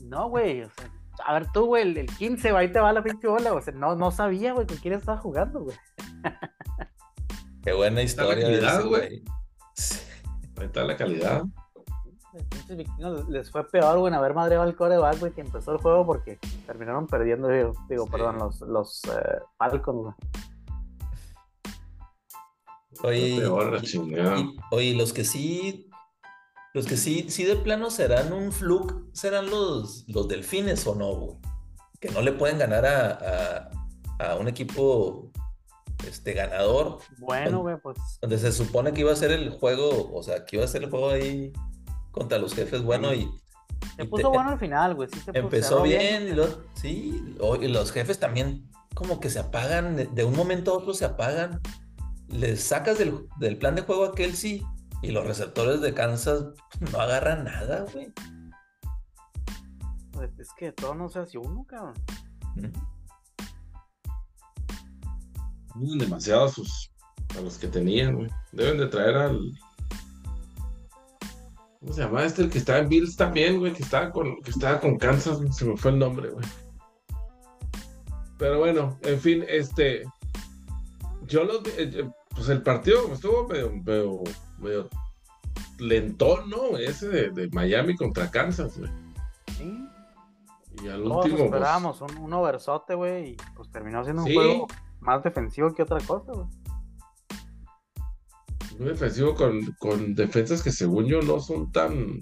no, 0.00 0.28
güey. 0.28 0.62
O 0.62 0.70
sea, 0.70 0.90
a 1.26 1.34
ver, 1.34 1.46
tú, 1.52 1.66
güey, 1.66 1.82
el, 1.82 1.98
el 1.98 2.06
15, 2.06 2.52
güey, 2.52 2.66
ahí 2.66 2.72
te 2.72 2.80
va 2.80 2.92
la 2.92 3.02
pinche 3.02 3.28
bola. 3.28 3.52
O 3.52 3.60
sea, 3.60 3.74
no, 3.74 3.94
no 3.96 4.10
sabía, 4.10 4.52
güey, 4.52 4.66
con 4.66 4.76
quién 4.78 4.94
estaba 4.94 5.18
jugando, 5.18 5.60
güey. 5.60 5.76
Qué 7.62 7.72
buena 7.72 8.02
historia 8.02 8.80
güey. 8.82 9.22
Está 10.60 10.84
la 10.84 10.96
calidad. 10.96 11.42
Vikingos 12.68 13.28
les 13.28 13.50
fue 13.50 13.66
peor, 13.68 13.98
güey, 13.98 14.14
haber 14.14 14.34
madreado 14.34 14.62
al 14.62 14.76
coreback, 14.76 15.18
güey, 15.18 15.32
que 15.32 15.40
empezó 15.40 15.72
el 15.72 15.78
juego 15.78 16.06
porque 16.06 16.38
terminaron 16.66 17.06
perdiendo, 17.08 17.48
digo, 17.48 17.72
digo, 17.88 18.04
Sí. 18.04 18.10
perdón, 18.12 18.38
los, 18.38 18.60
los 18.60 19.02
eh, 19.06 19.38
Falcons, 19.58 19.98
güey. 20.02 20.14
Oye, 23.02 23.40
Peor 23.40 23.72
la 23.72 23.78
y- 23.78 23.82
chingada. 23.82 24.38
y- 24.38 24.56
oye, 24.70 24.94
los 24.94 25.12
que 25.12 25.24
sí, 25.24 25.88
los 26.74 26.86
que 26.86 26.96
sí, 26.96 27.26
sí 27.30 27.44
de 27.44 27.56
plano 27.56 27.90
serán 27.90 28.32
un 28.32 28.52
fluke, 28.52 28.94
serán 29.12 29.48
los, 29.50 30.04
los 30.08 30.28
delfines 30.28 30.86
o 30.86 30.94
no, 30.94 31.14
güey. 31.14 31.36
Que 32.00 32.10
no 32.10 32.20
le 32.20 32.32
pueden 32.32 32.58
ganar 32.58 32.84
a, 32.86 33.70
a, 34.18 34.32
a 34.32 34.36
un 34.36 34.48
equipo 34.48 35.30
este, 36.06 36.32
ganador, 36.32 36.98
Bueno, 37.18 37.60
güey, 37.60 37.76
pues 37.82 37.96
donde 38.20 38.38
se 38.38 38.52
supone 38.52 38.92
que 38.92 39.00
iba 39.02 39.12
a 39.12 39.16
ser 39.16 39.30
el 39.32 39.50
juego, 39.50 40.10
o 40.12 40.22
sea, 40.22 40.44
que 40.44 40.56
iba 40.56 40.64
a 40.64 40.68
ser 40.68 40.84
el 40.84 40.90
juego 40.90 41.10
ahí 41.10 41.52
contra 42.10 42.38
los 42.38 42.54
jefes, 42.54 42.82
bueno, 42.82 43.12
y, 43.14 43.30
se 43.96 44.02
y 44.04 44.06
puso 44.06 44.22
te- 44.30 44.36
bueno 44.36 44.50
al 44.50 44.58
final, 44.58 44.94
güey. 44.94 45.08
Sí 45.08 45.20
empezó 45.32 45.82
bien, 45.82 46.28
y 46.28 46.32
luego- 46.32 46.62
sí, 46.74 47.36
y 47.60 47.68
los 47.68 47.92
jefes 47.92 48.18
también 48.18 48.68
como 48.94 49.20
que 49.20 49.30
se 49.30 49.38
apagan, 49.38 49.96
de, 49.96 50.06
de 50.06 50.24
un 50.24 50.34
momento 50.36 50.72
a 50.72 50.78
otro 50.78 50.92
se 50.94 51.04
apagan. 51.04 51.60
Les 52.28 52.62
sacas 52.62 52.96
del, 52.98 53.26
del 53.38 53.58
plan 53.58 53.74
de 53.74 53.82
juego 53.82 54.04
a 54.04 54.14
Kelsey 54.14 54.62
y 55.02 55.10
los 55.10 55.26
receptores 55.26 55.80
de 55.80 55.94
Kansas 55.94 56.44
no 56.92 57.00
agarran 57.00 57.44
nada, 57.44 57.86
güey. 57.92 58.12
Pues, 60.12 60.30
Es 60.38 60.48
que 60.56 60.72
todo 60.72 60.94
no 60.94 61.08
se 61.08 61.18
hace 61.20 61.38
uno, 61.38 61.64
cabrón. 61.66 61.94
Demasiado 65.80 66.44
a 66.44 66.48
sus 66.48 66.90
a 67.36 67.40
los 67.40 67.58
que 67.58 67.68
tenían, 67.68 68.16
güey. 68.16 68.30
Deben 68.52 68.78
de 68.78 68.86
traer 68.86 69.16
al. 69.16 69.52
¿Cómo 71.80 71.92
se 71.92 72.02
llama 72.02 72.24
este? 72.24 72.42
El 72.42 72.50
que 72.50 72.58
estaba 72.58 72.80
en 72.80 72.88
Bills 72.88 73.16
también, 73.16 73.58
güey, 73.58 73.72
que 73.72 73.82
estaba 73.82 74.10
con, 74.10 74.40
que 74.42 74.50
estaba 74.50 74.80
con 74.80 74.98
Kansas, 74.98 75.38
güey, 75.38 75.52
se 75.52 75.64
me 75.64 75.76
fue 75.76 75.92
el 75.92 75.98
nombre, 75.98 76.28
güey. 76.30 76.44
Pero 78.38 78.58
bueno, 78.58 78.98
en 79.02 79.20
fin, 79.20 79.44
este. 79.48 80.04
Yo 81.26 81.44
los 81.44 81.62
eh, 81.78 82.10
pues 82.34 82.48
el 82.48 82.62
partido 82.62 83.12
estuvo 83.12 83.46
medio, 83.48 83.72
medio, 83.84 84.22
medio 84.58 84.88
lentón, 85.78 86.50
¿no? 86.50 86.76
Ese 86.76 87.08
de, 87.08 87.30
de 87.30 87.48
Miami 87.50 87.96
contra 87.96 88.30
Kansas, 88.30 88.78
güey. 88.78 88.90
Sí. 89.56 89.86
Y 90.82 90.88
al 90.88 91.02
Todos 91.04 91.24
último. 91.24 91.36
pues, 91.36 91.44
esperábamos 91.46 92.00
un, 92.00 92.18
un 92.18 92.32
oversote, 92.32 92.94
güey, 92.94 93.30
y 93.30 93.36
pues 93.54 93.70
terminó 93.70 94.02
siendo 94.04 94.22
un 94.24 94.32
juego 94.32 94.66
más 95.00 95.22
defensivo 95.22 95.72
que 95.72 95.82
otra 95.82 95.98
cosa, 96.06 96.32
güey. 96.32 96.46
muy 98.78 98.88
defensivo 98.88 99.34
con, 99.34 99.60
con 99.78 100.14
defensas 100.14 100.62
que 100.62 100.70
según 100.70 101.04
yo 101.06 101.20
no 101.20 101.38
son 101.40 101.70
tan 101.70 102.20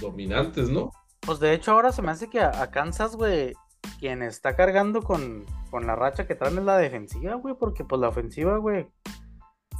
dominantes, 0.00 0.68
¿no? 0.68 0.90
Pues 1.20 1.38
de 1.38 1.52
hecho 1.54 1.72
ahora 1.72 1.92
se 1.92 2.02
me 2.02 2.10
hace 2.10 2.28
que 2.28 2.40
a, 2.40 2.62
a 2.62 2.70
Kansas, 2.70 3.14
güey, 3.14 3.52
quien 4.00 4.22
está 4.22 4.56
cargando 4.56 5.02
con, 5.02 5.44
con 5.70 5.86
la 5.86 5.94
racha 5.94 6.26
que 6.26 6.34
traen 6.34 6.58
es 6.58 6.64
la 6.64 6.78
defensiva, 6.78 7.34
güey, 7.34 7.54
porque 7.54 7.84
pues 7.84 8.00
la 8.00 8.08
ofensiva, 8.08 8.56
güey, 8.56 8.90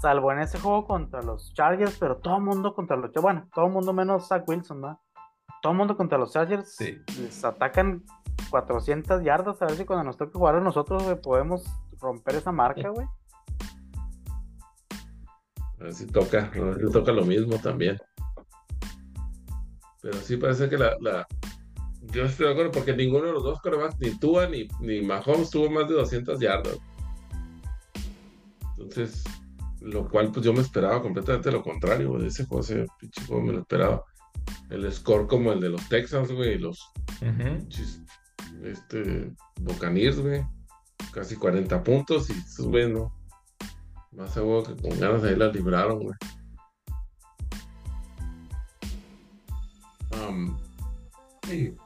salvo 0.01 0.31
en 0.33 0.41
ese 0.41 0.61
juego 0.61 0.87
contra 0.87 1.23
los 1.23 1.53
Chargers, 1.55 1.97
pero 1.99 2.19
todo 2.19 2.37
el 2.37 2.43
mundo 2.43 2.75
contra 2.75 2.97
los, 2.97 3.11
bueno, 3.15 3.49
todo 3.55 3.67
el 3.67 3.73
mundo 3.73 3.93
menos 3.93 4.29
Zach 4.29 4.45
Wilson, 4.47 4.81
¿no? 4.81 5.03
Todo 5.63 5.73
el 5.73 5.79
mundo 5.79 5.97
contra 5.97 6.19
los 6.19 6.33
Chargers 6.33 6.77
Sí. 6.77 6.99
les 7.19 7.45
atacan 7.45 8.05
400 8.51 9.23
yardas, 9.23 9.61
a 9.63 9.67
ver 9.67 9.77
si 9.77 9.85
cuando 9.85 10.05
nos 10.05 10.17
toque 10.17 10.33
jugar 10.33 10.57
a 10.57 10.61
nosotros, 10.61 11.03
güey, 11.05 11.21
podemos 11.21 11.65
romper 11.99 12.37
esa 12.37 12.53
marca, 12.53 12.89
güey. 12.89 13.07
A 15.79 15.85
ver 15.85 15.95
si 15.95 16.07
toca, 16.07 16.51
a 16.55 16.61
ver 16.61 16.87
si 16.87 16.93
toca 16.93 17.13
lo 17.13 17.25
mismo 17.25 17.57
también. 17.59 17.97
Pero 20.03 20.19
sí 20.19 20.37
parece 20.37 20.69
que 20.69 20.79
la, 20.79 20.97
la... 21.01 21.27
Yo 22.13 22.25
estoy 22.25 22.47
de 22.47 22.53
acuerdo 22.53 22.73
porque 22.73 22.95
ninguno 22.95 23.27
de 23.27 23.33
los 23.33 23.43
dos 23.43 23.61
corebacks, 23.61 23.99
ni 24.01 24.19
Tua 24.19 24.47
ni, 24.47 24.67
ni 24.81 25.03
Mahomes, 25.03 25.51
tuvo 25.51 25.71
más 25.71 25.89
de 25.89 25.95
200 25.95 26.41
yardas. 26.41 26.79
Entonces, 28.79 29.25
lo 29.81 30.09
cual 30.09 30.31
pues 30.33 30.45
yo 30.45 30.53
me 30.53 30.61
esperaba 30.61 31.03
completamente 31.03 31.53
lo 31.53 31.63
contrario, 31.63 32.11
güey, 32.11 32.23
de 32.23 32.29
ese 32.29 32.47
juego, 32.47 32.63
ese 32.63 32.87
pinche 32.99 33.25
juego 33.27 33.43
me 33.43 33.53
lo 33.53 33.61
esperaba. 33.61 34.05
El 34.71 34.91
score 34.93 35.27
como 35.27 35.53
el 35.53 35.61
de 35.61 35.69
los 35.69 35.89
Texans, 35.89 36.33
güey, 36.33 36.55
y 36.55 36.59
los 36.59 36.79
este, 38.65 39.33
Buccaneers, 39.61 40.21
güey. 40.21 40.43
Casi 41.13 41.37
40 41.37 41.83
puntos 41.83 42.31
y 42.31 42.63
güeyes 42.63 42.91
no. 42.91 43.13
Más 44.13 44.33
seguro 44.33 44.63
que 44.63 44.81
con 44.81 44.99
ganas 44.99 45.25
ahí 45.25 45.37
la 45.37 45.49
libraron, 45.49 46.01
güey. 46.01 46.15
Sí. 51.51 51.77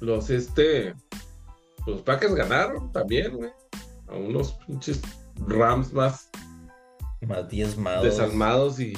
Los 0.00 0.30
este. 0.30 0.94
Los 1.86 2.02
Packers 2.02 2.34
ganaron 2.34 2.92
también, 2.92 3.36
güey. 3.36 3.50
A 4.08 4.14
unos 4.16 4.52
pinches 4.66 5.00
Rams 5.46 5.92
más 5.92 6.30
Más 7.26 7.48
diezmados. 7.48 8.04
desalmados 8.04 8.80
y, 8.80 8.94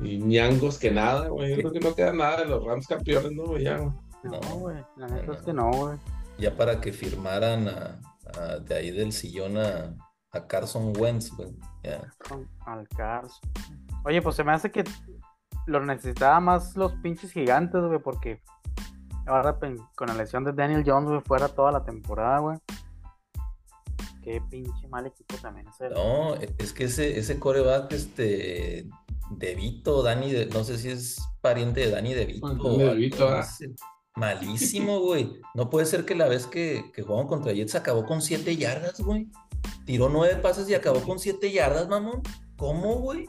y 0.00 0.18
ñangos 0.18 0.78
que 0.78 0.90
nada, 0.90 1.28
güey. 1.28 1.50
Yo 1.50 1.56
creo 1.56 1.72
que 1.72 1.80
no 1.80 1.94
queda 1.94 2.12
nada 2.12 2.38
de 2.38 2.46
los 2.46 2.64
Rams 2.64 2.86
campeones, 2.86 3.32
¿no? 3.32 3.56
Ya, 3.58 3.78
güey. 3.78 3.92
No, 4.28 4.40
güey, 4.58 4.76
la 4.96 5.06
neta 5.08 5.32
es 5.32 5.42
que 5.42 5.52
no, 5.52 5.70
güey. 5.70 5.98
Ya 6.38 6.56
para 6.56 6.80
que 6.80 6.92
firmaran 6.92 7.68
a, 7.68 8.00
a- 8.38 8.58
de 8.58 8.74
ahí 8.74 8.90
del 8.90 9.12
sillón 9.12 9.56
a, 9.58 9.94
a 10.32 10.46
Carson 10.46 10.92
Wentz, 10.98 11.30
güey. 11.36 11.54
Ya. 11.82 12.12
Con 12.28 12.48
Alcarzo. 12.66 13.40
Oye, 14.04 14.20
pues 14.20 14.36
se 14.36 14.44
me 14.44 14.52
hace 14.52 14.70
que 14.70 14.84
lo 15.66 15.84
necesitaba 15.84 16.40
más 16.40 16.76
los 16.76 16.92
pinches 16.96 17.32
gigantes, 17.32 17.80
güey, 17.82 17.98
porque 18.00 18.42
ahora 19.26 19.58
con 19.94 20.08
la 20.08 20.14
lesión 20.14 20.44
de 20.44 20.52
Daniel 20.52 20.82
Jones, 20.86 21.08
güey, 21.08 21.20
fuera 21.22 21.48
toda 21.48 21.72
la 21.72 21.84
temporada, 21.84 22.38
güey. 22.40 22.58
Qué 24.22 24.40
pinche 24.50 24.88
mal 24.88 25.06
equipo 25.06 25.36
también 25.36 25.68
es 25.68 25.80
el- 25.82 25.92
No, 25.92 26.34
es 26.34 26.72
que 26.72 26.84
ese, 26.84 27.18
ese 27.18 27.38
coreback, 27.38 27.92
este, 27.92 28.88
De 29.30 29.54
Vito, 29.54 30.02
Dani, 30.02 30.32
de- 30.32 30.46
no 30.46 30.64
sé 30.64 30.78
si 30.78 30.88
es 30.90 31.18
pariente 31.42 31.80
de 31.80 31.90
Dani 31.90 32.14
De 32.14 32.24
Vito. 32.26 32.46
O 32.46 32.48
Danny 32.48 32.80
algo, 32.82 32.94
DeVito, 32.94 33.30
no 33.30 33.36
ah. 33.36 33.42
sé. 33.42 33.70
Malísimo, 34.16 35.00
güey. 35.00 35.40
No 35.54 35.70
puede 35.70 35.86
ser 35.86 36.04
que 36.04 36.14
la 36.14 36.28
vez 36.28 36.46
que, 36.46 36.90
que 36.94 37.02
jugamos 37.02 37.26
contra 37.28 37.52
Jets 37.52 37.74
acabó 37.74 38.04
con 38.06 38.22
7 38.22 38.56
yardas, 38.56 39.00
güey. 39.00 39.28
Tiró 39.86 40.08
nueve 40.08 40.36
pases 40.36 40.68
y 40.68 40.74
acabó 40.74 41.00
con 41.00 41.18
7 41.18 41.50
yardas, 41.52 41.88
mamón. 41.88 42.22
¿Cómo, 42.56 42.94
güey? 43.00 43.26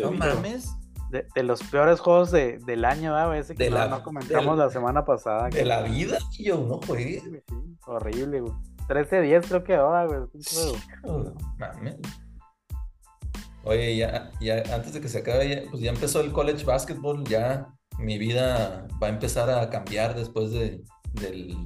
No, 0.00 0.12
mames. 0.12 0.70
de, 1.10 1.26
de 1.34 1.42
los 1.42 1.62
peores 1.64 1.98
juegos 2.00 2.30
de- 2.30 2.58
del 2.66 2.84
año, 2.84 3.14
¿verdad? 3.14 3.36
Ese 3.38 3.54
que 3.54 3.64
De 3.64 3.70
no, 3.70 3.76
la- 3.78 3.88
no 3.88 4.02
comentamos 4.02 4.56
la 4.58 4.70
semana 4.70 5.04
pasada. 5.04 5.44
De 5.48 5.50
que- 5.60 5.64
la 5.64 5.82
vida, 5.82 6.18
yo 6.38 6.58
no 6.58 6.80
juegue. 6.86 7.20
Sí, 7.20 7.42
horrible, 7.86 8.40
güey. 8.42 8.52
13-10 8.88 9.46
creo 9.48 9.64
que 9.64 9.74
ahora, 9.74 10.06
güey. 10.06 10.20
No 11.02 11.34
mames. 11.58 11.96
Oye, 13.64 13.96
ya, 13.96 14.30
ya 14.40 14.62
antes 14.74 14.92
de 14.94 15.00
que 15.00 15.08
se 15.08 15.18
acabe, 15.18 15.48
ya, 15.48 15.70
pues 15.70 15.82
ya 15.82 15.90
empezó 15.90 16.20
el 16.20 16.32
college 16.32 16.64
basketball, 16.64 17.24
ya 17.24 17.68
mi 17.98 18.18
vida 18.18 18.86
va 19.02 19.08
a 19.08 19.10
empezar 19.10 19.50
a 19.50 19.68
cambiar 19.70 20.14
después 20.14 20.50
de, 20.52 20.82
del 21.14 21.56